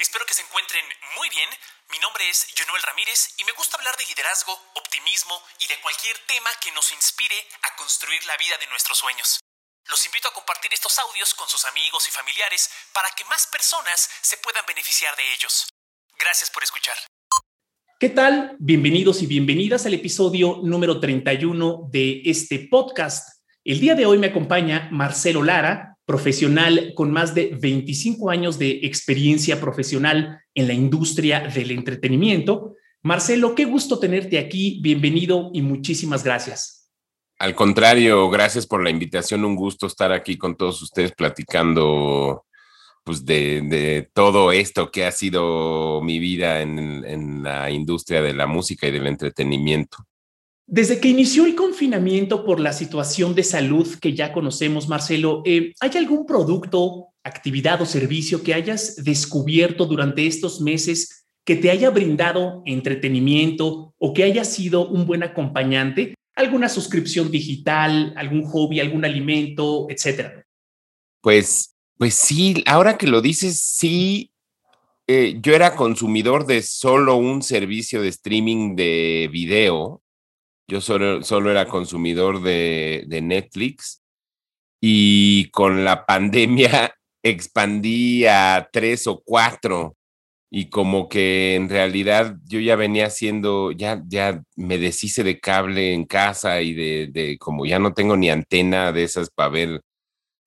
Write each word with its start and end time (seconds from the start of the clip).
Espero 0.00 0.24
que 0.24 0.32
se 0.32 0.40
encuentren 0.40 0.80
muy 1.20 1.28
bien. 1.28 1.44
Mi 1.92 1.98
nombre 2.00 2.24
es 2.24 2.48
Jonuel 2.56 2.80
Ramírez 2.88 3.36
y 3.36 3.44
me 3.44 3.52
gusta 3.52 3.76
hablar 3.76 3.92
de 4.00 4.08
liderazgo, 4.08 4.56
optimismo 4.80 5.36
y 5.60 5.68
de 5.68 5.76
cualquier 5.84 6.16
tema 6.24 6.48
que 6.64 6.72
nos 6.72 6.88
inspire 6.88 7.36
a 7.36 7.76
construir 7.76 8.24
la 8.24 8.32
vida 8.40 8.56
de 8.56 8.64
nuestros 8.72 8.96
sueños. 8.96 9.44
Los 9.92 10.00
invito 10.08 10.32
a 10.32 10.32
compartir 10.32 10.72
estos 10.72 10.96
audios 11.04 11.36
con 11.36 11.44
sus 11.52 11.68
amigos 11.68 12.08
y 12.08 12.16
familiares 12.16 12.72
para 12.96 13.12
que 13.12 13.28
más 13.28 13.44
personas 13.52 14.08
se 14.24 14.40
puedan 14.40 14.64
beneficiar 14.64 15.12
de 15.20 15.36
ellos. 15.36 15.68
Gracias 16.16 16.48
por 16.48 16.64
escuchar. 16.64 16.96
¿Qué 18.00 18.08
tal? 18.08 18.56
Bienvenidos 18.56 19.20
y 19.20 19.28
bienvenidas 19.28 19.84
al 19.84 19.92
episodio 19.92 20.64
número 20.64 20.96
31 20.96 21.92
de 21.92 22.24
este 22.24 22.72
podcast. 22.72 23.44
El 23.68 23.80
día 23.84 23.94
de 23.94 24.06
hoy 24.06 24.16
me 24.16 24.32
acompaña 24.32 24.88
Marcelo 24.90 25.44
Lara, 25.44 25.89
profesional 26.10 26.92
con 26.96 27.12
más 27.12 27.36
de 27.36 27.56
25 27.60 28.30
años 28.30 28.58
de 28.58 28.80
experiencia 28.82 29.60
profesional 29.60 30.40
en 30.56 30.66
la 30.66 30.74
industria 30.74 31.46
del 31.54 31.70
entretenimiento. 31.70 32.74
Marcelo, 33.00 33.54
qué 33.54 33.64
gusto 33.64 34.00
tenerte 34.00 34.36
aquí. 34.36 34.80
Bienvenido 34.82 35.52
y 35.54 35.62
muchísimas 35.62 36.24
gracias. 36.24 36.90
Al 37.38 37.54
contrario, 37.54 38.28
gracias 38.28 38.66
por 38.66 38.82
la 38.82 38.90
invitación. 38.90 39.44
Un 39.44 39.54
gusto 39.54 39.86
estar 39.86 40.10
aquí 40.10 40.36
con 40.36 40.56
todos 40.56 40.82
ustedes 40.82 41.12
platicando 41.12 42.44
pues 43.04 43.24
de, 43.24 44.10
todo 44.12 44.50
esto 44.50 44.90
que 44.90 45.06
ha 45.06 45.12
sido 45.12 46.02
mi 46.02 46.18
vida 46.18 46.60
en, 46.60 47.44
la 47.44 47.70
industria 47.70 48.20
de 48.20 48.34
la 48.34 48.48
música 48.48 48.88
y 48.88 48.90
del 48.90 49.06
entretenimiento. 49.06 49.98
Desde 50.72 51.00
que 51.00 51.08
inició 51.08 51.46
el 51.46 51.56
confinamiento 51.56 52.44
por 52.44 52.60
la 52.60 52.72
situación 52.72 53.34
de 53.34 53.42
salud 53.42 53.88
que 54.00 54.14
ya 54.14 54.32
conocemos, 54.32 54.88
Marcelo, 54.88 55.42
eh, 55.44 55.72
¿hay 55.80 55.90
algún 55.96 56.26
producto, 56.26 57.08
actividad 57.24 57.82
o 57.82 57.86
servicio 57.86 58.42
que 58.44 58.54
hayas 58.54 59.02
descubierto 59.02 59.86
durante 59.86 60.26
estos 60.26 60.60
meses 60.60 61.26
que 61.44 61.56
te 61.56 61.70
haya 61.70 61.90
brindado 61.90 62.62
entretenimiento 62.66 63.94
o 63.98 64.14
que 64.14 64.22
haya 64.22 64.44
sido 64.44 64.88
un 64.88 65.06
buen 65.06 65.24
acompañante? 65.24 66.14
alguna 66.40 66.68
suscripción 66.68 67.30
digital, 67.30 68.12
algún 68.16 68.44
hobby, 68.44 68.80
algún 68.80 69.04
alimento, 69.04 69.86
etcétera. 69.88 70.46
Pues, 71.20 71.76
pues 71.98 72.14
sí, 72.14 72.62
ahora 72.66 72.96
que 72.96 73.06
lo 73.06 73.20
dices, 73.20 73.60
sí, 73.60 74.30
eh, 75.06 75.38
yo 75.42 75.54
era 75.54 75.76
consumidor 75.76 76.46
de 76.46 76.62
solo 76.62 77.16
un 77.16 77.42
servicio 77.42 78.00
de 78.00 78.08
streaming 78.08 78.74
de 78.74 79.28
video. 79.30 80.02
Yo 80.70 80.80
solo, 80.80 81.24
solo 81.24 81.50
era 81.50 81.66
consumidor 81.66 82.42
de, 82.42 83.02
de 83.08 83.20
Netflix 83.20 84.04
y 84.80 85.50
con 85.50 85.84
la 85.84 86.06
pandemia 86.06 86.94
expandí 87.24 88.24
a 88.26 88.68
tres 88.72 89.08
o 89.08 89.20
cuatro 89.20 89.96
y 90.48 90.70
como 90.70 91.08
que 91.08 91.56
en 91.56 91.68
realidad 91.68 92.36
yo 92.44 92.60
ya 92.60 92.76
venía 92.76 93.06
haciendo, 93.06 93.72
ya, 93.72 94.00
ya 94.06 94.44
me 94.54 94.78
deshice 94.78 95.24
de 95.24 95.40
cable 95.40 95.92
en 95.92 96.04
casa 96.04 96.62
y 96.62 96.72
de, 96.74 97.08
de 97.10 97.36
como 97.38 97.66
ya 97.66 97.80
no 97.80 97.92
tengo 97.92 98.16
ni 98.16 98.30
antena 98.30 98.92
de 98.92 99.02
esas 99.02 99.28
para 99.28 99.48
ver 99.48 99.80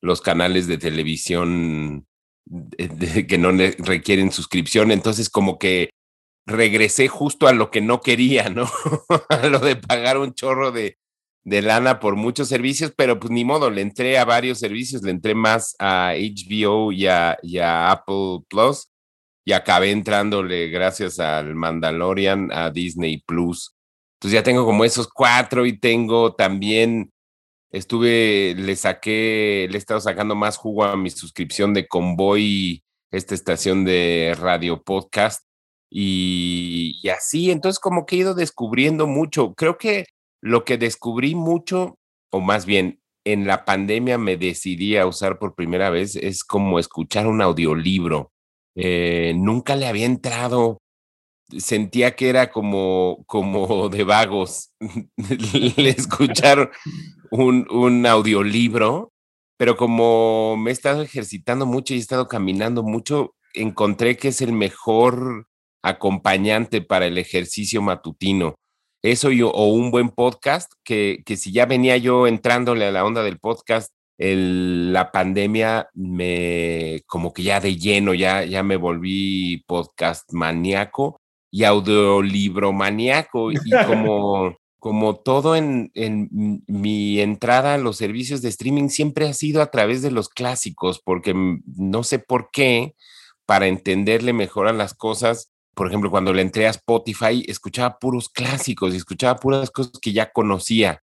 los 0.02 0.22
canales 0.22 0.68
de 0.68 0.78
televisión 0.78 2.08
que 3.28 3.38
no 3.38 3.52
requieren 3.80 4.32
suscripción, 4.32 4.92
entonces 4.92 5.30
como 5.30 5.60
que 5.60 5.90
regresé 6.45 7.08
justo 7.08 7.47
a 7.47 7.53
lo 7.53 7.72
que 7.72 7.81
no 7.81 8.02
quería, 8.02 8.49
¿no? 8.49 8.69
a 9.30 9.47
lo 9.47 9.59
de 9.59 9.75
pagar 9.75 10.17
un 10.17 10.33
chorro 10.33 10.72
de, 10.72 10.97
de 11.44 11.61
lana 11.61 11.99
por 11.99 12.16
muchos 12.16 12.47
servicios, 12.47 12.94
pero 12.95 13.19
pues 13.19 13.31
ni 13.31 13.45
modo, 13.45 13.69
le 13.69 13.81
entré 13.81 14.17
a 14.17 14.25
varios 14.25 14.59
servicios, 14.59 15.03
le 15.03 15.11
entré 15.11 15.36
más 15.36 15.75
a 15.80 16.14
HBO 16.16 16.91
y 16.91 17.08
a, 17.08 17.38
y 17.41 17.59
a 17.59 17.91
Apple 17.91 18.39
Plus 18.49 18.89
y 19.45 19.52
acabé 19.52 19.91
entrándole 19.91 20.69
gracias 20.69 21.19
al 21.19 21.55
Mandalorian 21.55 22.52
a 22.52 22.69
Disney 22.69 23.21
Plus. 23.25 23.75
Entonces 24.16 24.39
ya 24.39 24.44
tengo 24.44 24.66
como 24.66 24.86
esos 24.86 25.09
cuatro 25.09 25.66
y 25.66 25.77
tengo 25.77 26.33
también, 26.33 27.11
estuve, 27.71 28.55
le 28.58 28.76
saqué, 28.76 29.67
le 29.70 29.76
he 29.76 29.80
estado 29.80 29.99
sacando 29.99 30.36
más 30.36 30.58
jugo 30.58 30.86
a 30.86 30.95
mi 30.95 31.09
suscripción 31.09 31.73
de 31.73 31.87
Convoy, 31.87 32.83
esta 33.11 33.36
estación 33.36 33.83
de 33.83 34.36
radio 34.39 34.82
podcast. 34.82 35.43
Y, 35.95 37.08
así, 37.09 37.52
entonces 37.52 37.80
como 37.80 38.05
que 38.05 38.15
he 38.15 38.20
ido 38.20 38.33
descubriendo 38.33 39.05
mucho. 39.05 39.54
Creo 39.54 39.77
que 39.77 40.05
lo 40.42 40.65
que 40.65 40.77
descubrí 40.77 41.36
mucho, 41.36 41.99
o 42.31 42.42
más 42.42 42.65
bien 42.65 42.99
en 43.26 43.45
la 43.45 43.64
pandemia 43.64 44.17
me 44.17 44.36
decidí 44.36 44.98
a 44.98 45.05
usar 45.05 45.37
por 45.37 45.55
primera 45.55 45.92
vez, 45.92 46.15
es 46.15 46.43
como 46.43 46.80
escuchar 46.80 47.27
un 47.27 47.42
audiolibro 47.42 48.33
eh, 48.76 49.33
nunca 49.36 49.76
le 49.76 49.87
había 49.87 50.05
entrado. 50.05 50.80
Sentía 51.58 52.15
que 52.15 52.30
era 52.30 52.49
como, 52.52 53.23
como 53.27 53.89
de 53.89 54.03
vagos 54.03 54.73
escuchar 55.77 56.71
un, 57.30 57.67
un 57.70 58.05
audiolibro, 58.08 59.11
pero 59.58 59.77
como 59.77 60.58
me 60.58 60.71
he 60.71 60.73
estado 60.73 61.03
ejercitando 61.03 61.65
mucho 61.65 61.93
y 61.93 61.98
he 61.98 61.99
estado 61.99 62.27
caminando 62.27 62.82
mucho, 62.82 63.36
encontré 63.53 64.17
que 64.17 64.30
es 64.30 64.42
el 64.42 64.53
mejor 64.53 65.48
acompañante 65.83 66.82
para 66.82 67.05
el 67.05 67.17
ejercicio 67.17 67.82
matutino. 67.82 68.55
Eso 69.04 69.32
yo, 69.32 69.52
o 69.52 69.67
un 69.67 69.92
buen 69.92 70.10
podcast, 70.10 70.71
que, 70.83 71.21
que 71.26 71.38
si 71.38 71.52
ya 71.52 71.66
venía 71.66 71.98
yo 71.98 72.26
entrándole 72.26 72.86
a 72.86 72.92
la 72.92 73.05
onda 73.05 73.21
del 73.21 73.39
podcast 73.39 73.92
la 74.17 75.11
pandemia 75.11 75.89
me, 75.94 77.02
como 77.08 77.33
que 77.33 77.44
ya 77.44 77.60
de 77.60 77.76
lleno, 77.76 78.14
ya, 78.14 78.44
ya 78.45 78.64
me 78.64 78.77
volví 78.77 79.64
podcast 79.67 80.32
maníaco 80.32 81.20
y 81.52 81.64
audiolibro 81.64 82.71
maníaco 82.73 83.52
y 83.52 83.58
como, 83.86 84.55
como 84.80 85.15
todo 85.17 85.55
en, 85.55 85.92
en 85.94 86.30
mi 86.67 87.20
entrada 87.20 87.76
a 87.76 87.77
los 87.77 87.98
servicios 87.98 88.42
de 88.42 88.50
streaming 88.50 88.89
siempre 88.89 89.27
ha 89.27 89.33
sido 89.33 89.61
a 89.61 89.71
través 89.71 90.02
de 90.02 90.11
los 90.11 90.30
clásicos, 90.30 91.02
porque 91.04 91.33
no 91.65 92.04
sé 92.04 92.20
por 92.20 92.50
qué, 92.52 92.95
para 93.45 93.67
entenderle 93.67 94.32
mejor 94.32 94.67
a 94.67 94.73
las 94.73 94.94
cosas, 94.94 95.52
por 95.76 95.88
ejemplo, 95.88 96.11
cuando 96.11 96.34
le 96.34 96.42
entré 96.42 96.67
a 96.67 96.72
Spotify, 96.72 97.44
escuchaba 97.48 97.98
puros 98.00 98.30
clásicos 98.30 98.94
y 98.94 98.98
escuchaba 98.98 99.38
puras 99.38 99.72
cosas 99.72 99.94
que 100.02 100.14
ya 100.14 100.32
conocía. 100.32 101.02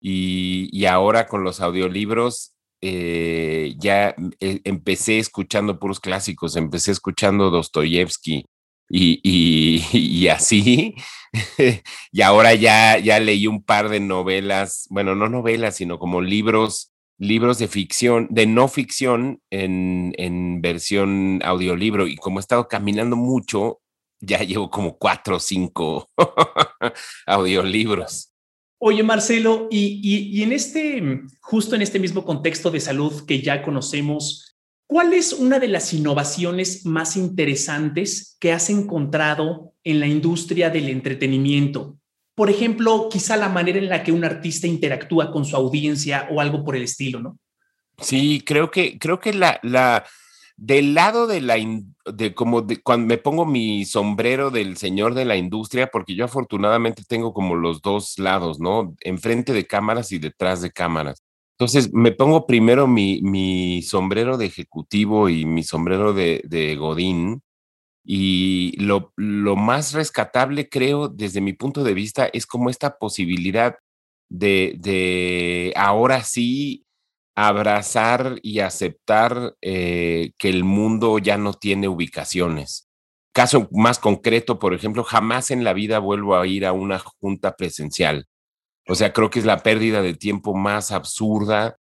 Y, 0.00 0.68
y, 0.72 0.86
ahora 0.86 1.26
con 1.26 1.42
los 1.42 1.60
audiolibros 1.60 2.54
eh, 2.82 3.74
ya 3.78 4.14
eh, 4.40 4.60
empecé 4.64 5.18
escuchando 5.18 5.78
puros 5.78 6.00
clásicos, 6.00 6.56
empecé 6.56 6.92
escuchando 6.92 7.50
Dostoyevsky 7.50 8.44
y, 8.88 9.20
y, 9.22 10.28
así, 10.28 10.94
y 12.12 12.22
ahora 12.22 12.54
ya, 12.54 12.98
ya 12.98 13.18
leí 13.20 13.46
un 13.46 13.62
par 13.62 13.88
de 13.88 14.00
novelas, 14.00 14.86
bueno, 14.90 15.14
no 15.14 15.28
novelas, 15.28 15.76
sino 15.76 15.98
como 15.98 16.20
libros, 16.20 16.92
libros 17.18 17.58
de 17.58 17.68
ficción, 17.68 18.28
de 18.30 18.46
no 18.46 18.68
ficción 18.68 19.40
en, 19.50 20.14
en 20.18 20.60
versión 20.60 21.40
audiolibro, 21.44 22.06
y 22.06 22.16
como 22.16 22.38
he 22.38 22.40
estado 22.40 22.68
caminando 22.68 23.16
mucho, 23.16 23.80
ya 24.20 24.38
llevo 24.38 24.70
como 24.70 24.96
cuatro 24.96 25.36
o 25.36 25.40
cinco 25.40 26.08
audiolibros. 27.26 28.32
Oye, 28.78 29.02
Marcelo, 29.02 29.68
y, 29.70 30.42
en 30.42 30.52
este, 30.52 31.22
justo 31.40 31.74
en 31.74 31.82
este 31.82 31.98
mismo 31.98 32.24
contexto 32.24 32.70
de 32.70 32.80
salud 32.80 33.24
que 33.26 33.40
ya 33.40 33.62
conocemos, 33.62 34.56
¿cuál 34.86 35.14
es 35.14 35.32
una 35.32 35.58
de 35.58 35.68
las 35.68 35.94
innovaciones 35.94 36.84
más 36.84 37.16
interesantes 37.16 38.36
que 38.38 38.52
has 38.52 38.68
encontrado 38.68 39.72
en 39.82 40.00
la 40.00 40.06
industria 40.06 40.68
del 40.68 40.90
entretenimiento? 40.90 41.96
Por 42.34 42.50
ejemplo, 42.50 43.08
quizá 43.10 43.38
la 43.38 43.48
manera 43.48 43.78
en 43.78 43.88
la 43.88 44.02
que 44.02 44.12
un 44.12 44.24
artista 44.24 44.66
interactúa 44.66 45.30
con 45.30 45.46
su 45.46 45.56
audiencia 45.56 46.28
o 46.30 46.42
algo 46.42 46.62
por 46.62 46.76
el 46.76 46.82
estilo, 46.82 47.20
¿no? 47.20 47.38
Sí, 47.98 48.42
creo 48.44 48.70
que, 48.70 48.98
creo 48.98 49.18
que 49.18 49.32
la, 49.32 49.58
la, 49.62 50.04
del 50.56 50.94
lado 50.94 51.26
de 51.26 51.40
la, 51.42 51.56
de 52.06 52.34
como 52.34 52.66
cuando 52.82 53.06
me 53.06 53.18
pongo 53.18 53.44
mi 53.44 53.84
sombrero 53.84 54.50
del 54.50 54.76
señor 54.78 55.14
de 55.14 55.26
la 55.26 55.36
industria, 55.36 55.88
porque 55.88 56.14
yo 56.14 56.24
afortunadamente 56.24 57.02
tengo 57.06 57.34
como 57.34 57.56
los 57.56 57.82
dos 57.82 58.18
lados, 58.18 58.58
¿no? 58.58 58.94
Enfrente 59.00 59.52
de 59.52 59.66
cámaras 59.66 60.12
y 60.12 60.18
detrás 60.18 60.62
de 60.62 60.70
cámaras. 60.70 61.22
Entonces 61.58 61.92
me 61.92 62.12
pongo 62.12 62.46
primero 62.46 62.86
mi, 62.86 63.20
mi 63.22 63.82
sombrero 63.82 64.36
de 64.38 64.46
ejecutivo 64.46 65.28
y 65.28 65.44
mi 65.46 65.62
sombrero 65.62 66.12
de, 66.12 66.42
de 66.44 66.76
Godín. 66.76 67.42
Y 68.04 68.76
lo, 68.78 69.12
lo 69.16 69.56
más 69.56 69.92
rescatable, 69.92 70.68
creo, 70.68 71.08
desde 71.08 71.40
mi 71.40 71.54
punto 71.54 71.82
de 71.84 71.94
vista, 71.94 72.26
es 72.32 72.46
como 72.46 72.70
esta 72.70 72.98
posibilidad 72.98 73.76
de, 74.30 74.76
de 74.78 75.72
ahora 75.76 76.22
sí 76.22 76.85
abrazar 77.36 78.40
y 78.42 78.60
aceptar 78.60 79.54
eh, 79.60 80.32
que 80.38 80.48
el 80.48 80.64
mundo 80.64 81.18
ya 81.18 81.36
no 81.36 81.52
tiene 81.52 81.86
ubicaciones. 81.88 82.88
Caso 83.32 83.68
más 83.72 83.98
concreto, 83.98 84.58
por 84.58 84.74
ejemplo, 84.74 85.04
jamás 85.04 85.50
en 85.50 85.62
la 85.62 85.74
vida 85.74 85.98
vuelvo 85.98 86.36
a 86.36 86.46
ir 86.46 86.64
a 86.64 86.72
una 86.72 86.98
junta 86.98 87.54
presencial. 87.54 88.26
O 88.88 88.94
sea, 88.94 89.12
creo 89.12 89.30
que 89.30 89.38
es 89.38 89.44
la 89.44 89.62
pérdida 89.62 90.00
de 90.02 90.14
tiempo 90.14 90.54
más 90.54 90.92
absurda 90.92 91.76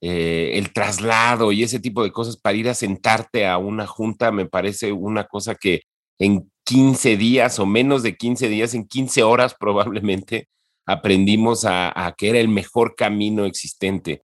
eh, 0.00 0.52
el 0.54 0.72
traslado 0.72 1.50
y 1.50 1.64
ese 1.64 1.80
tipo 1.80 2.04
de 2.04 2.12
cosas 2.12 2.36
para 2.36 2.56
ir 2.56 2.68
a 2.68 2.74
sentarte 2.74 3.46
a 3.48 3.58
una 3.58 3.86
junta 3.86 4.30
me 4.30 4.46
parece 4.46 4.92
una 4.92 5.24
cosa 5.24 5.56
que 5.56 5.82
en 6.20 6.52
15 6.64 7.16
días 7.16 7.58
o 7.58 7.66
menos 7.66 8.02
de 8.02 8.16
15 8.16 8.48
días, 8.48 8.74
en 8.74 8.86
15 8.86 9.22
horas 9.22 9.56
probablemente, 9.58 10.48
aprendimos 10.86 11.64
a, 11.64 12.06
a 12.06 12.12
que 12.12 12.28
era 12.30 12.38
el 12.40 12.48
mejor 12.48 12.94
camino 12.94 13.44
existente. 13.44 14.22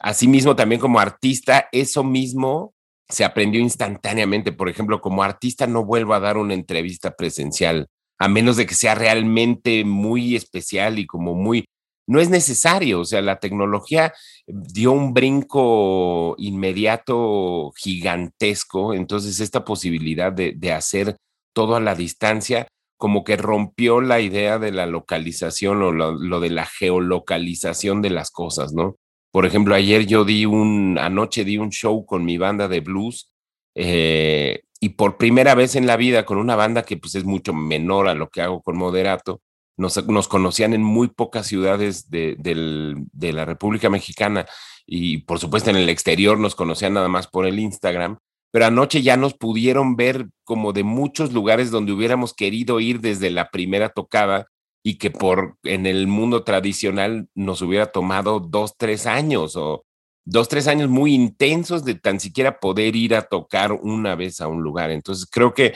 Asimismo, 0.00 0.56
también 0.56 0.80
como 0.80 1.00
artista, 1.00 1.68
eso 1.72 2.04
mismo 2.04 2.74
se 3.08 3.24
aprendió 3.24 3.60
instantáneamente. 3.60 4.52
Por 4.52 4.68
ejemplo, 4.68 5.00
como 5.00 5.22
artista 5.22 5.66
no 5.66 5.84
vuelvo 5.84 6.14
a 6.14 6.20
dar 6.20 6.36
una 6.36 6.54
entrevista 6.54 7.16
presencial, 7.16 7.88
a 8.18 8.28
menos 8.28 8.56
de 8.56 8.66
que 8.66 8.74
sea 8.74 8.94
realmente 8.94 9.84
muy 9.84 10.36
especial 10.36 10.98
y 10.98 11.06
como 11.06 11.34
muy... 11.34 11.64
No 12.06 12.20
es 12.20 12.30
necesario, 12.30 13.00
o 13.00 13.04
sea, 13.04 13.20
la 13.20 13.38
tecnología 13.38 14.14
dio 14.46 14.92
un 14.92 15.12
brinco 15.12 16.34
inmediato 16.38 17.70
gigantesco, 17.76 18.94
entonces 18.94 19.40
esta 19.40 19.62
posibilidad 19.62 20.32
de, 20.32 20.54
de 20.56 20.72
hacer 20.72 21.16
todo 21.52 21.76
a 21.76 21.80
la 21.80 21.94
distancia 21.94 22.66
como 22.98 23.24
que 23.24 23.36
rompió 23.36 24.00
la 24.00 24.20
idea 24.20 24.58
de 24.58 24.72
la 24.72 24.86
localización 24.86 25.82
o 25.82 25.92
lo, 25.92 26.12
lo, 26.12 26.40
de 26.40 26.50
la 26.50 26.66
geolocalización 26.66 28.02
de 28.02 28.10
las 28.10 28.30
cosas, 28.30 28.72
¿no? 28.72 28.96
Por 29.30 29.46
ejemplo, 29.46 29.74
ayer 29.74 30.06
yo 30.06 30.24
di 30.24 30.46
un, 30.46 30.98
anoche 30.98 31.44
di 31.44 31.58
un 31.58 31.70
show 31.70 32.06
con 32.06 32.24
mi 32.24 32.38
banda 32.38 32.68
de 32.68 32.80
blues 32.80 33.30
eh, 33.74 34.62
y 34.80 34.90
por 34.90 35.16
primera 35.16 35.54
vez 35.54 35.76
en 35.76 35.86
la 35.86 35.96
vida 35.96 36.24
con 36.24 36.38
una 36.38 36.56
banda 36.56 36.82
que 36.82 36.96
pues 36.96 37.14
es 37.14 37.24
mucho 37.24 37.52
menor 37.52 38.08
a 38.08 38.14
lo 38.14 38.30
que 38.30 38.42
hago 38.42 38.62
con 38.62 38.76
Moderato, 38.76 39.40
nos, 39.76 39.98
conocían 40.28 40.74
en 40.74 40.82
muy 40.82 41.08
pocas 41.08 41.46
ciudades 41.46 42.10
de, 42.10 42.36
de, 42.38 42.96
de 43.12 43.32
la 43.32 43.44
República 43.44 43.90
Mexicana 43.90 44.46
y 44.86 45.18
por 45.18 45.38
supuesto 45.38 45.70
en 45.70 45.76
el 45.76 45.88
exterior 45.88 46.38
nos 46.38 46.54
conocían 46.54 46.94
nada 46.94 47.08
más 47.08 47.28
por 47.28 47.46
el 47.46 47.58
Instagram 47.58 48.18
pero 48.50 48.66
anoche 48.66 49.02
ya 49.02 49.16
nos 49.16 49.34
pudieron 49.34 49.96
ver 49.96 50.28
como 50.44 50.72
de 50.72 50.82
muchos 50.82 51.32
lugares 51.32 51.70
donde 51.70 51.92
hubiéramos 51.92 52.32
querido 52.32 52.80
ir 52.80 53.00
desde 53.00 53.30
la 53.30 53.50
primera 53.50 53.90
tocada 53.90 54.46
y 54.82 54.98
que 54.98 55.10
por 55.10 55.56
en 55.64 55.86
el 55.86 56.06
mundo 56.06 56.44
tradicional 56.44 57.28
nos 57.34 57.62
hubiera 57.62 57.86
tomado 57.86 58.40
dos, 58.40 58.76
tres 58.76 59.06
años 59.06 59.56
o 59.56 59.84
dos, 60.24 60.48
tres 60.48 60.68
años 60.68 60.88
muy 60.90 61.14
intensos 61.14 61.84
de 61.84 61.94
tan 61.94 62.20
siquiera 62.20 62.60
poder 62.60 62.96
ir 62.96 63.14
a 63.14 63.22
tocar 63.22 63.72
una 63.72 64.14
vez 64.14 64.40
a 64.40 64.48
un 64.48 64.62
lugar. 64.62 64.90
Entonces 64.90 65.26
creo 65.30 65.54
que 65.54 65.74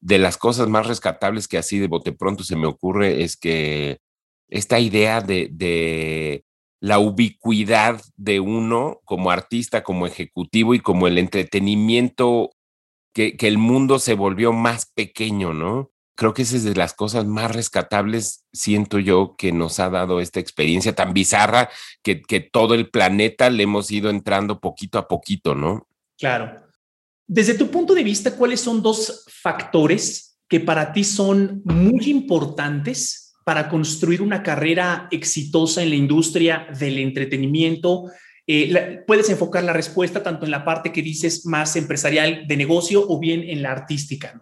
de 0.00 0.18
las 0.18 0.36
cosas 0.36 0.68
más 0.68 0.86
rescatables 0.86 1.46
que 1.46 1.58
así 1.58 1.78
de 1.78 1.86
bote 1.86 2.12
pronto 2.12 2.42
se 2.42 2.56
me 2.56 2.66
ocurre 2.66 3.22
es 3.22 3.36
que 3.36 4.00
esta 4.48 4.80
idea 4.80 5.20
de, 5.20 5.48
de 5.52 6.44
la 6.80 6.98
ubicuidad 6.98 8.02
de 8.16 8.40
uno 8.40 9.00
como 9.04 9.30
artista, 9.30 9.84
como 9.84 10.04
ejecutivo 10.06 10.74
y 10.74 10.80
como 10.80 11.06
el 11.06 11.16
entretenimiento, 11.16 12.50
que, 13.14 13.36
que, 13.36 13.46
el 13.46 13.56
mundo 13.56 14.00
se 14.00 14.14
volvió 14.14 14.52
más 14.52 14.90
pequeño, 14.92 15.54
¿no? 15.54 15.91
Creo 16.22 16.34
que 16.34 16.42
esa 16.42 16.54
es 16.54 16.62
de 16.62 16.76
las 16.76 16.94
cosas 16.94 17.26
más 17.26 17.52
rescatables, 17.52 18.44
siento 18.52 19.00
yo, 19.00 19.34
que 19.36 19.50
nos 19.50 19.80
ha 19.80 19.90
dado 19.90 20.20
esta 20.20 20.38
experiencia 20.38 20.94
tan 20.94 21.12
bizarra 21.12 21.68
que, 22.00 22.22
todo 22.52 22.74
el 22.74 22.90
planeta 22.90 23.50
le 23.50 23.64
hemos 23.64 23.90
ido 23.90 24.08
entrando 24.08 24.60
poquito 24.60 24.98
a 24.98 25.08
poquito, 25.08 25.56
¿no? 25.56 25.88
Claro. 26.16 26.62
Desde 27.26 27.54
tu 27.54 27.72
punto 27.72 27.92
de 27.92 28.04
vista, 28.04 28.36
¿cuáles 28.36 28.60
son 28.60 28.84
dos 28.84 29.24
factores 29.42 30.38
que 30.48 30.60
para 30.60 30.92
ti 30.92 31.02
son 31.02 31.60
muy 31.64 32.08
importantes 32.08 33.34
para 33.44 33.68
construir 33.68 34.22
una 34.22 34.44
carrera 34.44 35.08
exitosa 35.10 35.82
en 35.82 35.90
la 35.90 35.96
industria 35.96 36.68
del 36.78 37.00
entretenimiento? 37.00 38.04
Eh, 38.46 39.02
puedes 39.08 39.28
enfocar 39.28 39.64
la 39.64 39.72
respuesta 39.72 40.22
tanto 40.22 40.44
en 40.44 40.52
la 40.52 40.64
parte 40.64 40.92
que 40.92 41.02
dices 41.02 41.44
más 41.46 41.74
empresarial 41.74 42.46
de 42.46 42.56
negocio 42.56 43.04
o 43.08 43.18
bien 43.18 43.42
en 43.42 43.60
la 43.60 43.72
artística. 43.72 44.40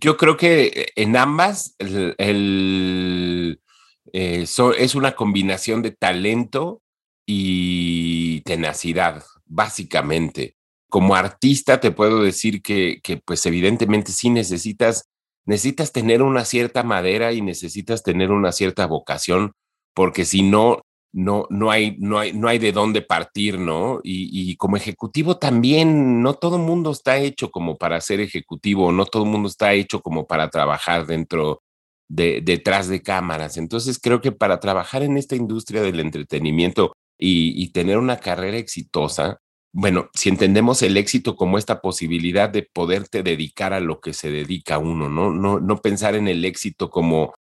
Yo 0.00 0.16
creo 0.16 0.36
que 0.36 0.92
en 0.96 1.16
ambas 1.16 1.76
eh, 1.78 3.66
es 4.12 4.94
una 4.94 5.14
combinación 5.14 5.82
de 5.82 5.90
talento 5.90 6.82
y 7.26 8.40
tenacidad, 8.42 9.24
básicamente. 9.46 10.56
Como 10.88 11.14
artista 11.14 11.80
te 11.80 11.92
puedo 11.92 12.22
decir 12.22 12.62
que, 12.62 13.00
que 13.02 13.18
pues 13.18 13.44
evidentemente 13.46 14.12
sí 14.12 14.30
necesitas 14.30 15.10
necesitas 15.44 15.92
tener 15.92 16.22
una 16.22 16.44
cierta 16.44 16.82
madera 16.82 17.32
y 17.32 17.42
necesitas 17.42 18.02
tener 18.02 18.30
una 18.30 18.52
cierta 18.52 18.86
vocación, 18.86 19.52
porque 19.94 20.24
si 20.24 20.42
no, 20.42 20.82
no, 21.12 21.46
no, 21.50 21.70
hay, 21.70 21.96
no, 21.98 22.18
hay, 22.18 22.32
no 22.32 22.48
hay 22.48 22.58
de 22.58 22.72
dónde 22.72 23.02
partir, 23.02 23.58
¿no? 23.58 24.00
Y, 24.02 24.50
y 24.50 24.56
como 24.56 24.76
ejecutivo 24.76 25.38
también, 25.38 26.22
no 26.22 26.34
todo 26.34 26.56
el 26.56 26.62
mundo 26.62 26.90
está 26.92 27.18
hecho 27.18 27.50
como 27.50 27.76
para 27.78 28.00
ser 28.00 28.20
ejecutivo, 28.20 28.92
no 28.92 29.06
todo 29.06 29.24
el 29.24 29.30
mundo 29.30 29.48
está 29.48 29.72
hecho 29.72 30.00
como 30.02 30.26
para 30.26 30.50
trabajar 30.50 31.06
dentro 31.06 31.62
de, 32.08 32.40
detrás 32.42 32.88
de 32.88 33.02
cámaras. 33.02 33.56
Entonces 33.56 33.98
creo 33.98 34.20
que 34.20 34.32
para 34.32 34.60
trabajar 34.60 35.02
en 35.02 35.16
esta 35.16 35.36
industria 35.36 35.82
del 35.82 36.00
entretenimiento 36.00 36.92
y, 37.18 37.62
y 37.62 37.72
tener 37.72 37.98
una 37.98 38.18
carrera 38.18 38.58
exitosa, 38.58 39.38
bueno, 39.72 40.10
si 40.14 40.28
entendemos 40.28 40.82
el 40.82 40.96
éxito 40.96 41.36
como 41.36 41.56
esta 41.56 41.80
posibilidad 41.80 42.50
de 42.50 42.64
poderte 42.64 43.22
dedicar 43.22 43.72
a 43.72 43.80
lo 43.80 44.00
que 44.00 44.12
se 44.12 44.30
dedica 44.30 44.78
uno, 44.78 45.08
¿no? 45.08 45.30
No, 45.32 45.60
no 45.60 45.76
pensar 45.78 46.16
en 46.16 46.26
el 46.26 46.44
éxito 46.44 46.90
como, 46.90 47.34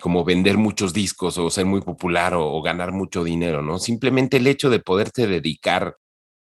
como 0.00 0.24
vender 0.24 0.58
muchos 0.58 0.92
discos 0.92 1.38
o 1.38 1.50
ser 1.50 1.66
muy 1.66 1.80
popular 1.80 2.34
o, 2.34 2.60
ganar 2.62 2.92
mucho 2.92 3.24
dinero, 3.24 3.62
¿no? 3.62 3.78
Simplemente 3.78 4.38
el 4.38 4.46
hecho 4.46 4.70
de 4.70 4.80
poderte 4.80 5.26
dedicar 5.26 5.96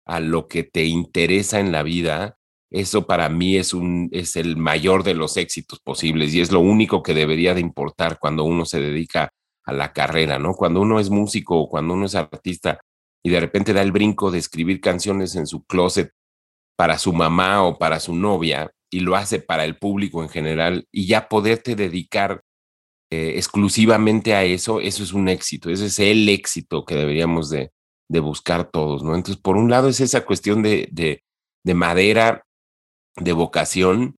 a 0.05 0.19
lo 0.19 0.47
que 0.47 0.63
te 0.63 0.85
interesa 0.85 1.59
en 1.59 1.71
la 1.71 1.83
vida, 1.83 2.37
eso 2.69 3.07
para 3.07 3.29
mí 3.29 3.57
es, 3.57 3.73
un, 3.73 4.09
es 4.11 4.35
el 4.35 4.57
mayor 4.57 5.03
de 5.03 5.13
los 5.13 5.37
éxitos 5.37 5.79
posibles 5.79 6.33
y 6.33 6.41
es 6.41 6.51
lo 6.51 6.59
único 6.59 7.03
que 7.03 7.13
debería 7.13 7.53
de 7.53 7.61
importar 7.61 8.19
cuando 8.19 8.43
uno 8.43 8.65
se 8.65 8.79
dedica 8.79 9.31
a 9.65 9.73
la 9.73 9.93
carrera, 9.93 10.39
¿no? 10.39 10.53
Cuando 10.53 10.81
uno 10.81 10.99
es 10.99 11.09
músico 11.09 11.59
o 11.59 11.69
cuando 11.69 11.93
uno 11.93 12.05
es 12.05 12.15
artista, 12.15 12.79
y 13.23 13.29
de 13.29 13.39
repente 13.39 13.73
da 13.73 13.81
el 13.81 13.91
brinco 13.91 14.31
de 14.31 14.39
escribir 14.39 14.79
canciones 14.79 15.35
en 15.35 15.47
su 15.47 15.65
closet 15.65 16.11
para 16.77 16.97
su 16.97 17.11
mamá 17.11 17.63
o 17.63 17.77
para 17.77 17.99
su 17.99 18.15
novia 18.15 18.71
y 18.89 19.01
lo 19.01 19.15
hace 19.17 19.39
para 19.39 19.65
el 19.65 19.77
público 19.77 20.23
en 20.23 20.29
general 20.29 20.87
y 20.91 21.07
ya 21.07 21.27
poderte 21.27 21.75
dedicar 21.75 22.41
eh, 23.09 23.33
exclusivamente 23.35 24.33
a 24.35 24.43
eso, 24.43 24.79
eso 24.81 25.03
es 25.03 25.13
un 25.13 25.29
éxito, 25.29 25.69
ese 25.69 25.87
es 25.87 25.99
el 25.99 26.27
éxito 26.29 26.85
que 26.85 26.95
deberíamos 26.95 27.49
de, 27.49 27.71
de 28.09 28.19
buscar 28.19 28.69
todos, 28.71 29.03
¿no? 29.03 29.15
Entonces, 29.15 29.41
por 29.41 29.57
un 29.57 29.69
lado 29.69 29.89
es 29.89 30.01
esa 30.01 30.25
cuestión 30.25 30.63
de, 30.63 30.89
de, 30.91 31.23
de 31.63 31.73
madera, 31.73 32.45
de 33.15 33.33
vocación, 33.33 34.15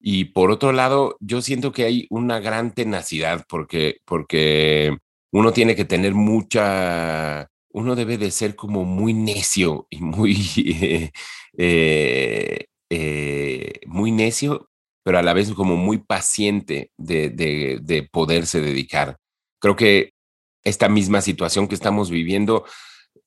y 0.00 0.26
por 0.26 0.50
otro 0.50 0.72
lado, 0.72 1.16
yo 1.20 1.42
siento 1.42 1.72
que 1.72 1.84
hay 1.84 2.06
una 2.10 2.40
gran 2.40 2.74
tenacidad 2.74 3.44
porque, 3.48 3.98
porque 4.06 4.96
uno 5.32 5.52
tiene 5.52 5.76
que 5.76 5.84
tener 5.84 6.14
mucha 6.14 7.50
uno 7.72 7.94
debe 7.94 8.18
de 8.18 8.30
ser 8.30 8.56
como 8.56 8.84
muy 8.84 9.14
necio 9.14 9.86
y 9.90 10.00
muy, 10.00 10.36
eh, 11.58 12.66
eh, 12.90 13.80
muy 13.86 14.12
necio, 14.12 14.69
pero 15.02 15.18
a 15.18 15.22
la 15.22 15.32
vez 15.32 15.52
como 15.52 15.76
muy 15.76 15.98
paciente 15.98 16.90
de, 16.96 17.30
de, 17.30 17.78
de, 17.82 18.02
poderse 18.02 18.60
dedicar. 18.60 19.16
Creo 19.58 19.76
que 19.76 20.12
esta 20.62 20.88
misma 20.88 21.20
situación 21.20 21.68
que 21.68 21.74
estamos 21.74 22.10
viviendo 22.10 22.64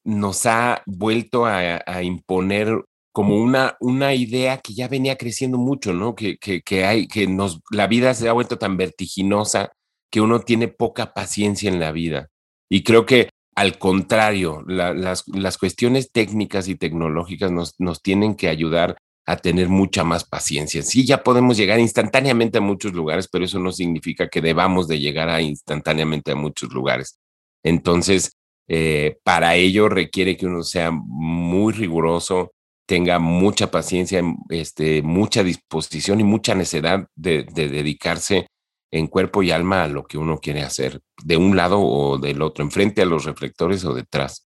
nos 0.04 0.46
ha 0.46 0.84
vuelto 0.86 1.46
a, 1.46 2.04
imponer 2.04 2.84
como 3.12 3.38
una, 3.38 3.78
una 3.80 4.14
idea 4.14 4.58
que 4.58 4.74
ya 4.74 4.88
venía 4.88 5.18
creciendo 5.18 5.58
mucho, 5.58 5.94
¿no? 5.94 6.16
Que, 6.16 6.38
que, 6.38 6.86
hay, 6.86 7.08
que 7.08 7.28
nos, 7.28 7.62
la 7.72 7.88
vida 7.88 8.14
se 8.14 8.28
ha 8.28 8.34
vuelto 8.34 8.58
tan 8.58 8.78
vertiginosa 8.78 9.72
que 10.12 10.22
uno 10.22 10.42
tiene 10.42 10.68
poca 10.68 11.14
paciencia 11.14 11.70
en 11.70 11.80
la 11.80 11.92
vida. 11.92 12.30
Y 12.70 12.84
creo 12.84 13.06
que 13.06 13.30
al 13.56 13.78
contrario, 13.78 14.64
la, 14.68 14.94
las, 14.94 15.28
las, 15.28 15.58
cuestiones 15.58 16.12
técnicas 16.12 16.68
y 16.68 16.76
tecnológicas 16.76 17.52
nos, 17.52 17.76
nos 17.78 18.02
tienen 18.02 18.36
que 18.36 18.48
ayudar 18.50 18.98
a 19.26 19.38
tener 19.38 19.70
mucha 19.70 20.04
más 20.04 20.26
paciencia. 20.26 20.84
Sí, 20.84 21.06
ya 21.06 21.24
podemos 21.24 21.58
llegar 21.58 21.80
instantáneamente 21.80 22.58
a 22.58 22.62
muchos 22.62 22.94
lugares, 22.94 23.28
pero 23.32 23.46
eso 23.46 23.60
no 23.60 23.72
significa 23.72 24.28
que 24.30 24.42
debamos 24.42 24.88
de 24.88 25.00
llegar 25.00 25.30
a 25.30 25.42
instantáneamente 25.42 26.32
a 26.32 26.36
muchos 26.36 26.74
lugares. 26.74 27.20
Entonces, 27.64 28.34
eh, 28.68 29.18
para 29.24 29.56
ello 29.56 29.90
requiere 29.90 30.36
que 30.36 30.46
uno 30.46 30.64
sea 30.64 30.92
muy 30.92 31.74
riguroso, 31.74 32.52
tenga 32.86 33.20
mucha 33.20 33.72
paciencia, 33.72 34.22
este, 34.50 35.02
mucha 35.02 35.44
disposición 35.44 36.20
y 36.20 36.24
mucha 36.26 36.54
necesidad 36.54 37.08
de, 37.16 37.44
de 37.44 37.70
dedicarse 37.70 38.48
en 38.92 39.08
cuerpo 39.08 39.42
y 39.42 39.52
alma 39.52 39.84
a 39.84 39.88
lo 39.88 40.04
que 40.04 40.18
uno 40.18 40.40
quiere 40.40 40.62
hacer, 40.62 41.02
de 41.24 41.38
un 41.38 41.56
lado 41.56 41.80
o 41.80 42.18
del 42.20 42.42
otro, 42.42 42.64
enfrente 42.64 43.02
a 43.02 43.06
los 43.06 43.26
reflectores 43.26 43.84
o 43.86 43.94
detrás. 43.94 44.46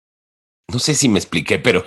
No 0.72 0.80
sé 0.80 0.94
si 0.94 1.10
me 1.10 1.20
expliqué, 1.20 1.60
pero... 1.60 1.84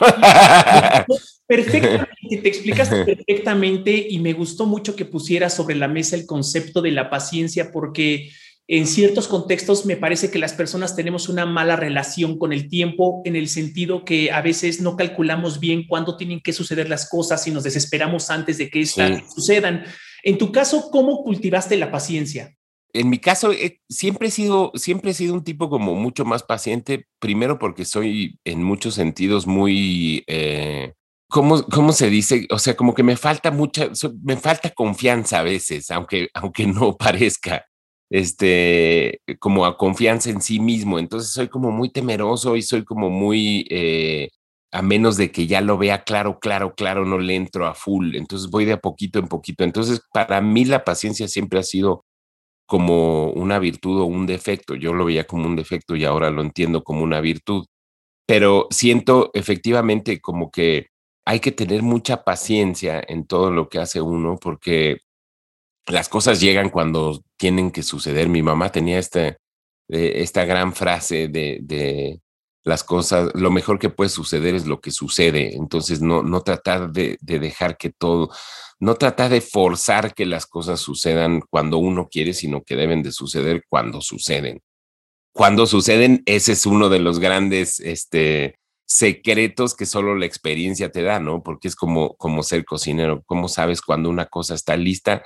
Perfectamente, 1.51 2.37
te 2.43 2.49
explicaste 2.49 3.05
perfectamente 3.05 4.07
y 4.09 4.21
me 4.21 4.35
gustó 4.35 4.67
mucho 4.67 4.95
que 4.95 5.05
pusieras 5.05 5.53
sobre 5.53 5.75
la 5.75 5.89
mesa 5.89 6.15
el 6.15 6.25
concepto 6.25 6.81
de 6.81 6.93
la 6.93 7.11
paciencia 7.11 7.73
porque 7.73 8.31
en 8.69 8.87
ciertos 8.87 9.27
contextos 9.27 9.85
me 9.85 9.97
parece 9.97 10.31
que 10.31 10.39
las 10.39 10.53
personas 10.53 10.95
tenemos 10.95 11.29
una 11.29 11.47
mala 11.47 11.75
relación 11.75 12.39
con 12.39 12.53
el 12.53 12.69
tiempo 12.69 13.21
en 13.25 13.35
el 13.35 13.49
sentido 13.49 14.05
que 14.05 14.31
a 14.31 14.43
veces 14.43 14.81
no 14.81 14.97
calculamos 14.97 15.59
bien 15.59 15.89
cuándo 15.89 16.17
tienen 16.17 16.41
que 16.41 16.53
suceder 16.53 16.89
las 16.89 17.09
cosas 17.09 17.45
y 17.49 17.51
nos 17.51 17.65
desesperamos 17.65 18.31
antes 18.31 18.57
de 18.59 18.71
que 18.71 18.83
estas 18.83 19.35
sucedan. 19.35 19.83
En 20.23 20.39
tu 20.39 20.53
caso, 20.53 20.89
¿cómo 20.93 21.25
cultivaste 21.25 21.77
la 21.77 21.91
paciencia? 21.91 22.55
En 22.93 23.11
mi 23.11 23.19
caso, 23.19 23.51
eh, 23.51 23.81
siempre, 23.89 24.29
he 24.29 24.31
sido, 24.31 24.71
siempre 24.77 25.11
he 25.11 25.15
sido 25.15 25.35
un 25.35 25.43
tipo 25.43 25.69
como 25.69 25.97
mucho 25.97 26.25
más 26.25 26.45
paciente, 26.45 27.07
primero 27.19 27.59
porque 27.59 27.85
soy 27.85 28.39
en 28.45 28.63
muchos 28.63 28.95
sentidos 28.95 29.49
muy... 29.49 30.23
Eh, 30.29 30.93
¿Cómo, 31.31 31.63
¿Cómo, 31.65 31.93
se 31.93 32.11
dice? 32.11 32.47
O 32.51 32.59
sea, 32.59 32.77
como 32.77 32.95
que 32.95 33.03
me 33.05 33.17
falta 33.17 33.51
mucha, 33.51 33.89
me 34.23 34.37
falta 34.37 34.71
confianza 34.71 35.39
a 35.41 35.43
veces, 35.43 35.91
aunque, 35.91 36.29
aunque 36.35 36.67
no 36.67 36.97
parezca 36.99 37.67
este, 38.11 39.21
como 39.39 39.65
a 39.65 39.77
confianza 39.79 40.31
en 40.31 40.43
sí 40.43 40.61
mismo. 40.61 40.99
Entonces 40.99 41.33
soy 41.33 41.49
como 41.49 41.71
muy 41.71 41.91
temeroso 41.91 42.57
y 42.57 42.63
soy 42.63 42.85
como 42.85 43.11
muy, 43.11 43.67
eh, 43.71 44.31
a 44.73 44.83
menos 44.83 45.17
de 45.17 45.31
que 45.33 45.47
ya 45.47 45.61
lo 45.61 45.79
vea 45.79 46.05
claro, 46.05 46.39
claro, 46.41 46.75
claro, 46.75 47.05
no 47.07 47.19
le 47.19 47.37
entro 47.37 47.67
a 47.67 47.75
full. 47.75 48.17
Entonces 48.17 48.51
voy 48.51 48.65
de 48.65 48.75
a 48.75 48.81
poquito 48.81 49.19
en 49.19 49.29
poquito. 49.29 49.65
Entonces 49.65 50.03
para 50.13 50.41
mí 50.41 50.65
la 50.65 50.85
paciencia 50.85 51.29
siempre 51.29 51.61
ha 51.61 51.63
sido 51.63 52.05
como 52.67 53.33
una 53.33 53.59
virtud 53.59 54.01
o 54.01 54.05
un 54.07 54.27
defecto. 54.27 54.75
Yo 54.77 54.95
lo 54.95 55.05
veía 55.07 55.25
como 55.27 55.47
un 55.47 55.57
defecto 55.57 55.97
y 55.97 56.05
ahora 56.05 56.31
lo 56.31 56.43
entiendo 56.43 56.85
como 56.85 57.03
una 57.03 57.21
virtud. 57.21 57.67
Pero 58.27 58.69
siento 58.71 59.31
efectivamente 59.35 60.21
como 60.21 60.51
que 60.51 60.89
hay 61.31 61.39
que 61.39 61.53
tener 61.53 61.83
mucha 61.83 62.25
paciencia 62.25 63.01
en 63.07 63.25
todo 63.25 63.53
lo 63.53 63.69
que 63.69 63.79
hace 63.79 64.01
uno 64.01 64.37
porque 64.37 64.99
las 65.87 66.09
cosas 66.09 66.41
llegan 66.41 66.71
cuando 66.71 67.23
tienen 67.37 67.71
que 67.71 67.85
suceder. 67.85 68.29
Mi 68.29 68.43
mamá 68.43 68.73
tenía 68.73 68.99
este, 68.99 69.39
eh, 69.89 70.15
esta 70.17 70.45
gran 70.45 70.75
frase 70.75 71.29
de, 71.29 72.21
las 72.65 72.83
cosas, 72.83 73.31
lo 73.35 73.53
mejor 73.53 73.79
que 73.79 73.91
puede 73.91 74.11
suceder 74.11 74.57
es 74.57 74.67
lo 74.67 74.81
que 74.81 74.91
sucede. 74.91 75.55
Entonces, 75.55 76.03
no, 76.03 76.25
no 76.25 76.41
tratar 76.41 76.91
de, 76.91 77.17
de, 77.21 77.39
dejar 77.39 77.77
que 77.77 77.91
todo, 77.91 78.31
no 78.81 78.97
tratar 78.97 79.31
de 79.31 79.41
forzar 79.41 80.15
que 80.15 80.27
las 80.27 80.47
cosas 80.47 80.81
sucedan 80.81 81.43
cuando 81.49 81.79
uno 81.79 82.09
quiere, 82.11 82.35
sino 82.35 82.63
que 82.63 82.75
deben 82.75 83.05
de 83.05 83.13
suceder 83.13 83.63
cuando 83.69 84.01
suceden. 84.01 84.61
Cuando 85.33 85.69
suceden, 85.69 86.25
ese 86.27 86.53
es 86.53 86.67
uno 86.67 86.89
de 86.89 86.99
los 86.99 87.21
grandes 87.21 87.79
este, 87.79 88.60
secretos 88.91 89.77
que 89.77 89.87
solo 89.87 90.17
la 90.17 90.27
experiencia 90.27 90.91
te 90.91 91.03
da, 91.03 91.21
¿no? 91.21 91.43
Porque 91.43 91.69
es 91.69 91.77
como, 91.77 92.17
como 92.17 92.43
ser 92.43 92.65
cocinero. 92.65 93.23
¿Cómo 93.25 93.49
sabes 93.49 93.83
cuando 93.83 94.11
una 94.11 94.27
cosa 94.27 94.55
está 94.55 94.77
lista? 94.77 95.23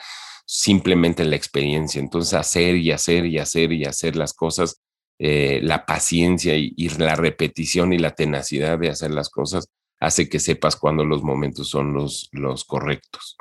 simplemente 0.47 1.25
la 1.25 1.37
experiencia. 1.37 2.01
Entonces, 2.01 2.35
hacer 2.35 2.77
y 2.77 2.91
hacer 2.91 3.27
y 3.27 3.39
hacer 3.39 3.73
y 3.73 3.85
hacer 3.85 4.17
las 4.17 4.35
cosas, 4.35 4.83
eh, 5.19 5.61
la 5.63 5.87
paciencia 5.87 6.57
y, 6.57 6.73
la 6.99 7.17
repetición 7.17 7.93
y 7.93 7.99
la 7.99 8.15
tenacidad 8.15 8.79
de 8.79 8.91
hacer 8.91 9.11
las 9.11 9.31
cosas 9.31 9.69
hace 10.01 10.29
que 10.29 10.41
sepas 10.41 10.77
cuándo 10.77 11.05
los 11.05 11.23
momentos 11.23 11.69
son 11.69 11.95
los, 11.95 12.29
los 12.33 12.65
correctos. 12.65 13.37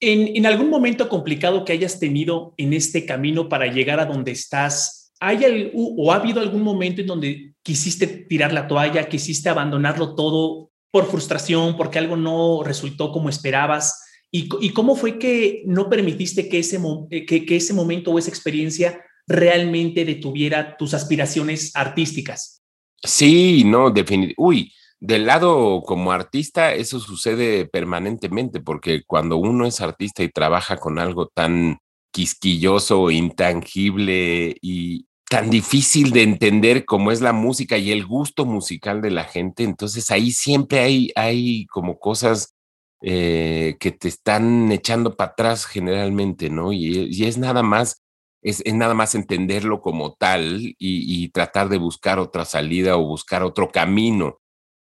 En, 0.00 0.36
en, 0.36 0.46
algún 0.46 0.68
momento 0.68 1.08
complicado 1.08 1.64
que 1.64 1.72
hayas 1.72 2.00
tenido 2.00 2.54
en 2.56 2.72
este 2.72 3.06
camino 3.06 3.48
para 3.48 3.66
llegar 3.66 4.00
a 4.00 4.06
donde 4.06 4.32
estás, 4.32 5.03
¿hay 5.26 5.70
o 5.74 6.12
ha 6.12 6.16
habido 6.16 6.40
algún 6.40 6.62
momento 6.62 7.00
en 7.00 7.06
donde 7.06 7.54
quisiste 7.62 8.06
tirar 8.06 8.52
la 8.52 8.68
toalla, 8.68 9.08
quisiste 9.08 9.48
abandonarlo 9.48 10.14
todo 10.14 10.70
por 10.90 11.06
frustración, 11.10 11.76
porque 11.76 11.98
algo 11.98 12.16
no 12.16 12.62
resultó 12.62 13.10
como 13.10 13.28
esperabas? 13.28 14.00
¿Y, 14.30 14.70
cómo 14.70 14.96
fue 14.96 15.18
que 15.18 15.62
no 15.64 15.88
permitiste 15.88 16.48
que 16.48 16.58
ese, 16.58 16.80
eh, 17.10 17.24
que, 17.24 17.56
ese 17.56 17.72
momento 17.72 18.10
o 18.10 18.18
esa 18.18 18.30
experiencia 18.30 19.00
realmente 19.28 20.04
detuviera 20.04 20.76
tus 20.76 20.92
aspiraciones 20.92 21.70
artísticas? 21.76 22.60
Sí, 23.00 23.62
no, 23.64 23.90
definitivamente. 23.90 24.34
Uy, 24.36 24.72
del 24.98 25.26
lado 25.26 25.82
como 25.82 26.10
artista, 26.10 26.74
eso 26.74 26.98
sucede 26.98 27.66
permanentemente, 27.66 28.58
porque 28.58 29.02
cuando 29.06 29.36
uno 29.36 29.66
es 29.66 29.80
artista 29.80 30.24
y 30.24 30.30
trabaja 30.30 30.78
con 30.78 30.98
algo 30.98 31.28
tan 31.28 31.78
quisquilloso, 32.10 33.12
intangible 33.12 34.56
y 34.60 35.06
tan 35.34 35.50
difícil 35.50 36.12
de 36.12 36.22
entender 36.22 36.84
como 36.84 37.10
es 37.10 37.20
la 37.20 37.32
música 37.32 37.76
y 37.76 37.90
el 37.90 38.06
gusto 38.06 38.44
musical 38.44 39.02
de 39.02 39.10
la 39.10 39.24
gente, 39.24 39.64
entonces 39.64 40.12
ahí 40.12 40.30
siempre 40.30 40.78
hay, 40.78 41.10
hay 41.16 41.66
como 41.66 41.98
cosas 41.98 42.54
eh, 43.02 43.74
que 43.80 43.90
te 43.90 44.06
están 44.06 44.70
echando 44.70 45.16
para 45.16 45.32
atrás 45.32 45.66
generalmente, 45.66 46.50
¿no? 46.50 46.72
Y, 46.72 47.20
es 47.24 47.36
nada 47.36 47.64
más, 47.64 48.00
es, 48.42 48.62
nada 48.72 48.94
más 48.94 49.16
entenderlo 49.16 49.80
como 49.80 50.14
tal 50.14 50.76
y, 50.78 51.28
tratar 51.30 51.68
de 51.68 51.78
buscar 51.78 52.20
otra 52.20 52.44
salida 52.44 52.96
o 52.96 53.04
buscar 53.04 53.42
otro 53.42 53.70
camino. 53.70 54.38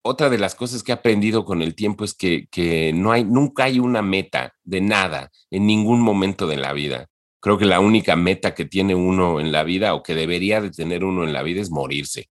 Otra 0.03 0.29
de 0.29 0.37
las 0.37 0.53
cosas 0.53 0.83
que 0.83 0.91
he 0.91 0.95
aprendido 0.95 1.43
con 1.43 1.63
el 1.63 1.73
tiempo 1.73 2.03
es 2.03 2.13
que, 2.13 2.45
que 2.51 2.93
no 2.93 3.11
hay, 3.11 3.23
nunca 3.23 3.63
hay 3.63 3.79
una 3.79 4.03
meta 4.03 4.53
de 4.63 4.81
nada 4.81 5.31
en 5.49 5.65
ningún 5.65 6.01
momento 6.01 6.45
de 6.45 6.57
la 6.57 6.71
vida. 6.73 7.07
Creo 7.45 7.59
que 7.59 7.65
la 7.65 7.79
única 7.79 8.15
meta 8.15 8.55
que 8.55 8.65
tiene 8.65 8.95
uno 8.95 9.39
en 9.39 9.51
la 9.51 9.63
vida 9.63 9.93
o 9.93 10.01
que 10.01 10.15
debería 10.15 10.61
de 10.61 10.71
tener 10.71 11.03
uno 11.03 11.23
en 11.23 11.31
la 11.31 11.43
vida 11.43 11.61
es 11.61 11.69
morirse, 11.69 12.27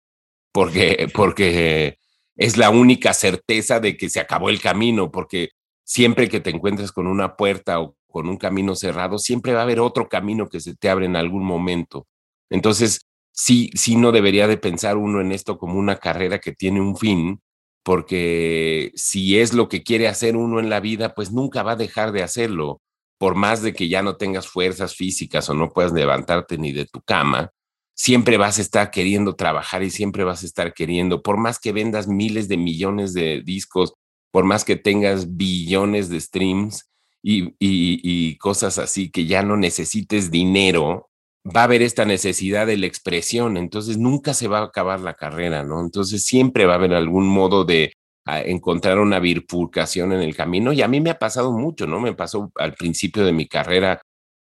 porque, 0.54 1.10
porque 1.14 1.98
es 2.38 2.56
la 2.56 2.70
única 2.70 3.14
certeza 3.14 3.82
de 3.82 3.98
que 3.98 4.10
se 4.10 4.22
acabó 4.22 4.48
el 4.48 4.62
camino, 4.62 5.12
porque 5.12 5.50
siempre 5.84 6.30
que 6.30 6.40
te 6.40 6.52
encuentres 6.52 6.94
con 6.94 7.08
una 7.08 7.36
puerta 7.36 7.82
o 7.82 7.98
con 8.08 8.30
un 8.30 8.38
camino 8.38 8.74
cerrado, 8.74 9.18
siempre 9.18 9.52
va 9.52 9.60
a 9.60 9.64
haber 9.64 9.82
otro 9.82 10.08
camino 10.08 10.48
que 10.48 10.62
se 10.62 10.78
te 10.78 10.90
abre 10.90 11.08
en 11.08 11.18
algún 11.18 11.44
momento. 11.44 12.08
Entonces, 12.50 13.02
sí, 13.34 13.70
sí 13.74 13.98
no 13.98 14.14
debería 14.14 14.48
de 14.48 14.56
pensar 14.56 14.96
uno 14.96 15.20
en 15.20 15.34
esto 15.34 15.58
como 15.58 15.78
una 15.78 15.98
carrera 15.98 16.40
que 16.40 16.54
tiene 16.54 16.80
un 16.80 16.96
fin, 16.96 17.42
porque 17.84 18.94
si 18.96 19.40
es 19.40 19.54
lo 19.54 19.68
que 19.68 19.84
quiere 19.84 20.08
hacer 20.08 20.38
uno 20.38 20.62
en 20.62 20.70
la 20.70 20.80
vida, 20.80 21.14
pues 21.14 21.34
nunca 21.34 21.64
va 21.64 21.74
a 21.74 21.76
dejar 21.76 22.14
de 22.14 22.24
hacerlo, 22.24 22.82
por 23.22 23.36
más 23.36 23.62
de 23.62 23.72
que 23.72 23.88
ya 23.88 24.02
no 24.02 24.16
tengas 24.16 24.48
fuerzas 24.48 24.96
físicas 24.96 25.48
o 25.48 25.54
no 25.54 25.70
puedas 25.70 25.94
levantarte 25.94 26.58
ni 26.58 26.72
de 26.72 26.88
tu 26.88 27.02
cama, 27.04 27.52
siempre 27.94 28.38
vas 28.38 28.58
a 28.58 28.64
estar 28.64 28.90
queriendo 28.90 29.36
trabajar 29.36 29.84
y 29.84 29.92
siempre 29.92 30.24
vas 30.24 30.42
a 30.42 30.48
estar 30.48 30.74
queriendo, 30.74 31.22
por 31.22 31.38
más 31.38 31.60
que 31.60 31.72
vendas 31.72 32.08
miles 32.08 32.48
de 32.48 32.58
millones 32.58 33.14
de 33.14 33.44
discos 33.46 33.94
por 34.32 34.44
más 34.44 34.66
que 34.66 34.76
tengas 34.76 35.38
billones 35.38 36.10
de 36.10 36.20
streams 36.20 36.90
y, 37.22 38.38
cosas 38.40 38.80
así, 38.80 39.12
que 39.12 39.28
ya 39.28 39.44
no 39.44 39.56
necesites 39.56 40.32
dinero, 40.32 41.12
va 41.46 41.62
a 41.62 41.66
haber 41.66 41.84
esta 41.84 42.06
necesidad 42.06 42.66
de 42.66 42.78
la 42.78 42.88
expresión, 42.88 43.56
entonces 43.56 44.00
nunca 44.00 44.34
se 44.34 44.48
va 44.48 44.62
a 44.62 44.64
acabar 44.64 45.00
la 45.00 45.14
carrera, 45.14 45.62
¿no? 45.62 45.80
Entonces 45.80 46.24
siempre 46.24 46.66
va 46.66 46.74
a 46.74 46.78
haber 46.78 46.96
algún 46.96 47.28
modo 47.28 47.66
de 47.66 47.94
ah, 48.36 48.42
encontrar 48.42 49.00
una 49.00 49.20
bifurcación 49.20 50.14
en 50.14 50.22
el 50.22 50.36
camino 50.36 50.74
y 50.74 50.82
a 50.82 50.88
mí 50.88 51.02
me 51.02 51.12
ha 51.12 51.20
pasado 51.20 51.52
mucho, 51.52 51.88
¿no? 51.88 52.00
Me 52.00 52.14
pasó 52.14 52.52
al 52.56 52.74
principio 52.74 53.26
de 53.26 53.34
mi 53.34 53.48
carrera, 53.48 54.02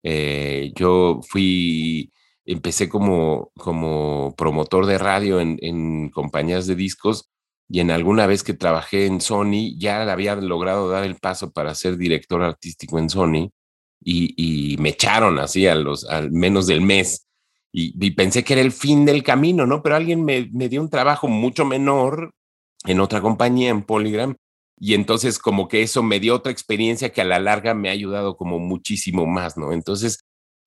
eh, 0.02 0.72
yo 0.74 1.20
fui, 1.28 2.12
empecé 2.44 2.88
como, 2.88 3.50
como 3.56 4.34
promotor 4.36 4.86
de 4.86 4.98
radio 4.98 5.40
en, 5.40 5.58
en 5.62 6.10
compañías 6.10 6.66
de 6.66 6.76
discos 6.76 7.30
y 7.68 7.80
en 7.80 7.90
alguna 7.90 8.26
vez 8.26 8.42
que 8.44 8.54
trabajé 8.54 9.06
en 9.06 9.20
Sony 9.20 9.76
ya 9.78 10.02
había 10.10 10.36
logrado 10.36 10.88
dar 10.88 11.04
el 11.04 11.16
paso 11.16 11.50
para 11.52 11.74
ser 11.74 11.96
director 11.96 12.42
artístico 12.42 12.98
en 12.98 13.10
Sony 13.10 13.50
y, 14.00 14.76
me 14.78 14.90
echaron 14.90 15.38
así 15.38 15.66
a 15.66 15.74
los 15.74 16.04
al 16.08 16.30
menos 16.30 16.66
del 16.66 16.80
mes 16.80 17.26
y, 17.72 18.10
pensé 18.12 18.42
que 18.42 18.54
era 18.54 18.62
el 18.62 18.72
fin 18.72 19.04
del 19.04 19.22
camino, 19.22 19.66
¿no? 19.66 19.82
Pero 19.82 19.96
alguien 19.96 20.24
me, 20.24 20.48
me 20.52 20.68
dio 20.70 20.80
un 20.80 20.88
trabajo 20.88 21.28
mucho 21.28 21.66
menor 21.66 22.32
en 22.86 23.00
otra 23.00 23.20
compañía, 23.20 23.70
en 23.70 23.82
Polygram, 23.82 24.36
y 24.78 24.94
entonces 24.94 25.38
como 25.38 25.68
que 25.68 25.82
eso 25.82 26.02
me 26.02 26.20
dio 26.20 26.34
otra 26.34 26.52
experiencia 26.52 27.10
que 27.12 27.20
a 27.20 27.24
la 27.24 27.38
larga 27.38 27.74
me 27.74 27.88
ha 27.88 27.92
ayudado 27.92 28.36
como 28.36 28.58
muchísimo 28.58 29.26
más, 29.26 29.56
¿no? 29.56 29.72
Entonces 29.72 30.20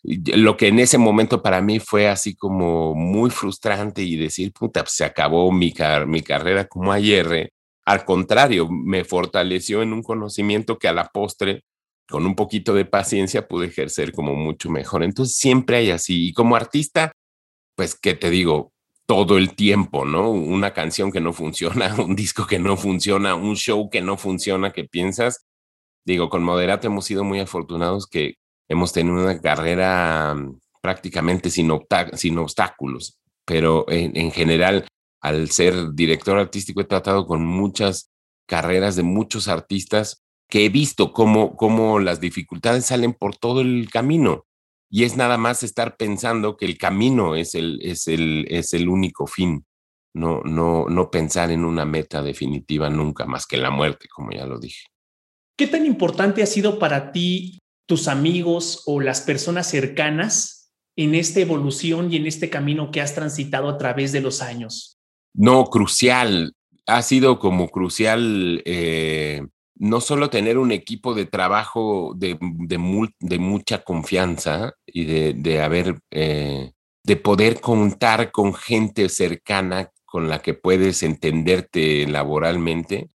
lo 0.03 0.55
que 0.55 0.67
en 0.67 0.79
ese 0.79 0.97
momento 0.97 1.41
para 1.41 1.61
mí 1.61 1.79
fue 1.79 2.07
así 2.07 2.35
como 2.35 2.95
muy 2.95 3.29
frustrante 3.29 4.01
y 4.01 4.15
decir, 4.15 4.53
puta, 4.53 4.81
pues, 4.83 4.93
se 4.93 5.03
acabó 5.03 5.51
mi, 5.51 5.73
mi 6.07 6.21
carrera 6.21 6.67
como 6.67 6.91
ayer. 6.91 7.51
Al 7.85 8.05
contrario, 8.05 8.69
me 8.69 9.03
fortaleció 9.03 9.81
en 9.81 9.93
un 9.93 10.03
conocimiento 10.03 10.77
que 10.77 10.87
a 10.87 10.93
la 10.93 11.05
postre, 11.09 11.63
con 12.07 12.25
un 12.25 12.35
poquito 12.35 12.73
de 12.73 12.85
paciencia, 12.85 13.47
pude 13.47 13.67
ejercer 13.67 14.13
como 14.13 14.35
mucho 14.35 14.69
mejor. 14.69 15.03
Entonces 15.03 15.35
siempre 15.35 15.77
hay 15.77 15.91
así. 15.91 16.29
Y 16.29 16.33
como 16.33 16.55
artista, 16.55 17.11
pues, 17.75 17.95
¿qué 17.95 18.13
te 18.13 18.29
digo? 18.29 18.71
Todo 19.09 19.39
el 19.39 19.55
tiempo, 19.55 20.05
¿no? 20.05 20.29
Una 20.29 20.71
canción 20.71 21.11
que 21.11 21.19
no 21.19 21.33
funciona, 21.33 21.95
un 21.97 22.15
disco 22.15 22.45
que 22.45 22.59
no 22.59 22.77
funciona, 22.77 23.33
un 23.33 23.55
show 23.55 23.89
que 23.89 24.01
no 24.01 24.17
funciona, 24.17 24.71
que 24.71 24.83
piensas. 24.83 25.47
Digo, 26.05 26.29
con 26.29 26.43
Moderato 26.43 26.85
hemos 26.85 27.05
sido 27.05 27.23
muy 27.23 27.39
afortunados 27.39 28.05
que, 28.05 28.35
hemos 28.69 28.93
tenido 28.93 29.15
una 29.15 29.41
carrera 29.41 30.35
mm, 30.35 30.59
prácticamente 30.81 31.49
sin, 31.49 31.71
obstáculos, 31.71 33.17
pero 33.45 33.85
en, 33.89 34.31
general, 34.31 34.87
al 35.21 35.49
ser 35.49 35.93
director 35.93 36.37
artístico, 36.37 36.81
he 36.81 36.85
tratado 36.85 37.25
con 37.25 37.43
muchas 37.43 38.11
carreras 38.47 38.95
de 38.95 39.03
muchos 39.03 39.47
artistas 39.47 40.21
que 40.47 40.65
he 40.65 40.69
visto 40.69 41.13
cómo, 41.13 41.55
cómo 41.57 41.99
las 41.99 42.21
dificultades 42.21 42.85
salen 42.85 43.13
por 43.13 43.35
todo 43.35 43.61
el 43.61 43.89
camino. 43.91 44.45
Y 44.89 45.03
es 45.03 45.15
nada 45.15 45.37
más 45.37 45.63
estar 45.63 45.97
pensando 45.97 46.57
que 46.57 46.65
el 46.65 46.77
camino 46.77 47.35
es 47.35 47.55
el, 47.55 47.79
es 47.81 48.07
el, 48.07 48.45
es 48.49 48.73
el 48.73 48.89
único 48.89 49.27
fin, 49.27 49.65
no, 50.13 50.41
no, 50.43 50.87
no 50.89 51.11
pensar 51.11 51.51
en 51.51 51.63
una 51.63 51.85
meta 51.85 52.21
definitiva 52.21 52.89
nunca 52.89 53.25
más 53.25 53.45
que 53.45 53.57
la 53.57 53.69
muerte, 53.69 54.07
como 54.07 54.31
ya 54.31 54.45
lo 54.45 54.59
dije. 54.59 54.87
¿Qué 55.57 55.67
tan 55.67 55.85
importante 55.85 56.41
ha 56.41 56.47
sido 56.47 56.79
para 56.79 57.11
ti 57.11 57.59
tus 57.87 58.07
amigos 58.07 58.83
o 58.85 58.99
las 58.99 59.21
personas 59.21 59.67
cercanas 59.69 60.71
en 60.95 61.15
esta 61.15 61.39
evolución 61.39 62.11
y 62.11 62.17
en 62.17 62.25
este 62.25 62.49
camino 62.49 62.91
que 62.91 63.01
has 63.01 63.13
transitado 63.13 63.69
a 63.69 63.77
través 63.77 64.11
de 64.11 64.21
los 64.21 64.41
años? 64.41 64.97
No, 65.33 65.65
crucial. 65.65 66.53
Ha 66.87 67.01
sido 67.01 67.39
como 67.39 67.69
crucial 67.69 68.61
eh, 68.65 69.43
no 69.79 70.01
solo 70.01 70.29
tener 70.29 70.57
un 70.57 70.71
equipo 70.71 71.15
de 71.15 71.25
trabajo 71.25 72.13
de, 72.15 72.37
de, 72.41 73.39
mucha 73.39 73.83
confianza 73.83 74.73
y 74.85 75.05
de, 75.05 75.33
de 75.33 75.61
haber, 75.61 75.99
eh, 76.11 76.73
de 77.03 77.15
poder 77.15 77.61
contar 77.61 78.31
con 78.31 78.53
gente 78.53 79.07
cercana 79.07 79.89
con 80.05 80.27
la 80.27 80.41
que 80.41 80.53
puedes 80.53 81.01
entenderte 81.01 82.05
laboralmente, 82.07 83.09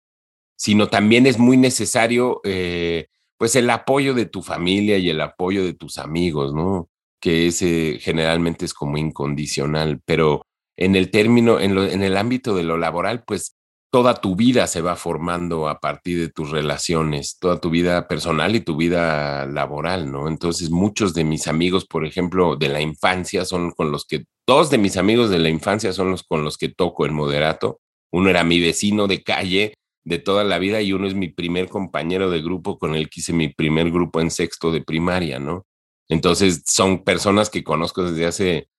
sino 0.55 0.87
también 0.87 1.25
es 1.25 1.39
muy 1.39 1.57
necesario 1.57 2.41
eh, 2.43 3.07
pues 3.39 3.55
el 3.55 3.67
apoyo 3.71 4.13
de 4.13 4.27
tu 4.27 4.43
familia 4.43 4.99
y 4.99 5.09
el 5.09 5.19
apoyo 5.19 5.63
de 5.63 5.73
tus 5.73 5.97
amigos, 5.97 6.53
¿no? 6.53 6.89
Que 7.19 7.47
ese 7.47 7.97
generalmente 7.99 8.65
es 8.65 8.75
como 8.75 8.99
incondicional, 8.99 9.99
pero 10.05 10.45
en 10.77 10.95
el 10.95 11.09
término, 11.09 11.59
en, 11.59 11.75
en 11.77 12.03
el 12.03 12.17
ámbito 12.17 12.55
de 12.55 12.63
lo 12.63 12.77
laboral, 12.77 13.23
pues 13.25 13.55
toda 13.91 14.15
tu 14.15 14.35
vida 14.37 14.67
se 14.67 14.81
va 14.81 14.95
formando 14.95 15.67
a 15.67 15.79
partir 15.81 16.17
de 16.17 16.29
tus 16.29 16.49
relaciones, 16.49 17.37
toda 17.39 17.59
tu 17.59 17.69
vida 17.69 18.07
personal 18.07 18.55
y 18.55 18.61
tu 18.61 18.77
vida 18.77 19.45
laboral, 19.45 20.09
¿no? 20.09 20.29
Entonces, 20.29 20.71
muchos 20.71 21.13
de 21.13 21.25
mis 21.25 21.47
amigos, 21.47 21.85
por 21.85 22.05
ejemplo, 22.05 22.55
de 22.55 22.69
la 22.69 22.81
infancia, 22.81 23.43
son 23.43 23.71
con 23.71 23.91
los 23.91 24.05
que, 24.05 24.23
dos 24.47 24.69
de 24.69 24.77
mis 24.77 24.95
amigos 24.95 25.29
de 25.29 25.39
la 25.39 25.49
infancia 25.49 25.91
son 25.91 26.11
los 26.11 26.23
con 26.23 26.45
los 26.45 26.57
que 26.57 26.69
toco 26.69 27.05
el 27.05 27.11
moderato. 27.11 27.81
Uno 28.13 28.29
era 28.29 28.45
mi 28.45 28.59
vecino 28.61 29.07
de 29.07 29.23
calle 29.23 29.73
de 30.05 30.19
toda 30.19 30.45
la 30.45 30.57
vida 30.57 30.81
y 30.81 30.93
uno 30.93 31.05
es 31.05 31.13
mi 31.13 31.27
primer 31.27 31.67
compañero 31.67 32.31
de 32.31 32.41
grupo 32.41 32.79
con 32.79 32.95
el 32.95 33.09
que 33.09 33.19
hice 33.19 33.33
mi 33.33 33.49
primer 33.49 33.91
grupo 33.91 34.21
en 34.21 34.31
sexto 34.31 34.71
de 34.71 34.81
primaria, 34.81 35.37
¿no? 35.37 35.65
Entonces, 36.09 36.63
son 36.65 37.03
personas 37.03 37.49
que 37.49 37.63
conozco 37.63 38.03
desde 38.03 38.25
hace 38.25 38.69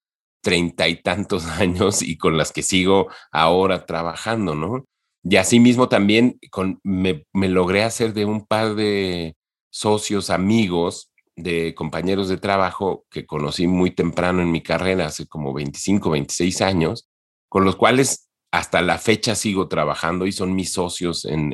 treinta 0.43 0.89
y 0.89 1.03
tantos 1.03 1.47
años 1.61 2.03
y 2.03 2.17
con 2.17 2.39
las 2.39 2.53
que 2.53 2.63
sigo 2.63 3.09
ahora 3.31 3.85
trabajando, 3.87 4.55
¿no? 4.55 4.85
Y 5.25 5.37
asimismo 5.37 5.89
también 5.89 6.39
con, 6.51 6.81
me, 6.83 7.25
logré 7.33 7.85
hacer 7.85 8.13
de 8.13 8.25
un 8.25 8.45
par 8.45 8.75
de 8.75 9.37
socios, 9.71 10.31
amigos, 10.31 11.11
de 11.37 11.75
compañeros 11.75 12.29
de 12.29 12.39
trabajo 12.39 13.05
que 13.09 13.25
conocí 13.25 13.67
muy 13.67 13.93
temprano 13.93 14.43
en 14.43 14.51
mi 14.51 14.63
carrera, 14.63 15.07
hace 15.07 15.27
como 15.27 15.53
25, 15.55 16.11
26 16.11 16.61
años, 16.61 17.09
con 17.49 17.65
los 17.65 17.77
cuales 17.77 18.29
hasta 18.51 18.83
la 18.83 18.99
fecha 18.99 19.35
sigo 19.35 19.69
trabajando 19.69 20.27
y 20.27 20.33
son 20.33 20.55
mis 20.55 20.73
socios 20.73 21.25
en, 21.25 21.53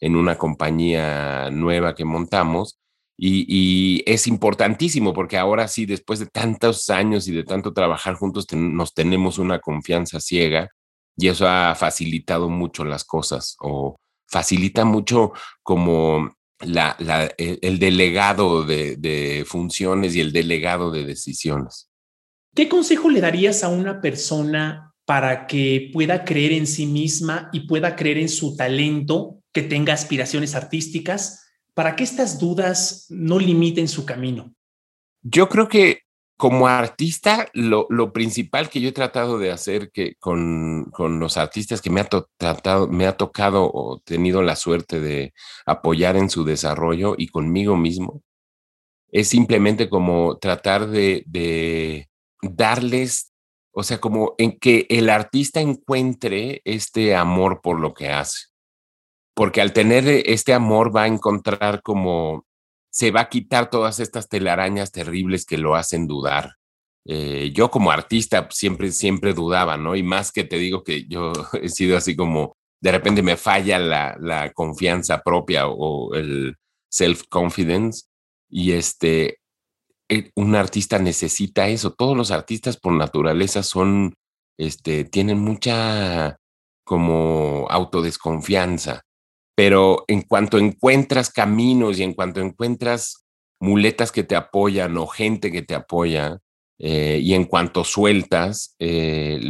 en, 0.00 0.16
una 0.16 0.36
compañía 0.38 1.50
nueva 1.50 1.94
que 1.94 2.04
montamos. 2.04 2.78
Y, 3.20 4.02
es 4.06 4.26
importantísimo 4.26 5.12
porque 5.12 5.36
ahora 5.36 5.68
sí, 5.68 5.86
después 5.86 6.20
de 6.20 6.26
tantos 6.26 6.88
años 6.88 7.28
y 7.28 7.32
de 7.32 7.44
tanto 7.44 7.72
trabajar 7.72 8.14
juntos, 8.14 8.46
nos 8.52 8.94
tenemos 8.94 9.38
una 9.38 9.58
confianza 9.58 10.20
ciega 10.20 10.70
y 11.18 11.28
eso 11.28 11.48
ha 11.48 11.74
facilitado 11.74 12.48
mucho 12.48 12.84
las 12.84 13.04
cosas 13.04 13.56
o 13.60 13.96
facilita 14.26 14.84
mucho 14.84 15.32
como 15.62 16.32
la, 16.60 16.96
e, 17.36 17.58
el, 17.60 17.78
delegado 17.78 18.64
de, 18.64 18.96
de 18.96 19.44
funciones 19.46 20.14
y 20.14 20.20
el 20.20 20.32
delegado 20.32 20.90
de 20.92 21.04
decisiones. 21.04 21.90
¿Qué 22.54 22.68
consejo 22.68 23.10
le 23.10 23.20
darías 23.20 23.64
a 23.64 23.68
una 23.68 24.00
persona 24.00 24.94
para 25.04 25.46
que 25.46 25.90
pueda 25.92 26.24
creer 26.24 26.52
en 26.52 26.66
sí 26.66 26.86
misma 26.86 27.50
y 27.52 27.60
pueda 27.60 27.96
creer 27.96 28.18
en 28.18 28.28
su 28.28 28.56
talento, 28.56 29.40
que 29.52 29.62
tenga 29.62 29.94
aspiraciones 29.94 30.54
artísticas, 30.54 31.46
para 31.74 31.96
que 31.96 32.04
estas 32.04 32.38
dudas 32.38 33.06
no 33.08 33.38
limiten 33.38 33.88
su 33.88 34.04
camino? 34.04 34.54
Yo 35.22 35.48
creo 35.48 35.68
que 35.68 36.02
como 36.38 36.68
artista, 36.68 37.48
lo, 37.52 37.88
principal 38.12 38.70
que 38.70 38.80
yo 38.80 38.90
he 38.90 38.92
tratado 38.92 39.38
de 39.38 39.50
hacer 39.50 39.90
que 39.90 40.14
con, 40.20 40.88
los 40.96 41.36
artistas 41.36 41.82
que 41.82 41.90
me 41.90 42.00
ha, 42.00 42.08
tratado, 42.36 42.86
me 42.86 43.08
ha 43.08 43.16
tocado 43.16 43.68
o 43.74 44.00
tenido 44.04 44.40
la 44.42 44.54
suerte 44.54 45.00
de 45.00 45.34
apoyar 45.66 46.16
en 46.16 46.30
su 46.30 46.44
desarrollo 46.44 47.16
y 47.18 47.26
conmigo 47.26 47.76
mismo, 47.76 48.22
es 49.10 49.28
simplemente 49.28 49.90
como 49.90 50.38
tratar 50.38 50.86
de, 50.86 51.24
de 51.26 52.08
darles, 52.40 53.32
o 53.72 53.82
sea, 53.82 53.98
como 53.98 54.36
en 54.38 54.60
que 54.60 54.86
el 54.90 55.10
artista 55.10 55.60
encuentre 55.60 56.62
este 56.64 57.16
amor 57.16 57.60
por 57.62 57.80
lo 57.80 57.94
que 57.94 58.10
hace. 58.10 58.46
Porque 59.34 59.60
al 59.60 59.72
tener 59.72 60.06
este 60.06 60.54
amor 60.54 60.94
va 60.94 61.02
a 61.02 61.08
encontrar 61.08 61.82
como 61.82 62.46
se 62.90 63.10
va 63.10 63.22
a 63.22 63.28
quitar 63.28 63.70
todas 63.70 64.00
estas 64.00 64.28
telarañas 64.28 64.92
terribles 64.92 65.44
que 65.44 65.58
lo 65.58 65.74
hacen 65.74 66.06
dudar. 66.06 66.54
Eh, 67.04 67.52
yo 67.54 67.70
como 67.70 67.90
artista 67.90 68.48
siempre, 68.50 68.92
siempre 68.92 69.32
dudaba, 69.32 69.76
¿no? 69.76 69.96
Y 69.96 70.02
más 70.02 70.32
que 70.32 70.44
te 70.44 70.58
digo 70.58 70.84
que 70.84 71.06
yo 71.06 71.32
he 71.62 71.68
sido 71.68 71.96
así 71.96 72.16
como, 72.16 72.56
de 72.80 72.92
repente 72.92 73.22
me 73.22 73.36
falla 73.36 73.78
la, 73.78 74.52
confianza 74.54 75.22
propia 75.22 75.68
o 75.68 76.14
el 76.14 76.56
self-confidence. 76.90 78.04
Y 78.50 78.72
este, 78.72 79.40
eh, 80.08 80.30
un 80.34 80.54
artista 80.54 80.98
necesita 80.98 81.68
eso. 81.68 81.92
Todos 81.92 82.16
los 82.16 82.30
artistas 82.30 82.76
por 82.78 82.92
naturaleza 82.92 83.62
son, 83.62 84.14
este, 84.58 85.04
tienen 85.04 85.38
mucha 85.38 86.36
como 86.84 87.66
autodesconfianza 87.68 89.02
pero 89.58 90.04
en 90.06 90.22
cuanto 90.22 90.56
encuentras 90.56 91.30
caminos 91.30 91.98
y 91.98 92.04
en 92.04 92.14
cuanto 92.14 92.40
encuentras 92.40 93.26
muletas 93.58 94.12
que 94.12 94.22
te 94.22 94.36
apoyan 94.36 94.96
o 94.96 95.08
gente 95.08 95.50
que 95.50 95.62
te 95.62 95.74
apoya, 95.74 96.38
eh, 96.78 97.18
y 97.20 97.34
en 97.34 97.44
cuanto 97.44 97.82
sueltas 97.82 98.76
eh, 98.78 99.40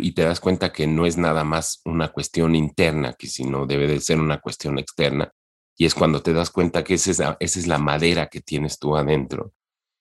y 0.00 0.12
te 0.12 0.22
das 0.22 0.40
cuenta 0.40 0.72
que 0.72 0.86
no 0.86 1.04
es 1.04 1.18
nada 1.18 1.44
más 1.44 1.82
una 1.84 2.08
cuestión 2.08 2.54
interna, 2.54 3.12
que 3.12 3.26
sino 3.26 3.66
debe 3.66 3.86
de 3.86 4.00
ser 4.00 4.20
una 4.20 4.40
cuestión 4.40 4.78
externa, 4.78 5.30
y 5.76 5.84
es 5.84 5.94
cuando 5.94 6.22
te 6.22 6.32
das 6.32 6.50
cuenta 6.50 6.82
que 6.82 6.94
esa 6.94 7.10
es 7.10 7.20
esa 7.20 7.58
es 7.60 7.66
la 7.66 7.76
madera 7.76 8.28
que 8.28 8.40
tienes 8.40 8.78
tú 8.78 8.96
adentro, 8.96 9.52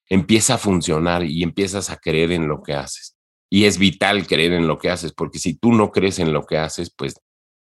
empieza 0.07 0.53
a 0.53 0.59
funcionar 0.59 1.25
y 1.25 1.43
empiezas 1.43 1.89
a 1.89 1.97
creer 1.97 2.31
en 2.31 2.47
lo 2.47 2.63
que 2.63 2.73
haces. 2.73 3.17
Y 3.49 3.65
es 3.65 3.79
vital 3.79 4.27
creer 4.27 4.53
en 4.53 4.65
lo 4.65 4.77
que 4.77 4.91
haces, 4.91 5.11
porque 5.11 5.39
si 5.39 5.55
tú 5.55 5.73
no 5.73 5.91
crees 5.91 6.19
en 6.19 6.31
lo 6.31 6.45
que 6.45 6.57
haces, 6.57 6.89
pues 6.89 7.15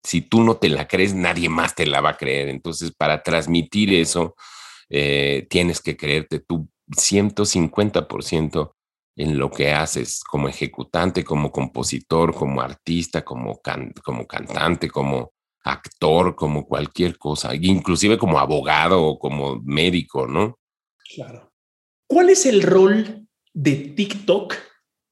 si 0.07 0.23
tú 0.23 0.45
no 0.45 0.57
te 0.57 0.69
la 0.69 0.87
crees, 0.87 1.15
nadie 1.15 1.49
más 1.49 1.75
te 1.75 1.85
la 1.85 2.01
va 2.01 2.11
a 2.11 2.17
creer. 2.17 2.49
Entonces, 2.49 2.93
para 2.97 3.25
transmitir 3.25 3.93
eso, 3.93 4.37
eh, 4.89 5.49
tienes 5.51 5.81
que 5.81 5.97
creerte 5.97 6.39
tú 6.39 6.69
150% 6.89 8.73
en 9.17 9.37
lo 9.37 9.51
que 9.51 9.73
haces 9.73 10.23
como 10.23 10.49
ejecutante, 10.49 11.25
como 11.25 11.51
compositor, 11.51 12.33
como 12.33 12.61
artista, 12.61 13.25
como, 13.25 13.61
como 14.05 14.27
cantante, 14.29 14.89
como 14.89 15.33
actor, 15.65 16.37
como 16.37 16.65
cualquier 16.67 17.19
cosa, 17.19 17.53
inclusive 17.57 18.17
como 18.17 18.39
abogado 18.39 19.03
o 19.03 19.19
como 19.19 19.61
médico, 19.65 20.29
¿no? 20.29 20.61
Claro. 21.17 21.51
¿Cuál 22.07 22.31
es 22.31 22.47
el 22.47 22.63
rol 22.63 23.27
de 23.53 23.75
TikTok 23.75 24.55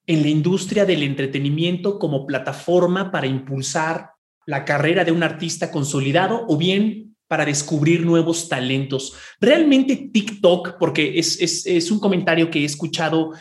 en 0.07 0.23
la 0.23 0.29
industria 0.29 0.85
del 0.85 1.03
entretenimiento 1.03 1.99
como 1.99 2.27
plataforma 2.27 3.11
para 3.11 3.27
impulsar 3.27 4.14
la 4.47 4.65
carrera 4.65 5.05
de 5.05 5.13
un 5.13 5.23
artista 5.23 5.71
consolidado 5.71 6.45
o 6.49 6.57
bien 6.57 7.17
para 7.29 7.45
descubrir 7.45 8.05
nuevos 8.05 8.49
talentos. 8.49 9.15
Realmente 9.41 9.97
TikTok, 10.13 10.77
porque 10.79 11.19
es, 11.19 11.91
un 11.91 11.99
comentario 11.99 12.51
que 12.51 12.61
he 12.61 12.65
escuchado 12.65 13.33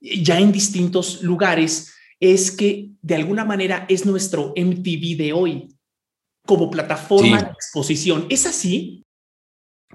ya 0.00 0.38
en 0.38 0.52
distintos 0.52 1.22
lugares, 1.22 1.94
es 2.20 2.50
que 2.50 2.90
de 3.00 3.14
alguna 3.14 3.44
manera 3.44 3.86
es 3.88 4.04
nuestro 4.04 4.52
MTV 4.56 5.16
de 5.16 5.32
hoy 5.32 5.68
como 6.46 6.70
plataforma 6.70 7.42
de 7.42 7.50
exposición. 7.50 8.26
¿Es 8.28 8.46
así? 8.46 9.02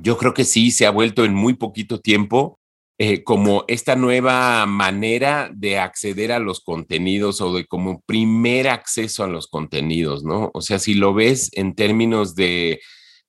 Yo 0.01 0.17
creo 0.17 0.33
que 0.33 0.43
sí, 0.43 0.71
se 0.71 0.85
ha 0.85 0.91
vuelto 0.91 1.23
en 1.23 1.33
muy 1.33 1.53
poquito 1.53 1.99
tiempo 1.99 2.59
eh, 2.97 3.23
como 3.23 3.65
esta 3.67 3.97
nueva 3.97 4.65
manera 4.65 5.49
de 5.53 5.79
acceder 5.79 6.31
a 6.31 6.39
los 6.39 6.61
contenidos 6.61 7.41
o 7.41 7.53
de 7.53 7.65
como 7.65 8.01
primer 8.05 8.69
acceso 8.69 9.23
a 9.23 9.27
los 9.27 9.47
contenidos, 9.47 10.23
¿no? 10.23 10.49
O 10.53 10.61
sea, 10.61 10.79
si 10.79 10.93
lo 10.93 11.13
ves 11.13 11.49
en 11.53 11.75
términos 11.75 12.35
de 12.35 12.79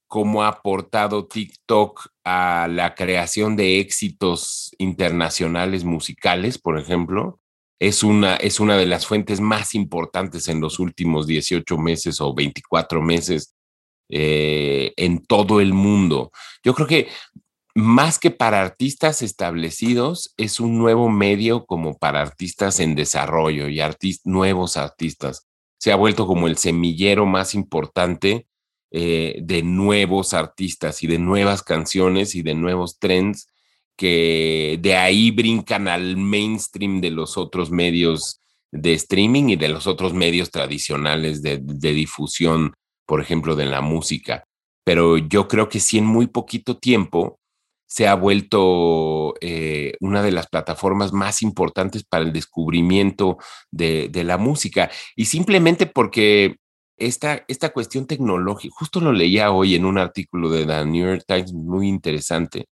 cómo 0.06 0.44
ha 0.44 0.48
aportado 0.48 1.26
TikTok 1.26 2.06
a 2.24 2.68
la 2.70 2.94
creación 2.94 3.56
de 3.56 3.80
éxitos 3.80 4.70
internacionales 4.78 5.84
musicales, 5.84 6.58
por 6.58 6.78
ejemplo, 6.78 7.40
es 7.80 8.02
una, 8.02 8.36
es 8.36 8.60
una 8.60 8.76
de 8.76 8.86
las 8.86 9.06
fuentes 9.06 9.40
más 9.40 9.74
importantes 9.74 10.48
en 10.48 10.60
los 10.60 10.78
últimos 10.78 11.26
18 11.26 11.76
meses 11.76 12.20
o 12.20 12.32
24 12.34 13.02
meses 13.02 13.54
eh, 14.08 14.92
en 14.96 15.24
todo 15.24 15.60
el 15.60 15.74
mundo. 15.74 16.30
Yo 16.62 16.72
creo 16.72 16.86
que 16.86 17.08
más 17.76 18.18
que 18.18 18.30
para 18.30 18.62
artistas 18.62 19.20
establecidos, 19.20 20.32
es 20.38 20.60
un 20.60 20.78
nuevo 20.78 21.10
medio 21.10 21.66
como 21.66 21.98
para 21.98 22.22
artistas 22.22 22.80
en 22.80 22.94
desarrollo 22.94 23.68
y 23.68 23.82
nuevos 24.24 24.78
artistas. 24.78 25.46
Se 25.78 25.92
ha 25.92 25.96
vuelto 25.96 26.26
como 26.26 26.46
el 26.46 26.56
semillero 26.56 27.26
más 27.26 27.54
importante 27.54 28.46
eh, 28.90 29.40
de 29.42 29.62
nuevos 29.62 30.32
artistas 30.32 31.02
y 31.02 31.06
de 31.06 31.18
nuevas 31.18 31.62
canciones 31.62 32.34
y 32.34 32.40
de 32.40 32.54
nuevos 32.54 32.98
trends 32.98 33.46
que 33.94 34.78
de 34.80 34.96
ahí 34.96 35.30
brincan 35.30 35.86
al 35.86 36.16
mainstream 36.16 37.02
de 37.02 37.10
los 37.10 37.36
otros 37.36 37.70
medios 37.70 38.40
de 38.72 38.94
streaming 38.94 39.50
y 39.50 39.56
de 39.56 39.68
los 39.68 39.86
otros 39.86 40.14
medios 40.14 40.50
tradicionales 40.50 41.42
de, 41.42 41.58
de 41.60 41.92
difusión, 41.92 42.72
por 43.04 43.20
ejemplo, 43.20 43.54
de 43.54 43.66
la 43.66 43.82
música. 43.82 44.44
Pero 44.82 45.18
yo 45.18 45.46
creo 45.46 45.68
que 45.68 45.78
sí 45.78 45.98
en 45.98 46.06
muy 46.06 46.26
poquito 46.26 46.78
tiempo 46.78 47.38
se 47.86 48.08
ha 48.08 48.14
vuelto 48.14 49.34
eh, 49.40 49.94
una 50.00 50.22
de 50.22 50.32
las 50.32 50.48
plataformas 50.48 51.12
más 51.12 51.42
importantes 51.42 52.04
para 52.04 52.24
el 52.24 52.32
descubrimiento 52.32 53.38
de, 53.70 54.10
la 54.24 54.38
música. 54.38 54.90
Y 55.14 55.26
simplemente 55.26 55.86
porque 55.86 56.56
esta, 56.96 57.44
esta 57.48 57.70
cuestión 57.70 58.06
tecnológica, 58.06 58.74
justo 58.76 59.00
lo 59.00 59.12
leía 59.12 59.52
hoy 59.52 59.76
en 59.76 59.84
un 59.84 59.98
artículo 59.98 60.50
de 60.50 60.66
The 60.66 60.84
New 60.84 61.06
York 61.06 61.24
Times 61.26 61.52
muy 61.52 61.88
interesante, 61.88 62.66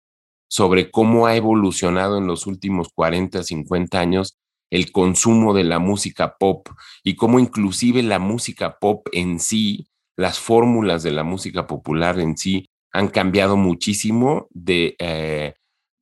sobre 0.50 0.92
cómo 0.92 1.28
ha 1.28 1.36
evolucionado 1.36 2.18
en 2.18 2.28
los 2.28 2.48
últimos 2.48 2.90
40, 2.94 3.44
50 3.44 4.00
años 4.00 4.38
el 4.70 4.92
consumo 4.92 5.54
de 5.54 5.66
la 5.66 5.80
música 5.80 6.38
pop 6.38 6.68
y 7.04 7.16
cómo 7.16 7.40
inclusive 7.40 8.02
la 8.04 8.20
música 8.20 8.78
pop 8.80 9.08
en 9.12 9.40
sí, 9.40 9.88
las 10.18 10.40
fórmulas 10.40 11.04
de 11.04 11.12
la 11.12 11.24
música 11.24 11.68
popular 11.68 12.20
en 12.20 12.38
sí, 12.38 12.70
han 12.92 13.08
cambiado 13.08 13.58
muchísimo 13.58 14.48
de, 14.52 14.96
eh, 15.00 15.54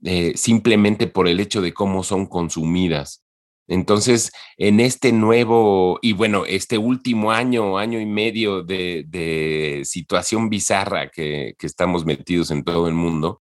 eh, 0.04 0.34
simplemente 0.36 1.08
por 1.08 1.28
el 1.28 1.40
hecho 1.40 1.62
de 1.62 1.74
cómo 1.74 2.04
son 2.04 2.26
consumidas. 2.26 3.24
Entonces, 3.68 4.32
en 4.58 4.80
este 4.80 5.12
nuevo, 5.12 6.00
y 6.02 6.14
bueno, 6.14 6.46
este 6.46 6.78
último 6.80 7.32
año, 7.32 7.78
año 7.78 8.00
y 8.00 8.06
medio 8.06 8.64
de, 8.64 9.82
situación 9.86 10.50
bizarra 10.50 11.10
que, 11.10 11.56
estamos 11.62 12.06
metidos 12.06 12.50
en 12.52 12.64
todo 12.64 12.88
el 12.88 12.96
mundo, 12.96 13.42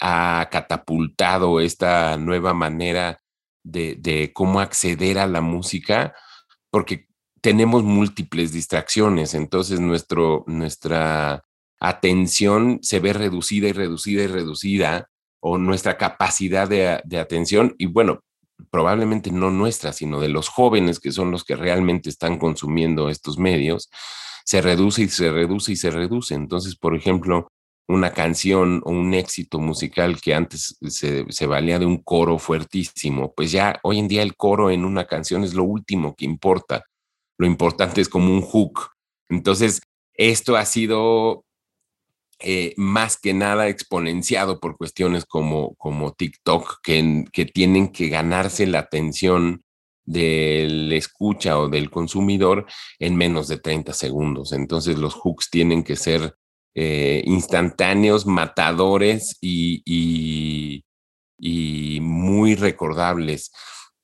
ha 0.00 0.48
catapultado 0.50 1.60
esta 1.60 2.16
nueva 2.18 2.54
manera 2.54 3.18
de, 3.64 3.94
de 3.96 4.32
cómo 4.32 4.60
acceder 4.60 5.18
a 5.18 5.26
la 5.28 5.40
música, 5.40 6.14
porque 6.70 7.06
tenemos 7.40 7.84
múltiples 7.84 8.52
distracciones. 8.52 9.34
Entonces, 9.34 9.78
nuestro, 9.80 10.44
nuestra 10.48 11.44
atención 11.82 12.78
se 12.80 13.00
ve 13.00 13.12
reducida 13.12 13.66
y 13.68 13.72
reducida 13.72 14.22
y 14.22 14.28
reducida, 14.28 15.10
o 15.40 15.58
nuestra 15.58 15.98
capacidad 15.98 16.68
de, 16.68 17.18
atención, 17.18 17.74
y 17.76 17.86
bueno, 17.86 18.20
probablemente 18.70 19.32
no 19.32 19.50
nuestra, 19.50 19.92
sino 19.92 20.20
de 20.20 20.28
los 20.28 20.48
jóvenes 20.48 21.00
que 21.00 21.10
son 21.10 21.32
los 21.32 21.42
que 21.42 21.56
realmente 21.56 22.08
están 22.08 22.38
consumiendo 22.38 23.08
estos 23.08 23.36
medios, 23.36 23.90
se 24.44 24.62
reduce 24.62 25.02
y 25.02 25.08
se 25.08 25.32
reduce 25.32 25.72
y 25.72 25.76
se 25.76 25.90
reduce. 25.90 26.34
Entonces, 26.34 26.76
por 26.76 26.94
ejemplo, 26.94 27.48
una 27.88 28.12
canción 28.12 28.80
o 28.84 28.90
un 28.92 29.12
éxito 29.14 29.58
musical 29.58 30.20
que 30.20 30.34
antes 30.34 30.76
se, 30.80 31.26
se, 31.28 31.46
valía 31.46 31.80
de 31.80 31.86
un 31.86 31.98
coro 31.98 32.38
fuertísimo, 32.38 33.34
pues 33.34 33.50
ya 33.50 33.80
hoy 33.82 33.98
en 33.98 34.06
día 34.06 34.22
el 34.22 34.36
coro 34.36 34.70
en 34.70 34.84
una 34.84 35.06
canción 35.06 35.42
es 35.42 35.54
lo 35.54 35.64
último 35.64 36.14
que 36.14 36.24
importa. 36.24 36.84
Lo 37.38 37.46
importante 37.48 38.00
es 38.00 38.08
como 38.08 38.32
un 38.32 38.42
hook. 38.42 38.90
Entonces, 39.28 39.80
esto 40.14 40.56
ha 40.56 40.64
sido 40.64 41.44
eh, 42.44 42.74
más 42.76 43.18
que 43.18 43.34
nada 43.34 43.68
exponenciado 43.68 44.60
por 44.60 44.76
cuestiones 44.76 45.24
como, 45.24 45.74
como 45.76 46.12
TikTok, 46.12 46.80
que, 46.82 47.24
que 47.32 47.46
tienen 47.46 47.92
que 47.92 48.08
ganarse 48.08 48.66
la 48.66 48.80
atención 48.80 49.64
del 50.04 50.92
escucha 50.92 51.58
o 51.58 51.68
del 51.68 51.90
consumidor 51.90 52.66
en 52.98 53.16
menos 53.16 53.48
de 53.48 53.58
30 53.58 53.92
segundos. 53.92 54.52
Entonces 54.52 54.98
los 54.98 55.14
hooks 55.14 55.50
tienen 55.50 55.84
que 55.84 55.96
ser 55.96 56.34
eh, 56.74 57.22
instantáneos, 57.26 58.26
matadores 58.26 59.36
y, 59.40 59.82
y, 59.84 60.84
y, 61.38 62.00
muy 62.00 62.54
recordables. 62.54 63.52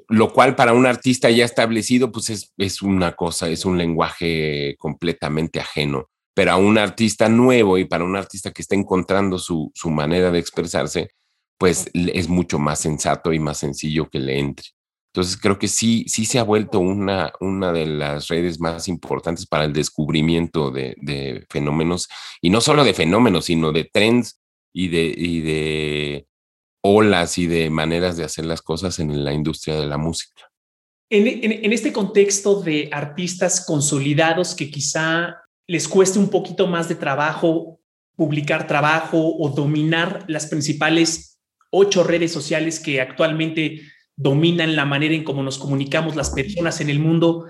Lo 0.09 0.33
cual 0.33 0.55
para 0.55 0.73
un 0.73 0.87
artista 0.87 1.31
ya 1.31 1.45
establecido, 1.45 2.13
pues 2.13 2.31
es, 2.31 2.53
es 2.57 2.83
una 2.83 3.17
cosa, 3.17 3.49
es 3.49 3.65
un 3.65 3.79
lenguaje 3.79 4.77
completamente 4.79 5.61
ajeno 5.61 6.09
pero 6.39 6.53
a 6.53 6.57
un 6.57 6.79
artista 6.79 7.29
nuevo 7.29 7.79
y 7.79 7.85
para 7.85 8.05
un 8.05 8.15
artista 8.15 8.53
que 8.53 8.63
está 8.63 8.77
encontrando 8.77 9.41
su, 9.41 9.73
manera 9.87 10.31
de 10.31 10.39
expresarse, 10.39 11.11
pues 11.59 11.91
es 11.93 12.29
mucho 12.29 12.61
más 12.61 12.79
sensato 12.79 13.33
y 13.33 13.41
más 13.41 13.59
sencillo 13.59 14.09
que 14.09 14.21
le 14.21 14.39
entre. 14.39 14.67
Entonces 15.13 15.37
creo 15.37 15.59
que 15.59 15.67
sí, 15.67 16.05
sí 16.07 16.25
se 16.25 16.39
ha 16.39 16.45
vuelto 16.45 16.79
una, 16.79 17.33
una 17.41 17.73
de 17.73 17.87
las 17.87 18.29
redes 18.29 18.61
más 18.61 18.87
importantes 18.87 19.49
para 19.49 19.65
el 19.65 19.73
descubrimiento 19.73 20.71
de, 20.71 21.45
fenómenos, 21.51 22.07
y 22.41 22.51
no 22.51 22.61
solo 22.61 22.85
de 22.85 22.95
fenómenos, 22.95 23.47
sino 23.47 23.73
de 23.73 23.91
trends 23.93 24.41
y 24.73 24.87
de, 24.91 25.13
y 25.17 25.41
de 25.41 26.27
olas 26.85 27.37
y 27.39 27.49
de 27.49 27.69
maneras 27.69 28.17
de 28.17 28.23
hacer 28.23 28.47
las 28.47 28.63
cosas 28.63 29.01
en 29.01 29.25
la 29.25 29.33
industria 29.33 29.75
de 29.75 29.87
la 29.87 29.99
música. 29.99 30.49
en, 31.11 31.73
este 31.73 31.93
contexto 31.93 32.61
de 32.61 32.91
artistas 32.93 33.67
consolidados 33.67 34.55
que 34.55 34.71
quizá 34.71 35.35
les 35.69 35.87
cueste 35.87 36.19
un 36.19 36.29
poquito 36.29 36.67
más 36.67 36.89
de 36.89 36.97
trabajo 36.97 37.79
publicar 38.19 38.67
trabajo 38.67 39.37
o 39.39 39.49
dominar 39.49 40.25
las 40.27 40.47
principales 40.47 41.39
ocho 41.71 42.03
redes 42.03 42.33
sociales 42.33 42.81
que 42.81 43.01
actualmente 43.01 43.83
dominan 44.17 44.75
la 44.75 44.85
manera 44.85 45.15
en 45.15 45.23
cómo 45.23 45.45
nos 45.45 45.57
comunicamos 45.57 46.17
las 46.17 46.31
personas 46.31 46.81
en 46.81 46.91
el 46.91 46.99
mundo. 46.99 47.47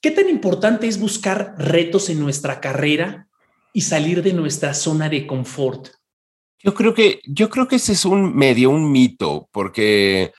¿Qué 0.00 0.12
tan 0.12 0.28
importante 0.28 0.86
es 0.86 1.00
buscar 1.00 1.56
retos 1.58 2.08
en 2.08 2.20
nuestra 2.20 2.60
carrera 2.60 3.26
y 3.72 3.80
salir 3.80 4.22
de 4.22 4.32
nuestra 4.32 4.74
zona 4.74 5.08
de 5.08 5.26
confort? 5.26 5.88
Yo 6.62 6.72
creo 6.72 6.94
que, 6.94 7.20
yo 7.24 7.50
creo 7.50 7.66
que 7.66 7.76
ese 7.76 7.90
es 7.90 8.04
un 8.04 8.36
medio, 8.36 8.70
un 8.70 8.92
mito, 8.92 9.48
porque 9.50 10.32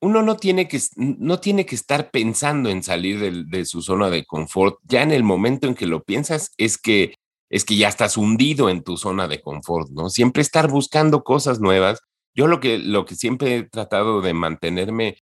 uno 0.00 0.22
no 0.22 0.36
tiene 0.36 0.66
que, 0.66 0.80
no 0.96 1.40
tiene 1.40 1.66
que 1.66 1.74
estar 1.74 2.10
pensando 2.10 2.70
en 2.70 2.82
salir 2.82 3.46
de, 3.46 3.64
su 3.66 3.82
zona 3.82 4.08
de 4.08 4.24
confort. 4.24 4.78
Ya 4.84 5.02
en 5.02 5.12
el 5.12 5.22
momento 5.22 5.66
en 5.66 5.74
que 5.74 5.86
lo 5.86 6.02
piensas 6.02 6.52
es 6.56 6.78
que, 6.78 7.14
es 7.50 7.64
que 7.64 7.76
ya 7.76 7.88
estás 7.88 8.16
hundido 8.16 8.70
en 8.70 8.82
tu 8.82 8.96
zona 8.96 9.28
de 9.28 9.40
confort, 9.40 9.90
¿no? 9.90 10.08
Siempre 10.08 10.42
estar 10.42 10.70
buscando 10.70 11.22
cosas 11.22 11.60
nuevas. 11.60 12.00
Yo 12.34 12.46
lo 12.46 12.60
que, 12.60 12.78
lo 12.78 13.04
que 13.04 13.14
siempre 13.14 13.56
he 13.56 13.62
tratado 13.64 14.22
de 14.22 14.32
mantenerme, 14.32 15.18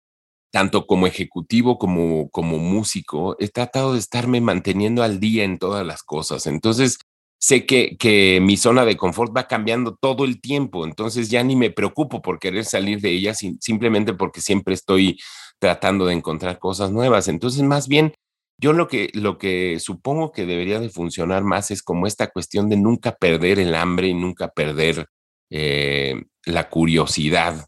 tanto 0.52 0.86
como 0.86 1.06
ejecutivo 1.06 1.78
como 1.78 2.30
como 2.30 2.58
músico, 2.58 3.36
he 3.40 3.48
tratado 3.48 3.94
de 3.94 3.98
estarme 3.98 4.40
manteniendo 4.40 5.02
al 5.02 5.18
día 5.18 5.44
en 5.44 5.58
todas 5.58 5.84
las 5.84 6.02
cosas. 6.04 6.46
Entonces, 6.46 6.98
sé 7.38 7.66
que, 7.66 7.96
que, 7.98 8.40
mi 8.42 8.56
zona 8.56 8.84
de 8.84 8.96
confort 8.96 9.36
va 9.36 9.46
cambiando 9.48 9.96
todo 10.00 10.24
el 10.24 10.40
tiempo, 10.40 10.84
entonces 10.84 11.30
ya 11.30 11.42
ni 11.44 11.56
me 11.56 11.70
preocupo 11.70 12.22
por 12.22 12.38
querer 12.38 12.64
salir 12.64 13.00
de 13.00 13.10
ella, 13.10 13.34
simplemente 13.34 14.14
porque 14.14 14.40
siempre 14.40 14.74
estoy 14.74 15.18
tratando 15.58 16.06
de 16.06 16.14
encontrar 16.14 16.58
cosas 16.58 16.90
nuevas. 16.90 17.28
Entonces, 17.28 17.62
más 17.62 17.88
bien, 17.88 18.14
yo 18.60 18.72
lo 18.72 18.88
que, 18.88 19.10
lo 19.14 19.38
que 19.38 19.78
supongo 19.80 20.32
que 20.32 20.46
debería 20.46 20.80
de 20.80 20.90
funcionar 20.90 21.44
más 21.44 21.70
es 21.70 21.82
como 21.82 22.06
esta 22.06 22.28
cuestión 22.28 22.68
de 22.68 22.76
nunca 22.76 23.16
perder 23.16 23.60
el 23.60 23.74
hambre 23.74 24.08
y 24.08 24.14
nunca 24.14 24.48
perder 24.48 25.06
eh, 25.50 26.22
la 26.44 26.68
curiosidad. 26.68 27.66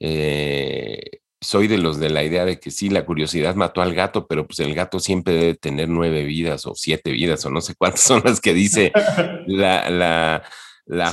Eh, 0.00 1.21
soy 1.42 1.66
de 1.66 1.78
los 1.78 1.98
de 1.98 2.08
la 2.08 2.22
idea 2.22 2.44
de 2.44 2.58
que 2.58 2.70
sí, 2.70 2.88
la 2.88 3.04
curiosidad 3.04 3.54
mató 3.54 3.82
al 3.82 3.94
gato, 3.94 4.26
pero 4.26 4.46
pues 4.46 4.60
el 4.60 4.74
gato 4.74 5.00
siempre 5.00 5.34
debe 5.34 5.54
tener 5.54 5.88
nueve 5.88 6.24
vidas 6.24 6.66
o 6.66 6.74
siete 6.74 7.10
vidas 7.10 7.44
o 7.44 7.50
no 7.50 7.60
sé 7.60 7.74
cuántas 7.74 8.00
son 8.02 8.22
las 8.24 8.40
que 8.40 8.54
dice 8.54 8.92
la, 9.46 10.42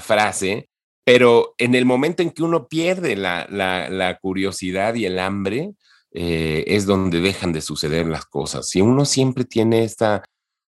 frase. 0.01 0.69
Pero 1.03 1.55
en 1.57 1.73
el 1.73 1.85
momento 1.85 2.21
en 2.21 2.31
que 2.31 2.43
uno 2.43 2.67
pierde 2.67 3.15
la, 3.15 4.17
curiosidad 4.21 4.93
y 4.95 5.05
el 5.05 5.19
hambre, 5.19 5.71
eh, 6.11 6.63
es 6.67 6.85
donde 6.85 7.21
dejan 7.21 7.51
de 7.51 7.61
suceder 7.61 8.07
las 8.07 8.25
cosas. 8.25 8.69
Si 8.69 8.81
uno 8.81 9.05
siempre 9.05 9.45
tiene 9.45 9.83
esta, 9.83 10.23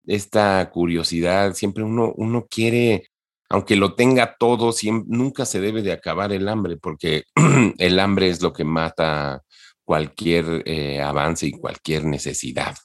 esta 0.05 0.69
curiosidad, 0.71 1.53
siempre 1.53 1.83
uno, 1.83 2.13
uno 2.15 2.45
quiere 2.49 3.09
aunque 3.55 3.77
lo 3.77 3.95
tenga 3.95 4.35
todo, 4.37 4.73
nunca 5.07 5.45
se 5.45 5.61
debe 5.61 5.81
de 5.81 5.93
acabar 5.93 6.33
el 6.33 6.49
hambre, 6.49 6.75
porque 6.75 7.23
el 7.77 7.99
hambre 8.01 8.27
es 8.27 8.41
lo 8.41 8.51
que 8.51 8.65
mata 8.65 9.43
cualquier 9.85 10.61
eh, 10.65 11.01
avance 11.01 11.47
y 11.47 11.51
cualquier 11.51 12.03
necesidad. 12.03 12.75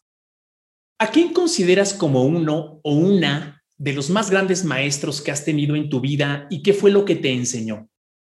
¿A 1.01 1.11
quién 1.11 1.33
consideras 1.33 1.93
como 1.93 2.23
uno 2.23 2.79
o 2.85 2.95
una 2.95 3.65
de 3.79 3.93
los 3.95 4.11
más 4.11 4.31
grandes 4.31 4.65
maestros 4.65 5.21
que 5.21 5.33
has 5.33 5.45
tenido 5.45 5.75
en 5.75 5.89
tu 5.89 6.01
vida 6.01 6.47
y 6.51 6.63
qué 6.63 6.73
fue 6.73 6.93
lo 6.93 7.05
que 7.05 7.17
te 7.17 7.33
enseñó? 7.33 7.89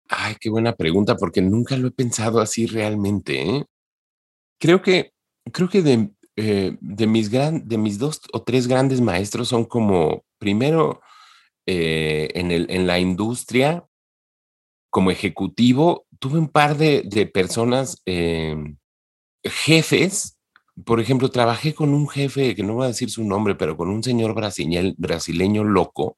Ay, 0.09 0.35
qué 0.39 0.49
buena 0.49 0.75
pregunta, 0.75 1.15
porque 1.15 1.41
nunca 1.41 1.77
lo 1.77 1.89
he 1.89 1.91
pensado 1.91 2.41
así 2.41 2.65
realmente. 2.65 3.43
¿eh? 3.43 3.65
Creo 4.59 4.81
que, 4.81 5.11
creo 5.51 5.69
que 5.69 5.83
de, 5.83 6.09
eh, 6.35 6.77
de, 6.81 7.05
mis 7.05 7.29
gran, 7.29 7.67
de 7.67 7.77
mis 7.77 7.99
dos 7.99 8.21
o 8.33 8.41
tres 8.41 8.67
grandes 8.67 9.01
maestros 9.01 9.49
son 9.49 9.65
como, 9.65 10.23
primero, 10.39 10.99
en, 11.65 12.51
el, 12.51 12.67
en 12.69 12.87
la 12.87 12.99
industria, 12.99 13.85
como 14.89 15.11
ejecutivo, 15.11 16.05
tuve 16.19 16.39
un 16.39 16.49
par 16.49 16.77
de, 16.77 17.29
personas, 17.33 18.01
em, 18.05 18.77
jefes, 19.43 20.37
por 20.85 20.99
ejemplo, 20.99 21.29
trabajé 21.29 21.73
con 21.73 21.93
un 21.93 22.07
jefe, 22.07 22.55
que 22.55 22.63
no 22.63 22.75
voy 22.75 22.85
a 22.85 22.89
decir 22.89 23.09
su 23.09 23.23
nombre, 23.23 23.55
pero 23.55 23.77
con 23.77 23.89
un 23.89 24.03
señor 24.03 24.33
brasileño 24.35 25.63
loco, 25.63 26.17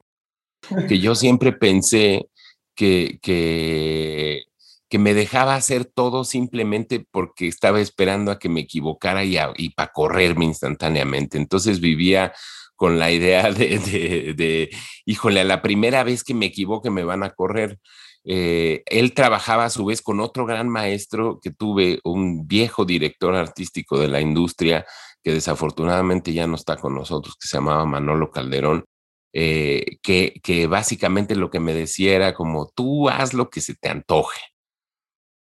que 0.87 0.99
yo 0.99 1.15
siempre 1.15 1.53
pensé 1.53 2.29
que, 2.75 3.19
que, 3.21 4.43
que 4.89 4.99
me 4.99 5.13
dejaba 5.13 5.55
hacer 5.55 5.85
todo 5.85 6.23
simplemente 6.23 7.05
porque 7.11 7.47
estaba 7.47 7.81
esperando 7.81 8.31
a 8.31 8.39
que 8.39 8.49
me 8.49 8.61
equivocara 8.61 9.23
y, 9.23 9.37
y 9.57 9.69
para 9.69 9.91
correrme 9.91 10.45
instantáneamente. 10.45 11.37
Entonces 11.37 11.79
vivía 11.79 12.33
con 12.75 12.99
la 12.99 13.11
idea 13.11 13.51
de, 13.51 14.69
híjole, 15.05 15.41
a 15.41 15.45
la 15.45 15.61
primera 15.61 16.03
vez 16.03 16.23
que 16.23 16.33
me 16.33 16.47
equivoque 16.47 16.89
me 16.89 17.03
van 17.03 17.23
a 17.23 17.31
correr. 17.31 17.79
Eh, 18.23 18.83
él 18.87 19.13
trabajaba 19.13 19.65
a 19.65 19.69
su 19.69 19.85
vez 19.85 20.01
con 20.01 20.19
otro 20.19 20.45
gran 20.45 20.67
maestro 20.67 21.39
que 21.41 21.51
tuve, 21.51 21.99
un 22.03 22.47
viejo 22.47 22.83
director 22.83 23.35
artístico 23.35 23.99
de 23.99 24.07
la 24.07 24.19
industria 24.19 24.85
que 25.23 25.31
desafortunadamente 25.31 26.33
ya 26.33 26.47
no 26.47 26.55
está 26.55 26.77
con 26.77 26.95
nosotros, 26.95 27.35
que 27.39 27.47
se 27.47 27.57
llamaba 27.57 27.85
Manolo 27.85 28.31
Calderón, 28.31 28.85
eh, 29.33 29.97
que, 30.01 30.39
que 30.43 30.67
básicamente 30.67 31.35
lo 31.35 31.49
que 31.49 31.59
me 31.59 31.73
decía 31.73 32.15
era 32.15 32.33
como, 32.33 32.71
tú 32.75 33.09
haz 33.09 33.33
lo 33.33 33.49
que 33.49 33.61
se 33.61 33.75
te 33.75 33.89
antoje. 33.89 34.39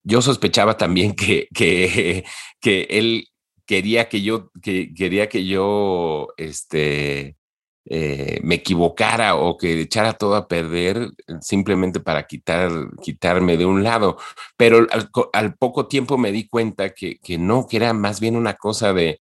Yo 0.03 0.21
sospechaba 0.21 0.77
también 0.77 1.15
que, 1.15 1.47
que, 1.53 2.23
que 2.61 2.87
él 2.89 3.27
quería 3.67 4.09
que 4.09 4.21
yo, 4.23 4.51
que, 4.61 4.93
quería 4.93 5.29
que 5.29 5.45
yo, 5.45 6.29
este, 6.37 7.37
eh, 7.85 8.39
me 8.43 8.55
equivocara 8.55 9.35
o 9.35 9.57
que 9.57 9.81
echara 9.81 10.13
todo 10.13 10.35
a 10.35 10.47
perder 10.47 11.11
simplemente 11.41 11.99
para 11.99 12.27
quitar, 12.27 12.71
quitarme 13.01 13.57
de 13.57 13.65
un 13.65 13.83
lado. 13.83 14.17
Pero 14.57 14.87
al, 15.33 15.55
poco 15.55 15.87
tiempo 15.87 16.17
me 16.17 16.31
di 16.31 16.47
cuenta 16.47 16.89
que, 16.91 17.19
que, 17.19 17.37
no, 17.37 17.67
que 17.67 17.77
era 17.77 17.93
más 17.93 18.19
bien 18.19 18.35
una 18.35 18.55
cosa 18.55 18.93
de, 18.93 19.21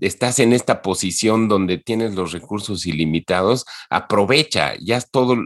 estás 0.00 0.40
en 0.40 0.52
esta 0.52 0.82
posición 0.82 1.48
donde 1.48 1.78
tienes 1.78 2.14
los 2.14 2.32
recursos 2.32 2.86
ilimitados, 2.86 3.64
aprovecha, 3.88 4.74
ya 4.80 4.96
es 4.96 5.10
todo, 5.10 5.36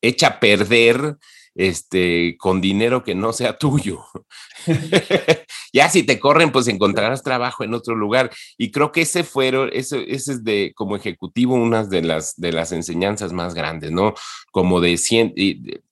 echa 0.00 0.26
a 0.28 0.40
perder 0.40 1.18
este, 1.54 2.36
con 2.38 2.60
dinero 2.60 3.04
que 3.04 3.14
no 3.14 3.32
sea 3.32 3.58
tuyo. 3.58 4.04
ya 5.72 5.88
si 5.88 6.02
te 6.02 6.18
corren, 6.18 6.52
pues 6.52 6.68
encontrarás 6.68 7.22
trabajo 7.22 7.64
en 7.64 7.74
otro 7.74 7.94
lugar. 7.94 8.30
Y 8.56 8.70
creo 8.70 8.92
que 8.92 9.02
ese 9.02 9.24
fueron, 9.24 9.70
eso, 9.72 9.96
ese 9.96 10.32
es 10.32 10.44
de, 10.44 10.72
como 10.74 10.96
ejecutivo, 10.96 11.54
una 11.54 11.84
de 11.84 12.02
las, 12.02 12.36
de 12.36 12.52
las 12.52 12.72
enseñanzas 12.72 13.32
más 13.32 13.54
grandes, 13.54 13.90
¿no? 13.90 14.14
Como 14.50 14.80
de, 14.80 14.98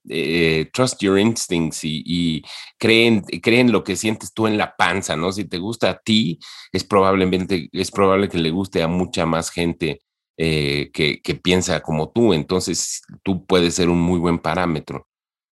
eh, 0.09 0.71
trust 0.73 1.03
your 1.03 1.19
instincts 1.19 1.81
y, 1.83 2.43
creen, 2.79 3.23
creen 3.43 3.73
lo 3.73 3.85
que 3.85 3.97
sientes 3.97 4.33
tú 4.33 4.47
en 4.47 4.59
la 4.59 4.77
panza, 4.77 5.17
¿no? 5.17 5.33
Si 5.33 5.45
te 5.45 5.59
gusta 5.59 5.91
a 5.91 5.99
ti, 5.99 6.39
es 6.73 6.85
probablemente, 6.85 7.69
es 7.73 7.91
probable 7.91 8.29
que 8.29 8.39
le 8.39 8.51
guste 8.51 8.83
a 8.83 8.89
mucha 8.89 9.27
más 9.27 9.51
gente 9.51 10.01
eh, 10.37 10.91
que, 10.93 11.21
que 11.21 11.35
piensa 11.35 11.81
como 11.81 12.11
tú. 12.11 12.33
Entonces, 12.33 13.03
tú 13.23 13.45
puedes 13.47 13.75
ser 13.75 13.89
un 13.89 14.01
muy 14.01 14.19
buen 14.19 14.39
parámetro. 14.39 15.10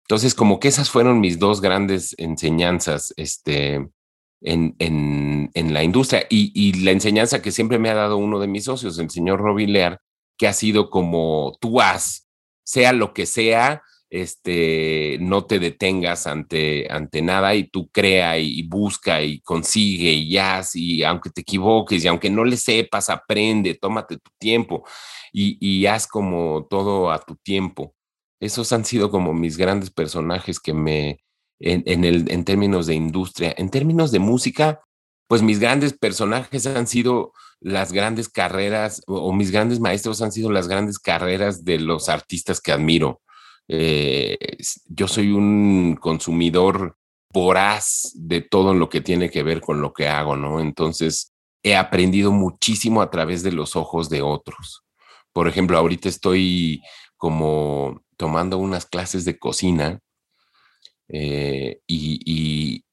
Entonces, 0.04 0.36
como 0.36 0.60
que 0.60 0.68
esas 0.68 0.90
fueron 0.90 1.20
mis 1.20 1.40
dos 1.40 1.62
grandes 1.62 2.16
enseñanzas 2.18 3.14
este, 3.18 3.88
en, 4.42 4.76
en, 4.80 5.74
la 5.74 5.84
industria 5.84 6.26
y, 6.30 6.84
la 6.84 6.92
enseñanza 6.92 7.42
que 7.42 7.52
siempre 7.52 7.80
me 7.80 7.90
ha 7.90 7.96
dado 7.96 8.18
uno 8.18 8.40
de 8.40 8.48
mis 8.48 8.66
socios, 8.66 8.98
el 9.00 9.10
señor 9.10 9.40
Robilear, 9.40 10.00
que 10.38 10.48
ha 10.48 10.54
sido 10.54 10.90
como 10.90 11.58
tú 11.62 11.80
haz, 11.82 12.28
sea 12.64 12.94
lo 12.94 13.14
que 13.14 13.26
sea, 13.26 13.84
este, 14.10 15.18
no 15.22 15.46
te 15.46 15.60
detengas 15.60 16.28
ante, 16.28 16.92
ante 16.92 17.22
nada 17.22 17.56
y 17.56 17.70
tú 17.70 17.90
crea 17.90 18.38
y, 18.38 18.62
busca 18.64 19.22
y 19.22 19.40
consigue 19.40 20.12
y 20.12 20.38
haz 20.38 20.76
y 20.76 21.04
aunque 21.04 21.30
te 21.30 21.42
equivoques 21.42 22.04
y 22.04 22.08
aunque 22.08 22.30
no 22.30 22.44
le 22.44 22.58
sepas, 22.58 23.10
aprende, 23.10 23.76
tómate 23.76 24.18
tu 24.18 24.32
tiempo 24.38 24.84
y, 25.32 25.58
y 25.66 25.86
haz 25.86 26.08
como 26.08 26.68
todo 26.70 27.12
a 27.12 27.20
tu 27.20 27.36
tiempo. 27.38 27.96
Esos 28.42 28.74
han 28.74 28.84
sido 28.84 29.10
como 29.10 29.34
mis 29.34 29.56
grandes 29.56 29.92
personajes 29.92 30.60
que 30.60 30.74
me, 30.74 31.20
en, 31.60 32.04
el, 32.04 32.30
en 32.30 32.44
términos 32.44 32.88
de 32.88 32.96
industria. 32.96 33.54
En 33.58 33.70
términos 33.70 34.12
de 34.12 34.20
música, 34.20 34.82
pues 35.28 35.42
mis 35.42 35.60
grandes 35.60 35.94
personajes 35.94 36.66
han 36.66 36.88
sido 36.88 37.34
las 37.62 37.94
grandes 37.94 38.28
carreras, 38.28 39.04
o, 39.08 39.32
mis 39.32 39.52
grandes 39.52 39.80
maestros 39.80 40.22
han 40.22 40.32
sido 40.32 40.52
las 40.52 40.68
grandes 40.68 41.00
carreras 41.00 41.64
de 41.64 41.80
los 41.80 42.10
artistas 42.10 42.60
que 42.60 42.72
admiro. 42.72 43.22
Eh, 43.68 44.38
yo 44.88 45.08
soy 45.08 45.32
un 45.32 45.96
consumidor 46.02 46.98
voraz 47.32 48.12
de 48.16 48.42
todo 48.42 48.74
lo 48.74 48.90
que 48.90 49.02
tiene 49.02 49.30
que 49.30 49.44
ver 49.44 49.62
con 49.62 49.80
lo 49.80 49.94
que 49.94 50.08
hago, 50.08 50.36
¿no? 50.36 50.60
Entonces, 50.60 51.32
he 51.64 51.76
aprendido 51.76 52.32
muchísimo 52.32 53.02
a 53.02 53.12
través 53.12 53.44
de 53.44 53.52
los 53.52 53.76
ojos 53.76 54.10
de 54.10 54.24
otros. 54.24 54.84
Por 55.32 55.48
ejemplo, 55.48 55.78
ahorita 55.78 56.10
estoy 56.10 56.82
como 57.16 58.02
tomando 58.22 58.60
unas 58.60 58.86
clases 58.86 59.26
de 59.26 59.40
cocina 59.40 60.00
eh, 61.10 61.80
y, 61.88 62.84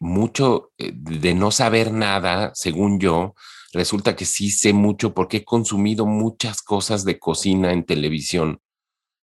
mucho 0.00 0.72
eh, 0.76 0.90
de 0.92 1.34
no 1.34 1.52
saber 1.52 1.92
nada, 1.92 2.50
según 2.52 2.98
yo, 2.98 3.36
resulta 3.72 4.16
que 4.16 4.24
sí 4.24 4.50
sé 4.50 4.72
mucho 4.72 5.14
porque 5.14 5.36
he 5.36 5.44
consumido 5.44 6.04
muchas 6.04 6.62
cosas 6.62 7.04
de 7.04 7.20
cocina 7.20 7.72
en 7.72 7.84
televisión. 7.84 8.58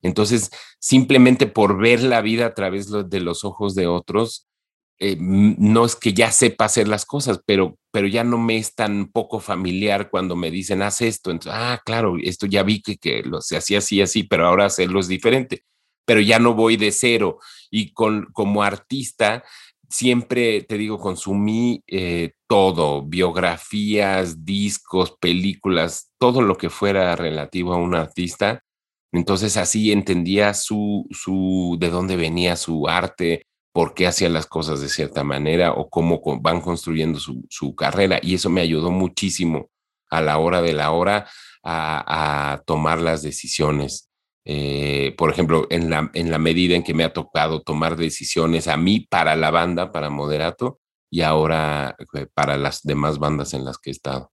Entonces, 0.03 0.51
simplemente 0.79 1.47
por 1.47 1.79
ver 1.79 2.03
la 2.03 2.21
vida 2.21 2.45
a 2.45 2.53
través 2.53 2.91
de 3.09 3.19
los 3.19 3.43
ojos 3.43 3.73
de 3.73 3.87
otros, 3.87 4.47
eh, 5.01 5.15
no 5.19 5.85
es 5.85 5.95
que 5.95 6.13
ya 6.13 6.31
sepa 6.31 6.65
hacer 6.65 6.89
las 6.89 7.05
cosas, 7.05 7.41
pero, 7.45 7.77
pero 7.91 8.07
ya 8.07 8.25
no 8.25 8.37
me 8.37 8.57
es 8.57 8.75
tan 8.75 9.07
poco 9.11 9.39
familiar 9.39 10.09
cuando 10.09 10.35
me 10.35 10.51
dicen, 10.51 10.81
haz 10.81 11.01
esto. 11.01 11.31
Entonces, 11.31 11.53
ah, 11.55 11.81
claro, 11.85 12.17
esto 12.21 12.45
ya 12.47 12.63
vi 12.63 12.81
que, 12.81 13.23
lo, 13.23 13.41
se 13.41 13.55
hacía 13.57 13.77
así, 13.77 14.01
así, 14.01 14.23
pero 14.23 14.45
ahora 14.45 14.65
hacerlo 14.65 14.99
es 14.99 15.07
diferente. 15.07 15.63
Pero 16.05 16.19
ya 16.21 16.39
no 16.39 16.53
voy 16.53 16.75
de 16.75 16.91
cero. 16.91 17.39
Y 17.71 17.93
con, 17.93 18.27
como 18.33 18.61
artista, 18.61 19.43
siempre, 19.89 20.63
te 20.63 20.77
digo, 20.77 20.99
consumí 20.99 21.81
eh, 21.87 22.33
todo, 22.47 23.03
biografías, 23.03 24.45
discos, 24.45 25.15
películas, 25.19 26.11
todo 26.19 26.41
lo 26.41 26.55
que 26.57 26.69
fuera 26.69 27.15
relativo 27.15 27.73
a 27.73 27.77
un 27.77 27.95
artista. 27.95 28.63
Entonces 29.13 29.57
así 29.57 29.91
entendía 29.91 30.53
su, 30.53 31.07
su, 31.11 31.77
de 31.79 31.89
dónde 31.89 32.15
venía 32.15 32.55
su 32.55 32.87
arte, 32.87 33.47
por 33.71 33.93
qué 33.93 34.07
hacía 34.07 34.29
las 34.29 34.45
cosas 34.45 34.81
de 34.81 34.89
cierta 34.89 35.23
manera 35.23 35.73
o 35.73 35.89
cómo 35.89 36.21
van 36.41 36.61
construyendo 36.61 37.19
su, 37.19 37.75
carrera. 37.75 38.19
Y 38.21 38.35
eso 38.35 38.49
me 38.49 38.61
ayudó 38.61 38.91
muchísimo 38.91 39.69
a 40.09 40.21
la 40.21 40.37
hora 40.37 40.61
de 40.61 40.73
la 40.73 40.91
hora 40.91 41.27
a, 41.63 42.61
tomar 42.65 42.99
las 42.99 43.21
decisiones. 43.21 44.09
Eh, 44.45 45.13
por 45.17 45.29
ejemplo, 45.29 45.67
en 45.69 45.89
la, 45.89 46.09
en 46.13 46.31
la 46.31 46.39
medida 46.39 46.75
en 46.75 46.83
que 46.83 46.93
me 46.93 47.03
ha 47.03 47.13
tocado 47.13 47.61
tomar 47.61 47.95
decisiones 47.97 48.67
a 48.67 48.77
mí 48.77 49.01
para 49.09 49.35
la 49.35 49.51
banda, 49.51 49.91
para 49.91 50.09
Moderato, 50.09 50.79
y 51.11 51.21
ahora 51.21 51.95
eh, 52.13 52.27
para 52.33 52.57
las 52.57 52.83
demás 52.83 53.19
bandas 53.19 53.53
en 53.53 53.65
las 53.65 53.77
que 53.77 53.89
he 53.89 53.93
estado. 53.93 54.31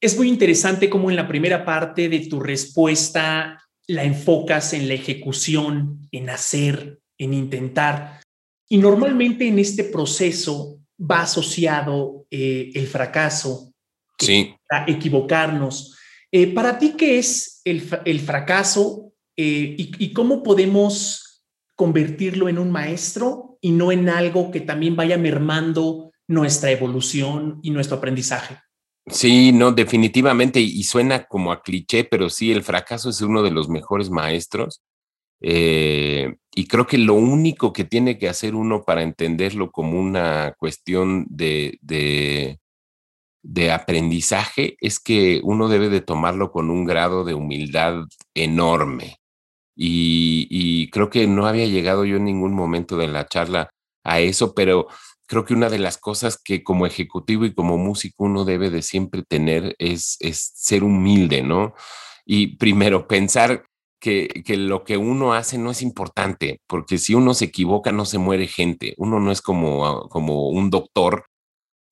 Es 0.00 0.16
muy 0.16 0.28
interesante 0.28 0.90
cómo 0.90 1.10
en 1.10 1.16
la 1.16 1.28
primera 1.28 1.64
parte 1.64 2.08
de 2.08 2.20
tu 2.26 2.40
respuesta 2.40 3.62
la 3.86 4.04
enfocas 4.04 4.72
en 4.72 4.88
la 4.88 4.94
ejecución, 4.94 6.06
en 6.10 6.28
hacer, 6.28 7.00
en 7.18 7.32
intentar. 7.32 8.20
Y 8.68 8.78
normalmente 8.78 9.46
en 9.46 9.58
este 9.58 9.84
proceso 9.84 10.80
va 10.98 11.22
asociado 11.22 12.26
eh, 12.30 12.70
el 12.74 12.86
fracaso, 12.86 13.72
sí. 14.18 14.54
equivocarnos. 14.86 15.96
Eh, 16.32 16.52
para 16.52 16.78
ti, 16.78 16.94
¿qué 16.96 17.18
es 17.18 17.60
el, 17.64 17.80
fracaso 18.20 19.12
eh, 19.36 19.76
y, 19.78 20.12
cómo 20.12 20.42
podemos 20.42 21.44
convertirlo 21.74 22.48
en 22.48 22.58
un 22.58 22.70
maestro 22.70 23.58
y 23.60 23.70
no 23.70 23.92
en 23.92 24.08
algo 24.08 24.50
que 24.50 24.60
también 24.60 24.96
vaya 24.96 25.18
mermando 25.18 26.10
nuestra 26.26 26.70
evolución 26.70 27.60
y 27.62 27.70
nuestro 27.70 27.98
aprendizaje? 27.98 28.58
Sí, 29.08 29.52
no, 29.52 29.70
definitivamente, 29.70 30.60
y 30.60 30.82
suena 30.82 31.26
como 31.26 31.52
a 31.52 31.62
cliché, 31.62 32.02
pero 32.02 32.28
sí, 32.28 32.50
el 32.50 32.64
fracaso 32.64 33.08
es 33.10 33.20
uno 33.20 33.42
de 33.42 33.52
los 33.52 33.68
mejores 33.68 34.10
maestros. 34.10 34.82
Eh, 35.40 36.36
y 36.54 36.66
creo 36.66 36.86
que 36.86 36.98
lo 36.98 37.14
único 37.14 37.72
que 37.72 37.84
tiene 37.84 38.18
que 38.18 38.28
hacer 38.28 38.54
uno 38.54 38.82
para 38.84 39.02
entenderlo 39.02 39.70
como 39.70 40.00
una 40.00 40.54
cuestión 40.58 41.26
de, 41.28 41.78
de, 41.82 42.58
aprendizaje 43.72 44.76
es 44.80 44.98
que 45.00 45.40
uno 45.44 45.68
debe 45.68 45.88
de 45.88 46.00
tomarlo 46.00 46.50
con 46.50 46.70
un 46.70 46.84
grado 46.84 47.24
de 47.24 47.34
humildad 47.34 48.04
enorme. 48.34 49.18
Y, 49.76 50.48
y, 50.50 50.90
creo 50.90 51.10
que 51.10 51.26
no 51.26 51.46
había 51.46 51.66
llegado 51.66 52.04
yo 52.06 52.16
en 52.16 52.24
ningún 52.24 52.54
momento 52.54 52.96
de 52.96 53.08
la 53.08 53.26
charla 53.28 53.68
a 54.04 54.20
eso, 54.20 54.54
pero 54.54 54.88
creo 55.26 55.44
que 55.44 55.54
una 55.54 55.68
de 55.68 55.78
las 55.78 55.98
cosas 55.98 56.40
que 56.42 56.62
como 56.64 56.86
ejecutivo 56.86 57.44
y 57.44 57.54
como 57.54 57.76
músico 57.76 58.24
uno 58.24 58.44
debe 58.44 58.70
de 58.70 58.82
siempre 58.82 59.22
tener 59.22 59.74
es, 59.78 60.16
es 60.20 60.52
ser 60.54 60.84
humilde, 60.84 61.42
¿no? 61.42 61.74
Y 62.24 62.56
primero 62.56 63.06
pensar 63.08 63.66
que, 64.00 64.28
que, 64.44 64.56
lo 64.56 64.84
que 64.84 64.96
uno 64.96 65.34
hace 65.34 65.58
no 65.58 65.70
es 65.70 65.82
importante, 65.82 66.60
porque 66.66 66.98
si 66.98 67.14
uno 67.14 67.34
se 67.34 67.46
equivoca 67.46 67.92
no 67.92 68.04
se 68.04 68.18
muere 68.18 68.46
gente. 68.46 68.94
Uno 68.98 69.20
no 69.20 69.32
es 69.32 69.42
como, 69.42 70.08
como 70.08 70.48
un 70.50 70.70
doctor 70.70 71.26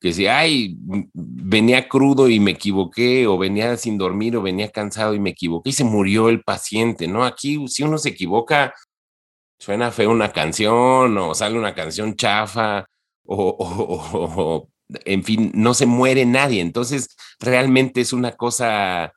que 0.01 0.13
si, 0.13 0.27
ay, 0.27 0.77
venía 1.15 1.89
crudo 1.89 2.29
y 2.29 2.39
me 2.39 2.51
equivoqué, 2.53 3.27
o 3.27 3.39
venía 3.39 3.77
sin 3.79 3.97
dormir, 3.97 4.37
o 4.37 4.43
venía 4.43 4.71
cansado 4.71 5.15
y 5.15 5.21
me 5.21 5.31
equivoqué 5.31 5.71
y 5.71 5.73
se 5.73 5.85
murió 5.85 6.29
el 6.29 6.43
paciente, 6.43 7.09
¿no? 7.09 7.25
Aquí, 7.25 7.67
si 7.69 7.85
uno 7.85 7.97
se 7.97 8.11
equivoca, 8.11 8.75
suena 9.59 9.91
feo 9.93 10.11
una 10.11 10.33
canción, 10.33 11.17
o 11.17 11.35
sale 11.35 11.59
una 11.59 11.75
canción 11.75 12.17
chafa, 12.17 12.87
o 13.25 14.69
en 15.05 15.25
fin, 15.25 15.53
no 15.55 15.75
se 15.75 15.87
muere 15.87 16.27
nadie. 16.27 16.61
Entonces, 16.61 17.09
realmente 17.41 18.01
es 18.01 18.13
una 18.13 18.33
cosa 18.33 19.13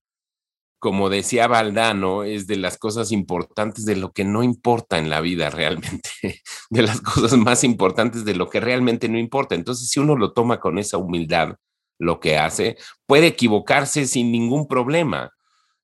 como 0.88 1.10
decía 1.10 1.48
Valdano, 1.48 2.24
es 2.24 2.48
de 2.48 2.56
las 2.56 2.78
cosas 2.78 3.12
importantes 3.12 3.84
de 3.84 3.98
lo 3.98 4.14
que 4.14 4.24
no 4.24 4.42
importa 4.42 4.98
en 4.98 5.10
la 5.10 5.20
vida 5.20 5.50
realmente, 5.50 6.10
de 6.70 6.82
las 6.82 7.02
cosas 7.02 7.38
más 7.38 7.66
importantes 7.66 8.24
de 8.24 8.34
lo 8.36 8.50
que 8.50 8.62
realmente 8.62 9.10
no 9.10 9.20
importa. 9.20 9.54
Entonces, 9.54 9.90
si 9.90 10.00
uno 10.00 10.16
lo 10.16 10.32
toma 10.32 10.62
con 10.62 10.78
esa 10.80 10.98
humildad, 10.98 11.56
lo 12.00 12.22
que 12.22 12.38
hace, 12.38 12.78
puede 13.06 13.28
equivocarse 13.28 14.06
sin 14.08 14.32
ningún 14.32 14.66
problema 14.66 15.34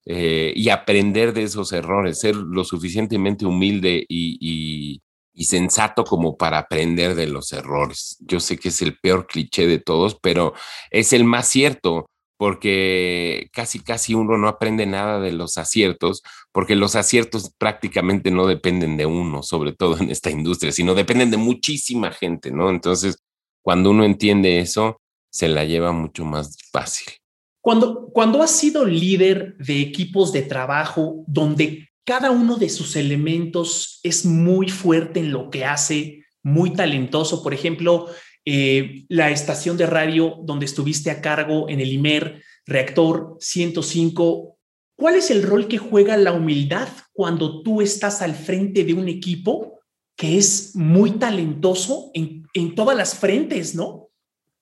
eh, 0.06 0.54
y 0.56 0.70
aprender 0.70 1.34
de 1.34 1.44
esos 1.44 1.74
errores, 1.74 2.22
ser 2.22 2.38
lo 2.38 2.64
suficientemente 2.64 3.46
humilde 3.46 4.06
y, 4.08 5.02
y 5.34 5.44
sensato 5.44 6.06
como 6.06 6.38
para 6.38 6.60
aprender 6.60 7.14
de 7.16 7.28
los 7.28 7.52
errores. 7.52 8.16
Yo 8.22 8.40
sé 8.40 8.58
que 8.58 8.70
es 8.70 8.82
el 8.82 8.98
peor 9.00 9.28
cliché 9.28 9.68
de 9.68 9.80
todos, 9.80 10.18
pero 10.22 10.54
es 10.92 11.12
el 11.12 11.26
más 11.26 11.50
cierto 11.50 12.10
porque 12.38 13.50
casi, 13.54 13.80
casi 13.80 14.14
uno 14.14 14.38
no 14.38 14.48
aprende 14.48 14.86
nada 14.86 15.20
de 15.20 15.32
los 15.32 15.58
aciertos, 15.58 16.24
porque 16.52 16.76
los 16.76 16.96
aciertos 16.96 17.52
prácticamente 17.58 18.32
no 18.32 18.48
dependen 18.48 18.98
de 18.98 19.06
uno, 19.06 19.44
sobre 19.44 19.74
todo 19.74 19.98
en 19.98 20.10
esta 20.10 20.30
industria, 20.30 20.72
sino 20.72 20.96
dependen 20.96 21.32
de 21.32 21.38
muchísima 21.38 22.12
gente, 22.12 22.52
¿no? 22.52 22.70
Entonces, 22.70 23.18
cuando 23.62 23.92
uno 23.92 24.04
entiende 24.04 24.60
eso, 24.60 25.02
se 25.32 25.48
la 25.48 25.66
lleva 25.66 25.92
mucho 25.92 26.26
más 26.26 26.58
fácil. 26.72 27.14
Cuando, 27.62 28.10
cuando 28.12 28.44
has 28.44 28.52
sido 28.52 28.86
líder 28.86 29.56
de 29.58 29.80
equipos 29.80 30.34
de 30.34 30.42
trabajo 30.42 31.24
donde 31.28 31.90
cada 32.06 32.32
uno 32.32 32.58
de 32.58 32.70
sus 32.70 32.96
elementos 32.98 34.00
es 34.04 34.26
muy 34.26 34.68
fuerte 34.68 35.22
en 35.22 35.32
lo 35.32 35.50
que 35.50 35.64
hace, 35.64 36.26
muy 36.44 36.74
talentoso, 36.74 37.42
por 37.42 37.54
ejemplo, 37.54 38.08
eh, 38.46 39.06
la 39.10 39.32
estación 39.32 39.78
de 39.78 39.86
radio 39.86 40.38
donde 40.44 40.66
estuviste 40.66 41.12
a 41.12 41.22
cargo 41.22 41.70
en 41.70 41.80
el 41.80 41.92
IMER, 41.92 42.44
Reactor 42.66 43.38
105. 43.40 44.58
¿Cuál 44.96 45.16
es 45.16 45.32
el 45.32 45.44
rol 45.44 45.68
que 45.68 45.78
juega 45.78 46.18
la 46.18 46.34
humildad 46.34 46.88
cuando 47.14 47.62
tú 47.62 47.82
estás 47.82 48.22
al 48.22 48.36
frente 48.36 48.84
de 48.84 48.94
un 48.94 49.08
equipo 49.08 49.80
que 50.16 50.38
es 50.38 50.76
muy 50.76 51.12
talentoso 51.12 52.12
en, 52.14 52.46
en 52.54 52.76
todas 52.76 52.96
las 52.96 53.16
frentes, 53.16 53.76
no? 53.76 54.10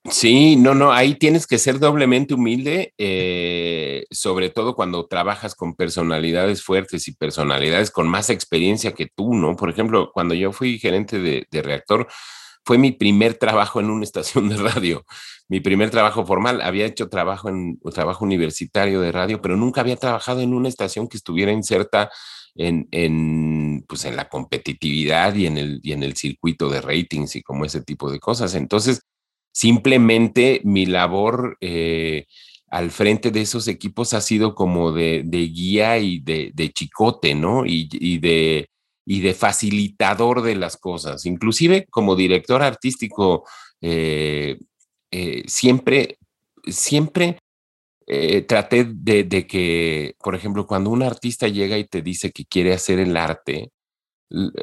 Sí, 0.10 0.56
no, 0.56 0.74
no, 0.74 0.91
ahí 0.91 1.13
tienes 1.13 1.46
que 1.46 1.60
ser 1.60 1.78
doblemente 1.78 2.34
humilde, 2.34 2.91
eh, 2.98 4.06
sobre 4.10 4.50
todo 4.50 4.74
cuando 4.76 5.06
trabajas 5.06 5.54
con 5.54 5.76
personalidades 5.76 6.63
fuertes 6.63 7.08
y 7.08 7.13
personalidades 7.13 7.91
con 7.91 8.08
más 8.08 8.32
experiencia 8.32 8.94
que 8.94 9.08
tú, 9.15 9.36
¿no? 9.36 9.56
Por 9.56 9.70
ejemplo, 9.70 10.10
cuando 10.12 10.34
yo 10.34 10.52
fui 10.54 10.80
gerente 10.80 11.20
de, 11.20 11.46
de 11.52 11.62
reactor, 11.62 12.08
fue 12.63 12.78
mi 12.78 12.91
primer 12.91 13.36
trabajo 13.36 13.80
en 13.80 13.89
una 13.89 14.04
estación 14.04 14.50
de 14.50 14.58
radio, 14.58 15.06
mi 15.47 15.60
primer 15.60 15.89
trabajo 15.89 16.26
formal. 16.26 16.62
Había 16.62 16.86
hecho 16.86 17.10
trabajo 17.10 17.50
en 17.50 17.80
trabajo 17.93 18.24
universitario 18.24 19.02
de 19.02 19.12
radio, 19.12 19.41
pero 19.41 19.58
nunca 19.58 19.82
había 19.82 19.95
trabajado 19.95 20.41
en 20.41 20.54
una 20.54 20.69
estación 20.69 21.08
que 21.08 21.17
estuviera 21.17 21.52
inserta 21.52 22.10
en, 22.56 22.88
en, 22.91 23.84
pues 23.88 24.06
en 24.06 24.15
la 24.15 24.30
competitividad 24.30 25.36
y 25.36 25.47
en, 25.47 25.58
el, 25.58 25.80
y 25.84 25.93
en 25.93 26.04
el 26.04 26.15
circuito 26.15 26.69
de 26.69 26.82
ratings 26.82 27.36
y 27.36 27.43
como 27.43 27.65
ese 27.65 27.82
tipo 27.82 28.12
de 28.12 28.19
cosas. 28.19 28.56
Entonces, 28.56 29.02
simplemente 29.52 30.62
mi 30.63 30.86
labor 30.86 31.58
eh, 31.62 32.26
al 32.69 32.91
frente 32.91 33.32
de 33.32 33.41
esos 33.41 33.67
equipos 33.67 34.13
ha 34.13 34.21
sido 34.21 34.56
como 34.56 34.91
de, 34.91 35.24
de 35.26 35.39
guía 35.47 35.97
y 35.97 36.19
de, 36.19 36.71
chicote, 36.74 37.36
¿no? 37.36 37.65
Y 37.65 38.19
de 38.19 38.69
y 39.12 39.19
de 39.19 39.34
facilitador 39.34 40.41
de 40.41 40.56
las 40.56 40.78
cosas. 40.78 41.26
Inclusive 41.26 41.86
como 41.89 42.15
director 42.15 42.63
artístico, 42.63 43.45
eh, 43.82 44.58
eh, 45.12 45.43
siempre, 45.47 46.17
siempre 46.65 47.38
eh, 48.08 48.43
traté 48.43 48.88
de, 48.89 49.45
que, 49.47 50.15
por 50.17 50.34
ejemplo, 50.34 50.65
cuando 50.65 50.91
un 50.91 51.04
artista 51.04 51.50
llega 51.50 51.78
y 51.78 51.84
te 51.84 52.02
dice 52.02 52.32
que 52.32 52.45
quiere 52.45 52.71
hacer 52.71 53.00
el 53.00 53.17
arte, 53.17 53.74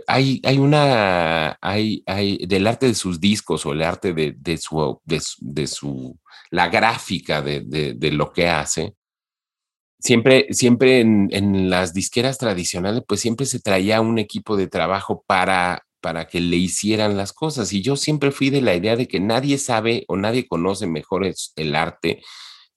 hay, 0.06 0.40
hay 0.42 0.56
una, 0.56 1.58
hay, 1.60 2.02
hay, 2.06 2.38
del 2.46 2.66
arte 2.68 2.86
de 2.86 2.94
sus 2.94 3.20
discos 3.20 3.66
o 3.66 3.72
el 3.72 3.82
arte 3.82 4.14
de, 4.14 4.34
de 4.38 4.56
su, 4.56 4.98
de, 5.04 5.66
su, 5.66 6.18
la 6.48 6.70
gráfica 6.70 7.42
de, 7.42 7.60
de 7.94 8.12
lo 8.12 8.32
que 8.32 8.48
hace, 8.48 8.94
siempre, 9.98 10.46
siempre 10.50 11.00
en, 11.00 11.70
las 11.70 11.92
disqueras 11.92 12.38
tradicionales, 12.38 13.02
pues 13.06 13.20
siempre 13.20 13.46
se 13.46 13.60
traía 13.60 14.00
un 14.00 14.18
equipo 14.18 14.56
de 14.56 14.68
trabajo 14.68 15.24
para, 15.26 15.86
para 16.00 16.26
que 16.26 16.40
le 16.40 16.56
hicieran 16.56 17.16
las 17.16 17.32
cosas. 17.32 17.72
Y 17.72 17.82
yo 17.82 17.96
siempre 17.96 18.30
fui 18.30 18.50
de 18.50 18.62
la 18.62 18.74
idea 18.74 18.96
de 18.96 19.08
que 19.08 19.20
nadie 19.20 19.58
sabe 19.58 20.04
o 20.08 20.16
nadie 20.16 20.46
conoce 20.46 20.86
mejor 20.86 21.30
el 21.56 21.76
arte 21.76 22.22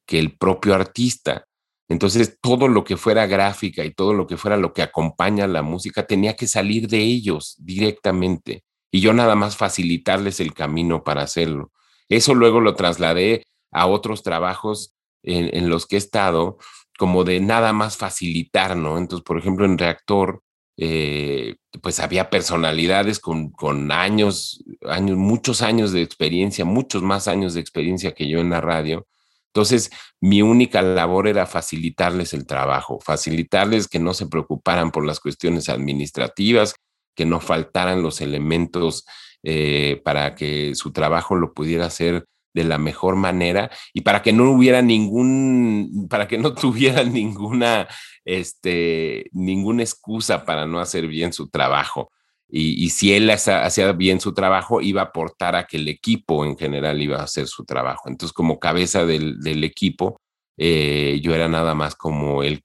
que 0.05 0.19
el 0.19 0.37
propio 0.37 0.73
artista. 0.75 1.45
Entonces, 1.87 2.37
todo 2.41 2.67
lo 2.67 2.83
que 2.83 2.97
fuera 2.97 3.27
gráfica 3.27 3.83
y 3.83 3.93
todo 3.93 4.13
lo 4.13 4.25
que 4.25 4.37
fuera 4.37 4.57
lo 4.57 4.73
que 4.73 4.81
acompaña 4.81 5.45
la 5.47 5.61
música 5.61 6.07
tenía 6.07 6.35
que 6.35 6.47
salir 6.47 6.87
de 6.87 6.99
ellos 6.99 7.55
directamente. 7.59 8.63
Y 8.91 9.01
yo 9.01 9.13
nada 9.13 9.35
más 9.35 9.57
facilitarles 9.57 10.39
el 10.39 10.53
camino 10.53 11.03
para 11.03 11.23
hacerlo. 11.23 11.71
Eso 12.09 12.33
luego 12.33 12.61
lo 12.61 12.75
trasladé 12.75 13.45
a 13.71 13.87
otros 13.87 14.23
trabajos 14.23 14.93
en, 15.23 15.55
en 15.55 15.69
los 15.69 15.85
que 15.85 15.95
he 15.95 15.99
estado, 15.99 16.57
como 17.01 17.23
de 17.23 17.39
nada 17.39 17.73
más 17.73 17.97
facilitar, 17.97 18.77
¿no? 18.77 18.99
Entonces, 18.99 19.23
por 19.25 19.39
ejemplo, 19.39 19.65
en 19.65 19.79
Reactor, 19.79 20.43
eh, 20.77 21.55
pues 21.81 21.99
había 21.99 22.29
personalidades 22.29 23.19
con, 23.19 23.49
con 23.49 23.91
años, 23.91 24.63
años, 24.87 25.17
muchos 25.17 25.63
años 25.63 25.93
de 25.93 26.03
experiencia, 26.03 26.63
muchos 26.63 27.01
más 27.01 27.27
años 27.27 27.55
de 27.55 27.59
experiencia 27.59 28.11
que 28.11 28.29
yo 28.29 28.39
en 28.39 28.51
la 28.51 28.61
radio. 28.61 29.07
Entonces, 29.47 29.89
mi 30.19 30.43
única 30.43 30.83
labor 30.83 31.27
era 31.27 31.47
facilitarles 31.47 32.35
el 32.35 32.45
trabajo, 32.45 32.99
facilitarles 32.99 33.87
que 33.87 33.97
no 33.97 34.13
se 34.13 34.27
preocuparan 34.27 34.91
por 34.91 35.03
las 35.03 35.19
cuestiones 35.19 35.69
administrativas, 35.69 36.75
que 37.15 37.25
no 37.25 37.39
faltaran 37.39 38.03
los 38.03 38.21
elementos 38.21 39.05
eh, 39.41 39.99
para 40.05 40.35
que 40.35 40.75
su 40.75 40.91
trabajo 40.91 41.33
lo 41.33 41.55
pudiera 41.55 41.87
hacer 41.87 42.25
de 42.53 42.63
la 42.63 42.77
mejor 42.77 43.15
manera 43.15 43.71
y 43.93 44.01
para 44.01 44.21
que 44.21 44.33
no 44.33 44.51
hubiera 44.51 44.81
ningún, 44.81 46.07
para 46.09 46.27
que 46.27 46.37
no 46.37 46.53
tuviera 46.55 47.03
ninguna, 47.03 47.87
este, 48.25 49.29
ninguna 49.31 49.83
excusa 49.83 50.45
para 50.45 50.65
no 50.65 50.79
hacer 50.79 51.07
bien 51.07 51.33
su 51.33 51.49
trabajo. 51.49 52.11
Y, 52.53 52.89
si 52.89 53.13
él 53.13 53.29
hacía 53.29 53.93
bien 53.93 54.19
su 54.19 54.33
trabajo, 54.33 54.81
iba 54.81 55.01
a 55.01 55.05
aportar 55.05 55.55
a 55.55 55.65
que 55.65 55.77
el 55.77 55.87
equipo 55.87 56.43
en 56.43 56.57
general 56.57 57.01
iba 57.01 57.17
a 57.17 57.23
hacer 57.23 57.47
su 57.47 57.63
trabajo. 57.63 58.09
Entonces, 58.09 58.33
como 58.33 58.59
cabeza 58.59 59.05
del, 59.05 59.63
equipo, 59.63 60.19
eh, 60.57 61.21
yo 61.23 61.33
era 61.33 61.47
nada 61.47 61.75
más 61.75 61.95
como 61.95 62.43
el, 62.43 62.61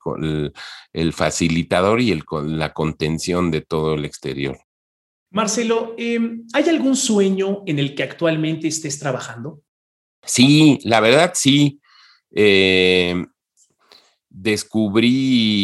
el, 0.93 1.13
facilitador 1.13 2.01
y 2.01 2.11
el, 2.11 2.25
la 2.47 2.73
contención 2.73 3.53
de 3.53 3.61
todo 3.61 3.95
el 3.95 4.05
exterior. 4.05 4.59
Marcelo, 5.31 5.95
em, 5.99 6.47
¿hay 6.53 6.69
algún 6.69 6.97
sueño 6.97 7.63
en 7.67 7.79
el 7.79 7.95
que 7.95 8.03
actualmente 8.03 8.69
estés 8.69 8.99
trabajando? 8.99 9.61
Sí, 10.27 10.79
la 10.85 11.01
verdad 11.01 11.33
sí. 11.35 11.81
Eh, 12.35 13.25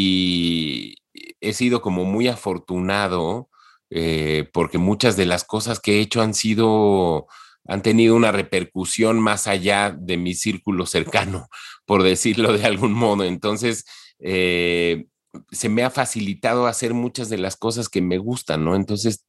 descubrí, 0.03 0.97
he 1.41 1.53
sido 1.53 1.83
como 1.83 2.05
muy 2.05 2.29
afortunado 2.29 3.49
eh, 3.91 4.49
porque 4.53 4.79
muchas 4.79 5.17
de 5.17 5.27
las 5.27 5.45
cosas 5.45 5.81
que 5.81 5.99
he 5.99 6.01
hecho 6.01 6.23
han 6.23 6.33
sido, 6.35 7.27
han 7.67 7.83
tenido 7.83 8.17
una 8.17 8.33
repercusión 8.33 9.21
más 9.21 9.47
allá 9.47 9.95
de 9.99 10.17
mi 10.17 10.35
círculo 10.35 10.87
cercano, 10.87 11.49
por 11.87 12.03
decirlo 12.03 12.57
de 12.57 12.65
algún 12.65 12.93
modo. 12.95 13.25
Entonces, 13.25 13.85
eh, 14.21 15.07
se 15.51 15.69
me 15.69 15.83
ha 15.83 15.91
facilitado 15.91 16.67
hacer 16.67 16.95
muchas 16.95 17.29
de 17.29 17.39
las 17.39 17.57
cosas 17.57 17.89
que 17.89 18.01
me 18.03 18.19
gustan, 18.19 18.65
¿no? 18.65 18.77
Entonces, 18.77 19.27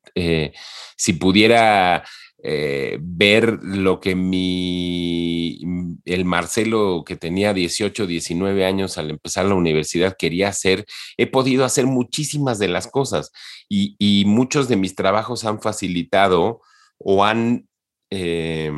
si 0.98 1.14
pudiera 1.14 2.04
eh, 2.46 2.98
ver 3.02 3.60
lo 3.64 4.02
que 4.02 4.16
mi, 4.16 5.62
el 6.04 6.26
Marcelo 6.26 7.06
que 7.06 7.16
tenía 7.16 7.54
18, 7.54 8.06
19 8.06 8.66
años 8.66 8.98
al 8.98 9.12
empezar 9.12 9.46
la 9.46 9.56
universidad 9.56 10.18
quería 10.18 10.50
hacer, 10.50 10.86
he 11.16 11.26
podido 11.26 11.64
hacer 11.64 11.86
muchísimas 11.86 12.60
de 12.60 12.68
las 12.68 12.88
cosas 12.88 13.32
y, 13.70 14.26
muchos 14.26 14.68
de 14.68 14.76
mis 14.76 14.94
trabajos 14.94 15.46
han 15.46 15.62
facilitado 15.62 16.62
o 16.98 17.24
han 17.24 17.70
eh, 18.10 18.74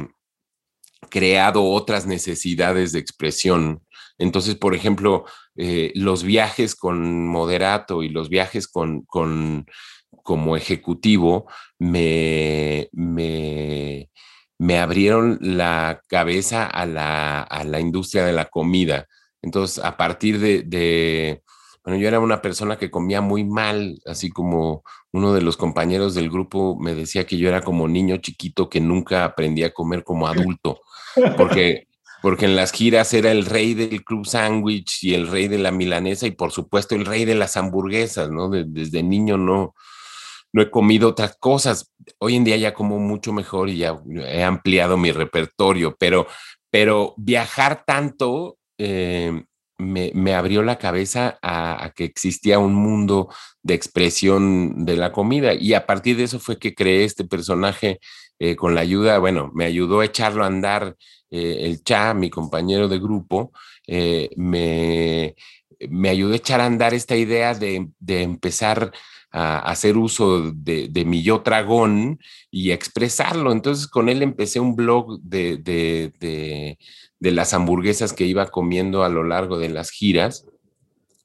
creado 1.10 1.64
otras 1.64 2.06
necesidades 2.06 2.92
de 2.92 3.00
expresión. 3.00 3.82
Entonces, 4.20 4.54
por 4.54 4.76
ejemplo, 4.76 5.26
eh, 5.56 5.92
los 5.96 6.24
viajes 6.24 6.76
con 6.76 7.28
moderato 7.28 8.04
y 8.04 8.10
los 8.10 8.30
viajes 8.30 8.68
con, 8.68 9.02
con 9.06 9.66
como 10.26 10.58
ejecutivo 10.58 11.46
me, 11.86 12.90
me, 12.92 14.10
me, 14.58 14.80
abrieron 14.80 15.38
la 15.42 16.02
cabeza 16.08 16.66
a 16.66 16.86
la, 16.86 17.42
a 17.42 17.64
la, 17.64 17.80
industria 17.80 18.26
de 18.26 18.34
la 18.34 18.46
comida. 18.46 19.08
Entonces, 19.42 19.84
a 19.84 19.98
partir 19.98 20.40
de, 20.40 20.64
de, 20.64 21.44
bueno, 21.84 22.00
yo 22.00 22.08
era 22.08 22.20
una 22.20 22.42
persona 22.42 22.78
que 22.78 22.92
comía 22.92 23.22
muy 23.22 23.44
mal, 23.44 24.00
así 24.06 24.30
como 24.30 24.84
uno 25.12 25.34
de 25.34 25.42
los 25.42 25.58
compañeros 25.58 26.16
del 26.16 26.30
grupo 26.30 26.78
me 26.80 26.96
decía 26.96 27.26
que 27.26 27.38
yo 27.38 27.48
era 27.48 27.62
como 27.62 27.88
niño 27.88 28.18
chiquito 28.18 28.70
que 28.70 28.82
nunca 28.82 29.24
aprendí 29.24 29.64
a 29.64 29.74
comer 29.74 30.04
como 30.04 30.28
adulto, 30.28 30.82
porque 31.38 31.88
porque 32.26 32.46
en 32.46 32.56
las 32.56 32.72
giras 32.72 33.14
era 33.14 33.32
el 33.32 33.46
rey 33.46 33.76
del 33.76 34.04
club 34.04 34.26
sándwich 34.26 35.04
y 35.04 35.14
el 35.14 35.28
rey 35.28 35.48
de 35.48 35.60
la 35.60 35.70
milanesa 35.70 36.26
y 36.26 36.32
por 36.32 36.52
supuesto 36.52 36.96
el 36.96 37.06
rey 37.06 37.24
de 37.24 37.36
las 37.36 37.56
hamburguesas, 37.56 38.32
¿no? 38.32 38.50
desde 38.50 39.04
niño 39.04 39.38
no, 39.38 39.76
no 40.56 40.62
he 40.62 40.72
comido 40.72 41.10
otras 41.10 41.36
cosas. 41.38 41.92
Hoy 42.18 42.38
en 42.38 42.46
día 42.46 42.56
ya 42.56 42.74
como 42.74 42.98
mucho 42.98 43.34
mejor 43.34 43.68
y 43.68 43.80
ya 43.80 44.00
he 44.26 44.42
ampliado 44.42 44.96
mi 44.96 45.12
repertorio, 45.12 45.98
pero, 46.00 46.28
pero 46.72 47.14
viajar 47.18 47.84
tanto 47.86 48.58
eh, 48.78 49.44
me, 49.78 50.34
abrió 50.34 50.64
la 50.64 50.78
cabeza 50.78 51.38
a, 51.42 51.92
que 51.94 52.06
existía 52.06 52.58
un 52.58 52.74
mundo 52.74 53.28
de 53.64 53.74
expresión 53.74 54.86
de 54.86 54.96
la 54.96 55.12
comida 55.12 55.54
y 55.54 55.74
a 55.74 55.86
partir 55.86 56.16
de 56.16 56.24
eso 56.24 56.40
fue 56.40 56.58
que 56.58 56.74
creé 56.74 57.04
este 57.04 57.26
personaje 57.26 58.00
eh, 58.40 58.56
con 58.56 58.76
la 58.76 58.82
ayuda, 58.82 59.20
bueno, 59.20 59.52
me 59.54 59.66
ayudó 59.66 60.00
a 60.00 60.06
echarlo 60.06 60.46
a 60.46 60.48
andar 60.48 60.96
eh, 61.32 61.58
el 61.64 61.84
Cha, 61.84 62.14
mi 62.14 62.30
compañero 62.30 62.88
de 62.88 63.00
grupo, 63.00 63.52
me, 64.38 65.36
me, 65.90 66.10
ayudó 66.10 66.34
a 66.34 66.38
echar 66.38 66.62
a 66.62 66.66
andar 66.66 66.94
esta 66.94 67.16
idea 67.16 67.54
de, 67.54 67.90
empezar 68.08 68.92
a 69.32 69.60
hacer 69.60 69.98
uso 69.98 70.52
de, 70.52 71.04
mi 71.06 71.24
yo 71.24 71.40
dragón 71.40 72.20
y 72.52 72.72
expresarlo. 72.72 73.52
Entonces 73.52 73.88
con 73.88 74.10
él 74.10 74.22
empecé 74.22 74.60
un 74.60 74.76
blog 74.76 75.20
de, 75.22 75.58
de, 75.58 76.78
las 77.20 77.54
hamburguesas 77.54 78.14
que 78.14 78.26
iba 78.26 78.48
comiendo 78.48 79.04
a 79.04 79.10
lo 79.10 79.24
largo 79.24 79.58
de 79.58 79.70
las 79.70 79.90
giras. 79.90 80.46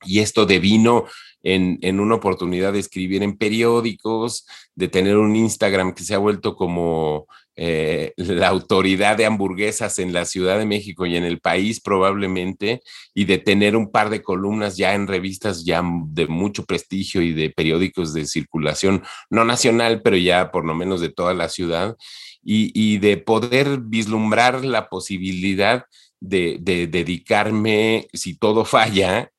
Y 0.04 0.20
esto 0.20 0.46
devino 0.46 1.04
en, 1.42 1.78
en, 1.82 2.00
una 2.00 2.16
oportunidad 2.16 2.72
de 2.72 2.78
escribir 2.78 3.22
en 3.22 3.36
periódicos, 3.36 4.46
de 4.74 4.88
tener 4.88 5.16
un 5.16 5.36
Instagram 5.36 5.94
que 5.94 6.04
se 6.04 6.14
ha 6.14 6.18
vuelto 6.18 6.56
como 6.56 7.26
eh, 7.56 8.12
la 8.16 8.48
autoridad 8.48 9.16
de 9.16 9.26
hamburguesas 9.26 9.98
en 9.98 10.12
la 10.12 10.24
Ciudad 10.24 10.58
de 10.58 10.66
México 10.66 11.04
y 11.04 11.16
en 11.16 11.24
el 11.24 11.40
país 11.40 11.80
probablemente, 11.80 12.80
y 13.14 13.24
de 13.24 13.38
tener 13.38 13.76
un 13.76 13.90
par 13.90 14.08
de 14.08 14.22
columnas 14.22 14.76
ya 14.76 14.94
en 14.94 15.06
revistas 15.06 15.64
ya 15.64 15.82
de 16.06 16.26
mucho 16.26 16.64
prestigio 16.64 17.22
y 17.22 17.32
de 17.32 17.50
periódicos 17.50 18.14
de 18.14 18.26
circulación, 18.26 19.02
no 19.28 19.44
nacional, 19.44 20.00
pero 20.02 20.16
ya 20.16 20.50
por 20.50 20.64
lo 20.64 20.74
menos 20.74 21.00
de 21.00 21.10
toda 21.10 21.34
la 21.34 21.48
ciudad, 21.48 21.96
y, 22.42 22.98
de 22.98 23.18
poder 23.18 23.80
vislumbrar 23.80 24.64
la 24.64 24.88
posibilidad 24.88 25.84
de, 26.20 26.58
dedicarme, 26.90 28.08
si 28.12 28.36
todo 28.38 28.64
falla, 28.64 29.30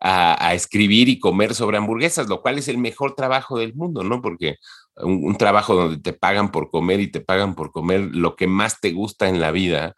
a, 0.00 0.48
a, 0.48 0.54
escribir 0.54 1.08
y 1.08 1.18
comer 1.18 1.54
sobre 1.54 1.78
hamburguesas, 1.78 2.28
lo 2.28 2.42
cual 2.42 2.58
es 2.58 2.68
el 2.68 2.78
mejor 2.78 3.14
trabajo 3.14 3.58
del 3.58 3.74
mundo, 3.74 4.02
¿no? 4.02 4.20
Porque 4.20 4.56
un, 5.02 5.36
trabajo 5.36 5.74
donde 5.74 5.98
te 5.98 6.12
pagan 6.12 6.50
por 6.50 6.70
comer 6.70 7.00
y 7.00 7.10
te 7.10 7.20
pagan 7.20 7.54
por 7.54 7.72
comer 7.72 8.00
lo 8.12 8.36
que 8.36 8.46
más 8.46 8.80
te 8.80 8.92
gusta 8.92 9.28
en 9.28 9.40
la 9.40 9.50
vida, 9.50 9.94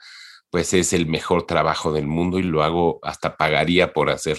pues 0.51 0.75
es 0.75 0.93
el 0.93 1.07
mejor 1.07 1.47
trabajo 1.47 1.93
del 1.93 2.07
mundo 2.07 2.39
y 2.39 2.43
lo 2.43 2.63
hago, 2.63 2.99
hasta 3.03 3.37
pagaría 3.37 3.93
por 3.93 4.11
hacer. 4.11 4.39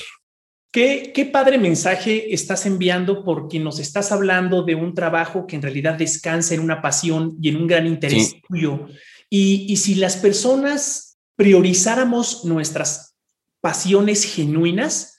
Qué, 0.72 1.11
qué 1.14 1.26
padre 1.26 1.57
mensaje 1.57 2.34
estás 2.34 2.66
enviando 2.66 3.24
porque 3.24 3.59
nos 3.59 3.80
estás 3.80 4.11
hablando 4.11 4.64
de 4.64 4.76
un 4.76 4.95
trabajo 4.95 5.45
que 5.45 5.55
en 5.55 5.61
realidad 5.61 5.95
descansa 5.95 6.55
en 6.55 6.61
una 6.61 6.82
pasión 6.82 7.38
y 7.41 7.49
en 7.49 7.57
un 7.57 7.68
gran 7.68 7.86
interés 7.86 8.36
tuyo. 8.47 8.88
Y, 9.30 9.72
y 9.72 9.78
si 9.78 9.95
las 9.95 10.18
personas 10.18 11.20
priorizáramos 11.36 12.45
nuestras 12.45 13.16
pasiones 13.61 14.26
genuinas, 14.26 15.12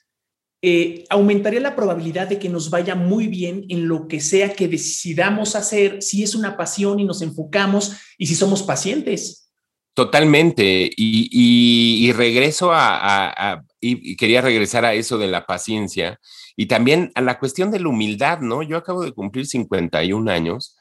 eh, 0.66 1.04
aumentaría 1.10 1.60
la 1.60 1.76
probabilidad 1.76 2.26
de 2.26 2.38
que 2.38 2.48
nos 2.48 2.70
vaya 2.70 2.94
muy 2.94 3.28
bien 3.28 3.66
en 3.68 3.86
lo 3.86 4.08
que 4.08 4.18
sea 4.18 4.54
que 4.54 4.66
decidamos 4.66 5.56
hacer, 5.56 6.00
si 6.00 6.22
es 6.22 6.34
una 6.34 6.56
pasión 6.56 6.98
y 6.98 7.04
nos 7.04 7.20
enfocamos 7.20 7.92
y 8.16 8.28
si 8.28 8.34
somos 8.34 8.62
pacientes. 8.62 9.50
Totalmente. 9.92 10.90
Y, 10.96 12.10
regreso 12.12 12.70
a, 12.72 13.62
y, 13.78 14.16
quería 14.16 14.40
regresar 14.40 14.86
a 14.86 14.94
eso 14.94 15.18
de 15.18 15.28
la 15.28 15.44
paciencia 15.44 16.18
y 16.56 16.64
también 16.64 17.12
a 17.14 17.20
la 17.20 17.38
cuestión 17.38 17.70
de 17.70 17.80
la 17.80 17.90
humildad, 17.90 18.40
¿no? 18.40 18.62
Yo 18.62 18.78
acabo 18.78 19.04
de 19.04 19.12
cumplir 19.12 19.46
51 19.46 20.32
años. 20.32 20.78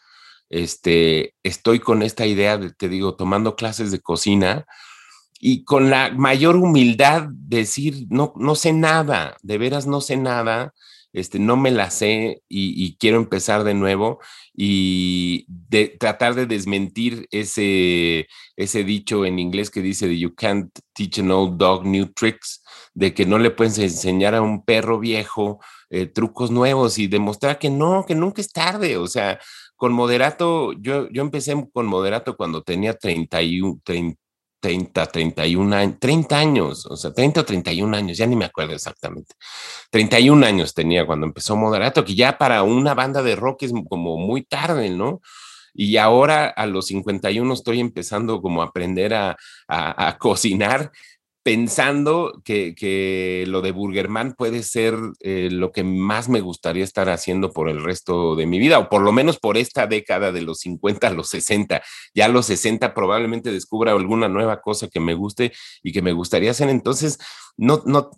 Este, 0.49 1.35
estoy 1.43 1.81
con 1.81 2.03
esta 2.03 2.25
idea 2.25 2.57
de, 2.57 2.71
te 2.71 2.87
digo, 2.87 3.17
tomando 3.17 3.57
clases 3.57 3.91
de 3.91 3.99
cocina 3.99 4.65
y 5.45 5.65
con 5.65 5.89
la 5.89 6.09
mayor 6.09 6.55
humildad 6.55 7.27
decir, 7.29 8.05
no, 8.09 8.31
no 8.37 8.55
sé 8.55 8.71
nada, 8.71 9.35
de 9.41 9.57
veras 9.57 9.85
no 9.85 9.99
sé 9.99 10.15
nada, 10.15 10.73
este, 11.11 11.37
no 11.37 11.57
me 11.57 11.69
la 11.69 11.91
sé 11.91 12.43
y, 12.47 12.95
quiero 12.95 13.17
empezar 13.17 13.65
de 13.65 13.73
nuevo 13.73 14.19
y 14.53 15.45
de, 15.49 15.89
tratar 15.99 16.35
de 16.35 16.45
desmentir 16.45 17.27
ese, 17.29 18.27
ese 18.55 18.85
dicho 18.85 19.25
en 19.25 19.37
inglés 19.37 19.69
que 19.69 19.81
dice 19.81 20.17
you 20.17 20.33
can't 20.33 20.71
teach 20.93 21.19
an 21.19 21.29
old 21.29 21.57
dog 21.57 21.85
new 21.85 22.05
tricks, 22.13 22.63
de 22.93 23.13
que 23.13 23.25
no 23.25 23.37
le 23.37 23.51
puedes 23.51 23.77
enseñar 23.79 24.35
a 24.35 24.41
un 24.41 24.63
perro 24.63 24.97
viejo 24.97 25.59
eh, 25.89 26.05
trucos 26.05 26.51
nuevos 26.51 26.97
y 26.99 27.07
demostrar 27.07 27.59
que 27.59 27.69
no, 27.69 28.05
que 28.07 28.15
nunca 28.15 28.39
es 28.39 28.53
tarde, 28.53 28.95
o 28.95 29.07
sea, 29.07 29.41
con 29.75 29.91
moderato, 29.91 30.71
yo, 30.71 31.09
yo 31.09 31.21
empecé 31.21 31.53
con 31.73 31.85
moderato 31.85 32.37
cuando 32.37 32.63
tenía 32.63 32.93
31, 32.93 33.81
30, 33.83 34.22
30, 34.63 35.07
31 35.07 35.75
años, 35.75 35.97
30 35.99 36.37
años, 36.37 36.85
o 36.85 36.95
sea, 36.95 37.13
30 37.13 37.41
o 37.41 37.43
31 37.43 37.97
años, 37.97 38.17
ya 38.17 38.25
ni 38.25 38.37
me 38.37 38.45
acuerdo 38.45 38.73
exactamente. 38.73 39.35
31 39.91 40.45
años 40.45 40.73
tenía 40.73 41.05
cuando 41.05 41.25
empezó 41.25 41.57
Moderato, 41.57 42.05
que 42.05 42.15
ya 42.15 42.37
para 42.37 42.63
una 42.63 42.93
banda 42.93 43.21
de 43.21 43.35
rock 43.35 43.63
es 43.63 43.73
como 43.89 44.17
muy 44.17 44.43
tarde, 44.43 44.89
¿no? 44.89 45.19
Y 45.73 45.97
ahora 45.97 46.47
a 46.47 46.65
los 46.65 46.87
51 46.87 47.53
estoy 47.53 47.81
empezando 47.81 48.41
como 48.41 48.61
a 48.61 48.67
aprender 48.67 49.13
a, 49.13 49.35
a, 49.67 50.07
a 50.07 50.17
cocinar 50.17 50.93
pensando 51.43 52.41
que, 52.45 53.43
lo 53.47 53.61
de 53.61 53.71
Burgerman 53.71 54.33
puede 54.33 54.63
ser 54.63 54.95
eh, 55.19 55.49
lo 55.51 55.71
que 55.71 55.83
más 55.83 56.29
me 56.29 56.39
gustaría 56.39 56.85
estar 56.85 57.09
haciendo 57.09 57.51
por 57.51 57.69
el 57.69 57.83
resto 57.83 58.35
de 58.35 58.45
mi 58.45 58.59
vida, 58.59 58.79
o 58.79 58.89
por 58.89 59.01
lo 59.01 59.11
menos 59.11 59.39
por 59.39 59.57
esta 59.57 59.85
década 59.85 60.31
de 60.31 60.41
los 60.41 60.59
50 60.59 61.07
a 61.07 61.11
los 61.11 61.29
60. 61.29 61.81
Ya 62.15 62.25
a 62.25 62.29
los 62.29 62.45
60 62.45 62.93
probablemente 62.93 63.51
descubra 63.51 63.91
alguna 63.91 64.29
nueva 64.29 64.61
cosa 64.61 64.87
que 64.87 65.01
me 65.01 65.13
guste 65.13 65.51
y 65.83 65.91
que 65.91 66.01
me 66.01 66.13
gustaría 66.13 66.51
hacer. 66.51 66.69
Entonces, 66.69 67.19
no, 67.57 67.83
no, 67.85 68.11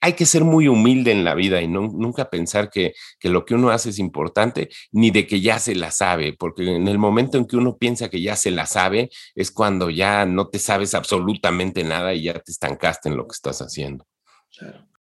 hay 0.00 0.12
que 0.14 0.26
ser 0.26 0.44
muy 0.44 0.68
humilde 0.68 1.12
en 1.12 1.24
la 1.24 1.34
vida 1.34 1.62
y 1.62 1.68
nunca 1.68 2.28
pensar 2.28 2.70
que, 2.70 2.94
que 3.20 3.28
lo 3.28 3.44
que 3.44 3.54
uno 3.54 3.70
hace 3.70 3.90
es 3.90 3.98
importante, 3.98 4.68
ni 4.90 5.10
de 5.10 5.26
que 5.26 5.40
ya 5.40 5.58
se 5.58 5.74
la 5.74 5.90
sabe, 5.90 6.32
porque 6.32 6.74
en 6.74 6.88
el 6.88 6.98
momento 6.98 7.38
en 7.38 7.46
que 7.46 7.56
uno 7.56 7.76
piensa 7.76 8.08
que 8.08 8.20
ya 8.20 8.36
se 8.36 8.50
la 8.50 8.66
sabe, 8.66 9.10
es 9.34 9.50
cuando 9.50 9.90
ya 9.90 10.26
no 10.26 10.48
te 10.48 10.58
sabes 10.58 10.94
absolutamente 10.94 11.84
nada 11.84 12.14
y 12.14 12.24
ya 12.24 12.34
te 12.34 12.50
estancaste 12.50 13.08
en 13.08 13.16
lo 13.16 13.26
que 13.26 13.34
estás 13.34 13.60
haciendo. 13.60 14.06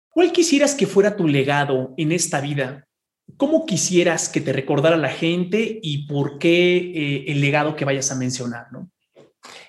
¿Cuál 0.09 0.32
quisieras 0.32 0.76
que 0.76 0.88
fuera 0.88 1.15
tu 1.15 1.28
legado 1.28 1.93
en 1.97 2.11
esta 2.11 2.41
vida? 2.41 2.88
¿Cómo 3.38 3.65
quisieras 3.65 4.28
que 4.28 4.41
te 4.41 4.51
recordara 4.51 4.97
la 4.97 5.09
gente 5.09 5.80
y 5.82 6.05
por 6.05 6.38
qué 6.38 6.78
eh, 6.78 7.26
el 7.28 7.39
legado 7.39 7.76
que 7.78 7.86
vayas 7.86 8.11
a 8.11 8.15
mencionar? 8.15 8.67
¿no? 8.72 8.91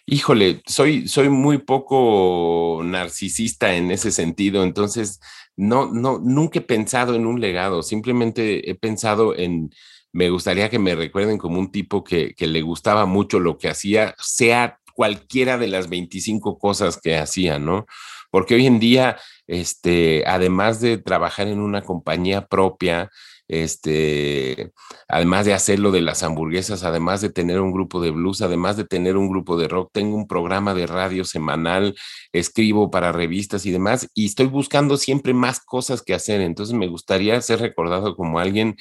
Híjole, 0.07 0.63
soy, 0.67 1.09
soy 1.09 1.29
muy 1.29 1.59
poco 1.59 2.83
narcisista 2.85 3.75
en 3.75 3.91
ese 3.91 4.11
sentido, 4.11 4.65
entonces 4.65 5.21
no, 5.57 5.93
no, 5.93 6.19
nunca 6.19 6.59
he 6.59 6.63
pensado 6.63 7.15
en 7.15 7.27
un 7.27 7.41
legado, 7.41 7.83
simplemente 7.83 8.71
he 8.71 8.75
pensado 8.75 9.37
en, 9.37 9.71
me 10.13 10.31
gustaría 10.31 10.71
que 10.71 10.79
me 10.79 10.95
recuerden 10.95 11.39
como 11.39 11.59
un 11.59 11.71
tipo 11.71 12.05
que, 12.05 12.35
que 12.35 12.47
le 12.47 12.63
gustaba 12.63 13.07
mucho 13.07 13.41
lo 13.41 13.59
que 13.59 13.69
hacía, 13.69 14.15
sea 14.19 14.79
cualquiera 14.95 15.59
de 15.59 15.69
las 15.69 15.89
25 15.89 16.59
cosas 16.59 17.01
que 17.01 17.17
hacía, 17.17 17.59
¿no? 17.59 17.87
Porque 18.31 18.55
hoy 18.55 18.67
en 18.67 18.79
día, 18.79 19.19
este, 19.47 20.25
además 20.27 20.81
de 20.81 20.99
trabajar 20.99 21.49
en 21.49 21.61
una 21.61 21.83
compañía 21.83 22.47
propia, 22.47 23.11
este, 23.53 24.73
además 25.09 25.45
de 25.45 25.53
hacer 25.53 25.79
lo 25.79 25.91
de 25.91 26.01
las 26.01 26.23
hamburguesas, 26.23 26.85
además 26.85 27.21
de 27.21 27.29
tener 27.29 27.61
un 27.61 27.71
grupo 27.71 28.01
de 28.01 28.11
blues, 28.11 28.41
además 28.41 28.79
de 28.79 28.85
tener 28.85 29.19
un 29.19 29.29
grupo 29.29 29.59
de 29.59 29.69
rock, 29.69 29.91
tengo 29.93 30.17
un 30.17 30.27
programa 30.27 30.73
de 30.73 30.87
radio 30.87 31.25
semanal, 31.25 31.95
escribo 32.33 32.91
para 32.91 33.13
revistas 33.13 33.67
y 33.67 33.71
demás, 33.71 34.09
y 34.15 34.25
estoy 34.25 34.47
buscando 34.47 34.97
siempre 34.97 35.35
más 35.35 35.61
cosas 35.61 36.01
que 36.01 36.15
hacer. 36.15 36.41
Entonces 36.41 36.75
me 36.75 36.89
gustaría 36.89 37.39
ser 37.43 37.61
recordado 37.61 38.17
como 38.17 38.39
alguien 38.39 38.77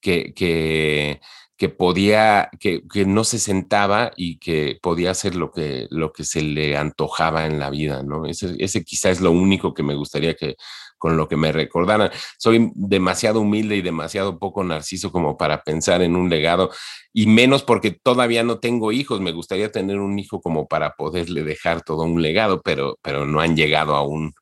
que, 0.00 0.34
que 0.34 1.20
que 1.56 1.70
podía, 1.70 2.50
que, 2.60 2.82
no 3.06 3.24
se 3.24 3.38
sentaba 3.38 4.12
y 4.14 4.38
que 4.38 4.78
podía 4.82 5.10
hacer 5.12 5.36
lo 5.36 5.50
que, 5.50 5.86
lo 5.90 6.12
que 6.12 6.24
se 6.24 6.42
le 6.42 6.76
antojaba 6.76 7.46
en 7.46 7.58
la 7.58 7.70
vida, 7.70 8.02
¿no? 8.02 8.26
Ese, 8.26 8.54
ese 8.58 8.84
es 8.86 9.20
lo 9.22 9.30
único 9.30 9.72
que 9.72 9.82
me 9.82 9.94
gustaría 9.94 10.34
que 10.34 10.56
con 10.98 11.16
lo 11.16 11.28
que 11.28 11.36
me 11.36 11.52
recordaran. 11.52 12.10
Soy 12.38 12.70
demasiado 12.74 13.40
humilde 13.40 13.76
y 13.76 13.82
demasiado 13.82 14.38
poco 14.38 14.64
narciso 14.64 15.12
como 15.12 15.36
para 15.36 15.62
pensar 15.62 16.02
en 16.02 16.16
un 16.16 16.30
legado, 16.30 16.70
y 17.12 17.26
menos 17.26 17.62
porque 17.62 17.90
todavía 17.90 18.42
no 18.42 18.58
tengo 18.58 18.92
hijos. 18.92 19.20
Me 19.20 19.32
gustaría 19.32 19.72
tener 19.72 19.98
un 19.98 20.18
hijo 20.18 20.40
como 20.40 20.66
para 20.66 20.92
poderle 20.92 21.42
dejar 21.42 21.82
todo 21.82 22.02
un 22.02 22.22
legado, 22.22 22.62
pero, 22.62 22.98
pero 23.02 23.26
no 23.26 23.40
han 23.40 23.56
llegado 23.56 23.94
aún. 23.94 24.32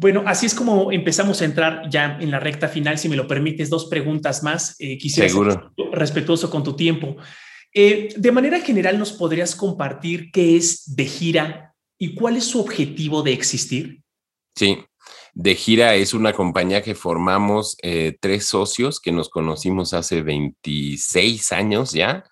Bueno, 0.00 0.22
así 0.26 0.46
es 0.46 0.54
como 0.54 0.92
empezamos 0.92 1.42
a 1.42 1.44
entrar 1.44 1.90
ya 1.90 2.18
en 2.20 2.30
la 2.30 2.38
recta 2.38 2.68
final. 2.68 2.98
Si 2.98 3.08
me 3.08 3.16
lo 3.16 3.26
permites, 3.26 3.68
dos 3.68 3.86
preguntas 3.86 4.44
más. 4.44 4.76
Eh, 4.78 4.96
quisiera 4.96 5.28
Seguro. 5.28 5.72
ser 5.76 5.90
respetuoso 5.90 6.50
con 6.50 6.62
tu 6.62 6.76
tiempo. 6.76 7.16
Eh, 7.74 8.14
de 8.16 8.32
manera 8.32 8.60
general, 8.60 8.96
¿nos 8.96 9.12
podrías 9.12 9.56
compartir 9.56 10.30
qué 10.30 10.56
es 10.56 10.94
de 10.94 11.04
gira 11.04 11.74
y 11.98 12.14
cuál 12.14 12.36
es 12.36 12.44
su 12.44 12.60
objetivo 12.60 13.24
de 13.24 13.32
existir? 13.32 14.02
Sí, 14.54 14.78
de 15.38 15.54
gira 15.54 15.94
es 15.94 16.14
una 16.14 16.32
compañía 16.32 16.82
que 16.82 16.96
formamos 16.96 17.76
eh, 17.82 18.18
tres 18.20 18.46
socios 18.46 19.00
que 19.00 19.12
nos 19.12 19.28
conocimos 19.28 19.94
hace 19.94 20.22
26 20.22 21.52
años 21.52 21.92
ya. 21.92 22.24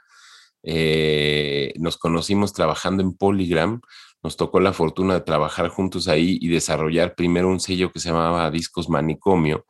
nos 1.78 1.96
conocimos 1.96 2.52
trabajando 2.52 3.02
en 3.04 3.16
Polygram 3.16 3.80
nos 4.26 4.36
tocó 4.36 4.58
la 4.58 4.72
fortuna 4.72 5.14
de 5.14 5.20
trabajar 5.20 5.68
juntos 5.68 6.08
ahí 6.08 6.36
y 6.40 6.48
desarrollar 6.48 7.14
primero 7.14 7.48
un 7.48 7.60
sello 7.60 7.92
que 7.92 8.00
se 8.00 8.08
llamaba 8.08 8.50
Discos 8.50 8.88
Manicomio, 8.88 9.66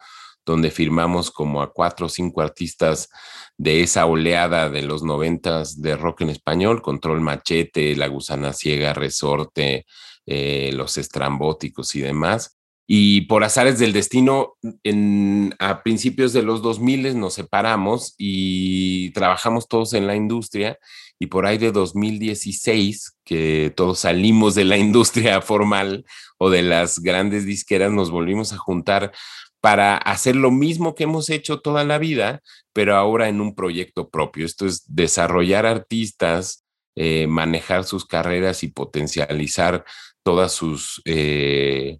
donde 0.46 0.70
firmamos 0.70 1.30
como 1.30 1.60
a 1.60 1.74
cuatro 1.74 2.06
o 2.06 2.08
cinco 2.08 2.40
artistas 2.40 3.10
de 3.58 3.82
esa 3.82 4.06
oleada 4.06 4.70
de 4.70 4.80
los 4.80 5.02
noventas 5.02 5.82
de 5.82 5.94
rock 5.94 6.22
en 6.22 6.30
español, 6.30 6.80
Control 6.80 7.20
Machete, 7.20 7.94
La 7.96 8.06
Gusana 8.06 8.54
Ciega, 8.54 8.94
Resorte, 8.94 9.84
eh, 10.24 10.70
Los 10.72 10.96
Estrambóticos 10.96 11.94
y 11.94 12.00
demás. 12.00 12.55
Y 12.86 13.22
por 13.22 13.42
azares 13.42 13.78
del 13.78 13.92
destino, 13.92 14.54
en, 14.84 15.54
a 15.58 15.82
principios 15.82 16.32
de 16.32 16.42
los 16.42 16.62
2000 16.62 17.18
nos 17.18 17.34
separamos 17.34 18.14
y 18.16 19.10
trabajamos 19.10 19.66
todos 19.66 19.92
en 19.92 20.06
la 20.06 20.14
industria 20.14 20.78
y 21.18 21.26
por 21.26 21.46
ahí 21.46 21.58
de 21.58 21.72
2016, 21.72 23.18
que 23.24 23.72
todos 23.74 24.00
salimos 24.00 24.54
de 24.54 24.64
la 24.64 24.76
industria 24.76 25.40
formal 25.40 26.04
o 26.38 26.50
de 26.50 26.62
las 26.62 27.00
grandes 27.00 27.46
disqueras, 27.46 27.90
nos 27.90 28.10
volvimos 28.10 28.52
a 28.52 28.58
juntar 28.58 29.12
para 29.60 29.96
hacer 29.96 30.36
lo 30.36 30.50
mismo 30.50 30.94
que 30.94 31.04
hemos 31.04 31.30
hecho 31.30 31.60
toda 31.60 31.82
la 31.84 31.98
vida, 31.98 32.40
pero 32.72 32.94
ahora 32.94 33.28
en 33.28 33.40
un 33.40 33.54
proyecto 33.54 34.10
propio. 34.10 34.46
Esto 34.46 34.66
es 34.66 34.84
desarrollar 34.86 35.66
artistas, 35.66 36.64
eh, 36.94 37.26
manejar 37.26 37.84
sus 37.84 38.04
carreras 38.04 38.62
y 38.62 38.68
potencializar 38.68 39.84
todas 40.22 40.52
sus... 40.52 41.02
Eh, 41.04 41.98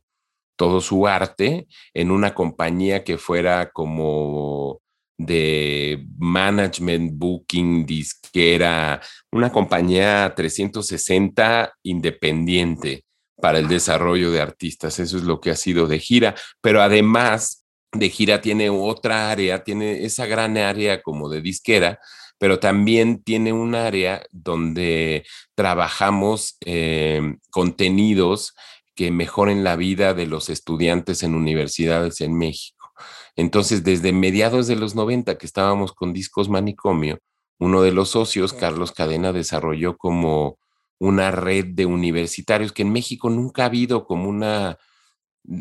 todo 0.57 0.81
su 0.81 1.07
arte 1.07 1.69
en 1.95 2.11
una 2.11 2.35
compañía 2.35 3.05
que 3.05 3.19
fuera 3.19 3.71
como 3.71 4.81
de 5.19 6.07
management, 6.19 7.13
booking, 7.15 7.87
disquera, 7.87 9.01
una 9.33 9.51
compañía 9.51 10.33
360 10.35 11.73
independiente 11.83 13.05
para 13.41 13.59
el 13.59 13.69
desarrollo 13.69 14.31
de 14.31 14.41
artistas. 14.41 14.99
Eso 14.99 15.17
es 15.17 15.23
lo 15.23 15.41
que 15.41 15.51
ha 15.51 15.57
sido 15.57 15.87
de 15.87 15.99
gira, 15.99 16.35
pero 16.61 16.83
además 16.83 17.65
de 17.93 18.11
gira 18.11 18.41
tiene 18.41 18.71
otra 18.71 19.31
área, 19.31 19.65
tiene 19.65 20.05
esa 20.05 20.27
gran 20.27 20.57
área 20.59 21.03
como 21.03 21.29
de 21.29 21.41
disquera, 21.41 21.99
pero 22.39 22.59
también 22.59 23.23
tiene 23.23 23.53
un 23.53 23.75
área 23.75 24.23
donde 24.31 25.25
trabajamos 25.55 26.59
eh, 26.65 27.37
contenidos 27.51 28.55
que 28.97 29.13
mejoren 29.13 29.63
la 29.63 29.77
vida 29.77 30.15
de 30.15 30.27
los 30.27 30.49
estudiantes 30.49 31.23
en 31.23 31.35
universidades 31.35 32.21
en 32.21 32.37
México. 32.37 32.93
Entonces, 33.37 33.85
desde 33.85 34.13
mediados 34.13 34.67
de 34.67 34.77
los 34.77 34.95
90 34.95 35.37
que 35.39 35.47
estábamos 35.47 35.93
con 35.93 36.13
Discos 36.13 36.49
Manicomio, 36.49 37.19
uno 37.59 37.83
de 37.83 37.93
los 37.93 38.11
socios, 38.11 38.53
Carlos 38.53 38.93
Cadena, 38.93 39.33
desarrolló 39.33 39.97
como 39.97 40.59
una 40.99 41.31
red 41.31 41.67
de 41.67 41.87
universitarios 41.87 42.73
que 42.73 42.83
en 42.83 42.93
México 42.93 43.29
nunca 43.29 43.63
ha 43.63 43.67
habido 43.67 44.07
como 44.07 44.29
una, 44.29 44.79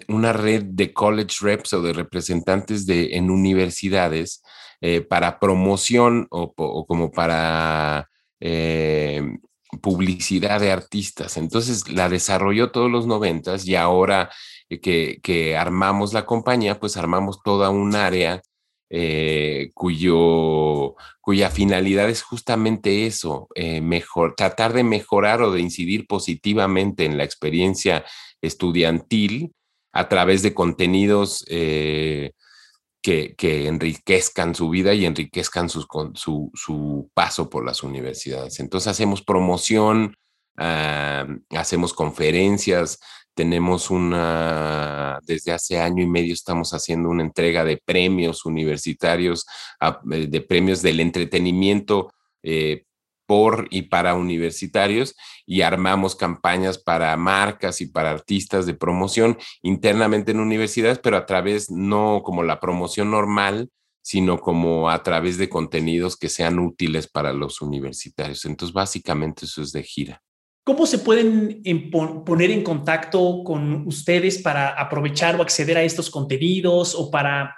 una 0.08 0.34
red 0.34 0.64
de 0.64 0.94
college 0.94 1.38
reps 1.42 1.74
o 1.74 1.82
de 1.82 1.94
representantes 1.94 2.86
de, 2.86 3.18
en 3.18 3.30
universidades 3.30 4.42
eh, 4.82 5.02
para 5.02 5.40
promoción 5.40 6.28
o, 6.32 6.86
como 6.86 7.12
para 7.12 8.10
eh, 8.40 9.22
publicidad 9.82 10.59
de 10.59 10.71
artistas. 10.71 11.38
Entonces 11.38 11.89
la 11.89 12.09
desarrolló 12.09 12.71
todos 12.71 12.91
los 12.91 13.07
noventas 13.07 13.67
y 13.67 13.76
ahora 13.76 14.32
que, 14.69 15.19
que, 15.21 15.57
armamos 15.57 16.13
la 16.13 16.26
compañía, 16.26 16.80
pues 16.80 16.97
armamos 16.97 17.41
toda 17.43 17.69
un 17.69 17.95
área 17.95 18.41
eh, 18.89 19.71
cuyo, 19.73 20.95
cuya 21.19 21.49
finalidad 21.49 22.09
es 22.09 22.21
justamente 22.21 23.07
eso, 23.07 23.47
eh, 23.55 23.82
tratar 24.38 24.73
de 24.73 24.84
mejorar 24.84 25.41
o 25.41 25.51
de 25.51 25.59
incidir 25.59 26.05
positivamente 26.05 27.03
en 27.05 27.17
la 27.17 27.23
experiencia 27.23 28.05
estudiantil 28.41 29.53
a 29.91 30.07
través 30.07 30.43
de 30.43 30.53
contenidos 30.53 31.45
eh, 31.49 32.34
que, 33.06 33.36
que, 33.36 33.68
enriquezcan 33.68 34.56
su 34.56 34.68
vida 34.68 34.95
y 34.95 35.06
enriquezcan 35.06 35.70
su, 35.70 37.12
paso 37.14 37.51
por 37.51 37.64
las 37.64 37.84
universidades. 37.84 38.60
Entonces 38.60 38.88
hacemos 38.88 39.22
promoción, 39.22 40.16
ah, 40.58 41.28
hacemos 41.51 41.93
conferencias, 41.93 42.97
tenemos 43.36 43.91
una, 43.91 45.20
desde 45.22 45.51
hace 45.51 45.78
año 45.78 46.01
y 46.01 46.08
medio 46.08 46.34
estamos 46.34 46.74
haciendo 46.74 47.10
una 47.10 47.22
entrega 47.22 47.64
de 47.64 47.78
premios 47.78 48.43
universitarios, 48.43 49.45
ah, 49.80 50.01
de 50.03 50.41
premios 50.41 50.82
del 50.82 50.99
entretenimiento 50.99 52.12
eh, 52.41 52.86
por 53.26 53.67
y 53.71 53.84
para 53.84 54.15
universitarios 54.15 55.15
y 55.45 55.61
armamos 55.61 56.15
campañas 56.15 56.78
para 56.78 57.15
marcas 57.17 57.82
y 57.82 57.88
para 57.88 58.11
artistas 58.11 58.65
de 58.65 58.73
promoción 58.73 59.38
internamente 59.61 60.32
en 60.32 60.39
universidades, 60.39 60.99
pero 60.99 61.17
a 61.17 61.26
través 61.26 61.69
no 61.71 62.21
como 62.23 62.43
la 62.43 62.59
promoción 62.59 63.11
normal, 63.11 63.69
sino 64.01 64.39
como 64.39 64.89
a 64.89 65.01
través 65.01 65.38
de 65.38 65.49
contenidos 65.49 66.15
que 66.15 66.30
sean 66.30 66.59
útiles 66.59 67.07
para 67.07 67.34
los 67.34 67.61
universitarios. 67.61 68.45
Entonces, 68.45 68.71
básicamente 68.71 69.45
eso 69.45 69.63
es 69.63 69.71
de 69.71 69.82
gira. 69.82 70.21
¿Cómo 70.63 70.86
se 70.86 70.99
pueden 70.99 71.61
poner 72.26 72.51
en 72.51 72.63
contacto 72.63 73.43
con 73.43 73.88
ustedes 73.88 74.39
para 74.39 74.69
aprovechar 74.69 75.36
o 75.36 75.41
acceder 75.41 75.78
a 75.78 75.84
estos 75.84 76.09
contenidos 76.09 76.95
o 76.95 77.11
para 77.11 77.55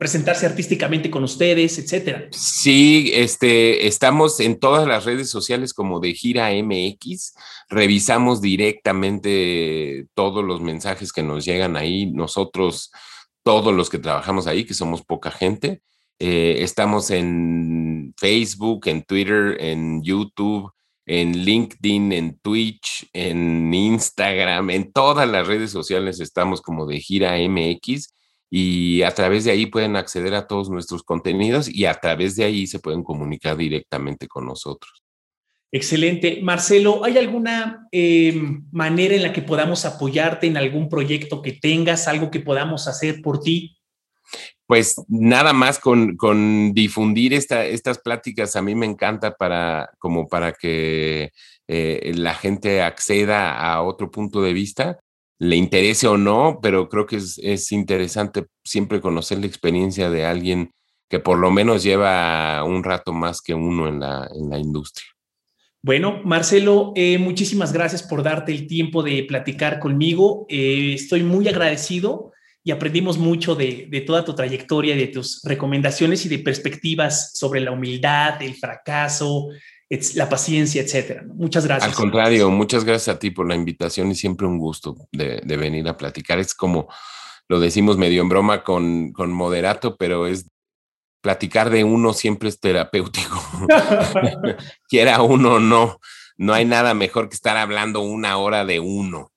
presentarse 0.00 0.46
artísticamente 0.46 1.10
con 1.10 1.24
ustedes, 1.24 1.78
etcétera? 1.78 2.26
Sí, 2.30 3.10
este, 3.12 3.86
estamos 3.86 4.40
en 4.40 4.58
todas 4.58 4.88
las 4.88 5.04
redes 5.04 5.28
sociales 5.28 5.74
como 5.74 6.00
de 6.00 6.14
Gira 6.14 6.48
MX. 6.52 7.34
Revisamos 7.68 8.40
directamente 8.40 10.06
todos 10.14 10.42
los 10.42 10.62
mensajes 10.62 11.12
que 11.12 11.22
nos 11.22 11.44
llegan 11.44 11.76
ahí. 11.76 12.06
Nosotros, 12.06 12.90
todos 13.42 13.74
los 13.74 13.90
que 13.90 13.98
trabajamos 13.98 14.46
ahí, 14.46 14.64
que 14.64 14.72
somos 14.72 15.02
poca 15.02 15.30
gente, 15.30 15.82
eh, 16.18 16.56
estamos 16.60 17.10
en 17.10 18.14
Facebook, 18.16 18.86
en 18.86 19.02
Twitter, 19.02 19.58
en 19.60 20.02
YouTube, 20.02 20.72
en 21.04 21.44
LinkedIn, 21.44 22.12
en 22.12 22.38
Twitch, 22.38 23.06
en 23.12 23.74
Instagram, 23.74 24.70
en 24.70 24.92
todas 24.92 25.28
las 25.28 25.46
redes 25.46 25.70
sociales 25.70 26.20
estamos 26.20 26.62
como 26.62 26.86
de 26.86 27.00
Gira 27.00 27.36
MX 27.36 28.14
y 28.50 29.02
a 29.02 29.12
través 29.12 29.44
de 29.44 29.52
ahí 29.52 29.66
pueden 29.66 29.94
acceder 29.94 30.34
a 30.34 30.48
todos 30.48 30.68
nuestros 30.68 31.04
contenidos 31.04 31.68
y 31.72 31.86
a 31.86 31.94
través 31.94 32.34
de 32.34 32.44
ahí 32.44 32.66
se 32.66 32.80
pueden 32.80 33.04
comunicar 33.04 33.56
directamente 33.56 34.26
con 34.26 34.44
nosotros. 34.44 35.04
Excelente. 35.72 36.40
Marcelo, 36.42 37.04
¿hay 37.04 37.16
alguna 37.16 37.86
em, 37.92 38.64
manera 38.72 39.14
en 39.14 39.22
la 39.22 39.32
que 39.32 39.42
podamos 39.42 39.84
apoyarte 39.84 40.48
en 40.48 40.56
algún 40.56 40.88
proyecto 40.88 41.42
que 41.42 41.52
tengas, 41.52 42.08
algo 42.08 42.28
que 42.32 42.40
podamos 42.40 42.88
hacer 42.88 43.22
por 43.22 43.40
ti? 43.40 43.76
Pues 44.66 44.96
nada 45.08 45.52
más 45.52 45.78
con, 45.78 46.16
con 46.16 46.72
difundir 46.74 47.34
esta, 47.34 47.64
estas 47.64 47.98
pláticas 47.98 48.56
a 48.56 48.62
mí 48.62 48.74
me 48.74 48.86
encanta 48.86 49.36
para 49.36 49.90
como 49.98 50.28
para 50.28 50.52
que 50.52 51.30
eh, 51.68 52.12
la 52.16 52.34
gente 52.34 52.82
acceda 52.82 53.56
a 53.56 53.82
otro 53.82 54.10
punto 54.10 54.42
de 54.42 54.52
vista 54.52 54.98
le 55.40 55.56
interese 55.56 56.06
o 56.06 56.18
no, 56.18 56.60
pero 56.62 56.88
creo 56.88 57.06
que 57.06 57.16
es, 57.16 57.72
interesante 57.72 58.44
siempre 58.62 59.00
conocer 59.00 59.38
la 59.38 59.46
experiencia 59.46 60.10
de 60.10 60.26
alguien 60.26 60.70
que 61.08 61.18
por 61.18 61.38
lo 61.38 61.50
menos 61.50 61.82
lleva 61.82 62.62
un 62.62 62.84
rato 62.84 63.14
más 63.14 63.40
que 63.40 63.54
uno 63.54 63.88
en 63.88 64.00
la, 64.00 64.28
en 64.34 64.50
la 64.50 64.58
industria. 64.58 65.06
Bueno, 65.82 66.20
Marcelo, 66.24 66.92
eh, 66.94 67.16
muchísimas 67.16 67.72
gracias 67.72 68.02
por 68.02 68.22
darte 68.22 68.52
el 68.52 68.66
tiempo 68.66 69.02
de 69.02 69.24
platicar 69.24 69.80
conmigo. 69.80 70.44
Eh, 70.50 70.92
estoy 70.94 71.22
muy 71.22 71.48
agradecido 71.48 72.32
y 72.62 72.70
aprendimos 72.70 73.16
mucho 73.16 73.54
de, 73.54 73.86
de, 73.88 74.02
toda 74.02 74.26
tu 74.26 74.34
trayectoria, 74.34 74.94
de 74.94 75.06
tus 75.06 75.40
recomendaciones 75.42 76.26
y 76.26 76.28
de 76.28 76.40
perspectivas 76.40 77.32
sobre 77.32 77.60
la 77.60 77.70
humildad, 77.70 78.42
el 78.42 78.54
fracaso, 78.56 79.48
la 80.14 80.28
paciencia, 80.28 80.82
etcétera. 80.82 81.24
Muchas 81.26 81.64
gracias. 81.66 81.90
Al 81.90 81.96
contrario, 81.96 82.50
muchas 82.50 82.84
gracias 82.84 83.16
a 83.16 83.18
ti 83.18 83.30
por 83.30 83.48
la 83.48 83.56
invitación 83.56 84.10
y 84.10 84.14
siempre 84.14 84.46
un 84.46 84.58
gusto 84.58 84.96
de, 85.10 85.40
venir 85.56 85.88
a 85.88 85.96
platicar. 85.96 86.38
Es 86.38 86.54
como 86.54 86.88
lo 87.48 87.58
decimos 87.58 87.98
medio 87.98 88.22
en 88.22 88.28
broma 88.28 88.62
con, 88.62 89.12
con 89.12 89.32
moderato, 89.32 89.96
pero 89.96 90.28
es 90.28 90.46
platicar 91.20 91.70
de 91.70 91.82
uno 91.82 92.12
siempre 92.12 92.48
es 92.48 92.60
terapéutico. 92.60 93.42
Quiera 94.88 95.22
uno 95.22 95.54
o 95.54 95.60
no, 95.60 95.98
no 96.36 96.54
hay 96.54 96.64
nada 96.64 96.94
mejor 96.94 97.28
que 97.28 97.34
estar 97.34 97.56
hablando 97.56 98.00
una 98.00 98.36
hora 98.36 98.64
de 98.64 98.80
uno. 98.80 99.29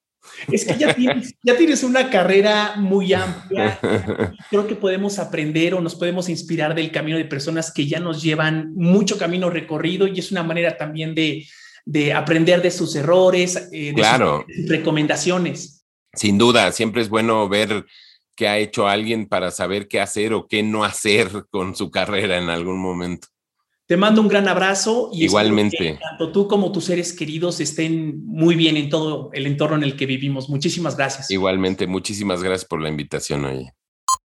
Es 0.52 0.66
que 0.66 0.78
ya 0.78 0.94
tienes, 0.94 1.34
ya 1.44 1.58
tienes 1.58 1.84
una 1.84 2.10
carrera 2.10 2.76
muy 2.78 3.14
amplia. 3.14 3.80
Creo 4.50 4.68
que 4.68 4.76
podemos 4.76 5.20
aprender 5.20 5.74
o 5.74 5.82
nos 5.82 5.96
podemos 5.96 6.30
inspirar 6.30 6.76
del 6.76 6.92
camino 6.92 7.18
de 7.18 7.26
personas 7.26 7.72
que 7.72 7.88
ya 7.88 8.00
nos 8.00 8.22
llevan 8.22 8.74
mucho 8.76 9.18
camino 9.18 9.50
recorrido 9.50 10.08
y 10.08 10.20
es 10.20 10.32
una 10.32 10.44
manera 10.44 10.78
también 10.78 11.16
de, 11.16 11.46
de 11.86 12.14
aprender 12.14 12.62
de 12.62 12.72
sus 12.72 12.96
errores, 12.96 13.70
eh, 13.72 13.88
de 13.88 13.94
claro. 13.94 14.46
sus 14.48 14.70
recomendaciones. 14.70 15.86
Sin 16.14 16.38
duda, 16.38 16.72
siempre 16.72 17.02
es 17.02 17.10
bueno 17.10 17.48
ver 17.50 17.86
qué 18.36 18.48
ha 18.48 18.58
hecho 18.58 18.88
alguien 18.88 19.28
para 19.28 19.52
saber 19.52 19.88
qué 19.88 20.00
hacer 20.00 20.34
o 20.34 20.48
qué 20.48 20.64
no 20.64 20.84
hacer 20.84 21.46
con 21.50 21.76
su 21.76 21.92
carrera 21.92 22.38
en 22.38 22.50
algún 22.50 22.80
momento. 22.80 23.28
Te 23.86 23.98
mando 23.98 24.22
un 24.22 24.30
gran 24.30 24.48
abrazo 24.48 25.10
y 25.12 25.26
igualmente 25.26 26.00
tanto 26.02 26.32
tú 26.32 26.48
como 26.48 26.72
tus 26.72 26.86
seres 26.86 27.12
queridos 27.12 27.60
estén 27.60 28.26
muy 28.26 28.56
bien 28.56 28.78
en 28.78 28.90
todo 28.90 29.30
el 29.34 29.46
entorno 29.46 29.76
en 29.76 29.84
el 29.84 29.98
que 29.98 30.06
vivimos. 30.06 30.50
Muchísimas 30.50 30.96
gracias. 30.96 31.30
Igualmente, 31.30 31.86
muchísimas 31.86 32.42
gracias 32.42 32.66
por 32.68 32.82
la 32.82 32.88
invitación 32.88 33.44
hoy. 33.44 33.70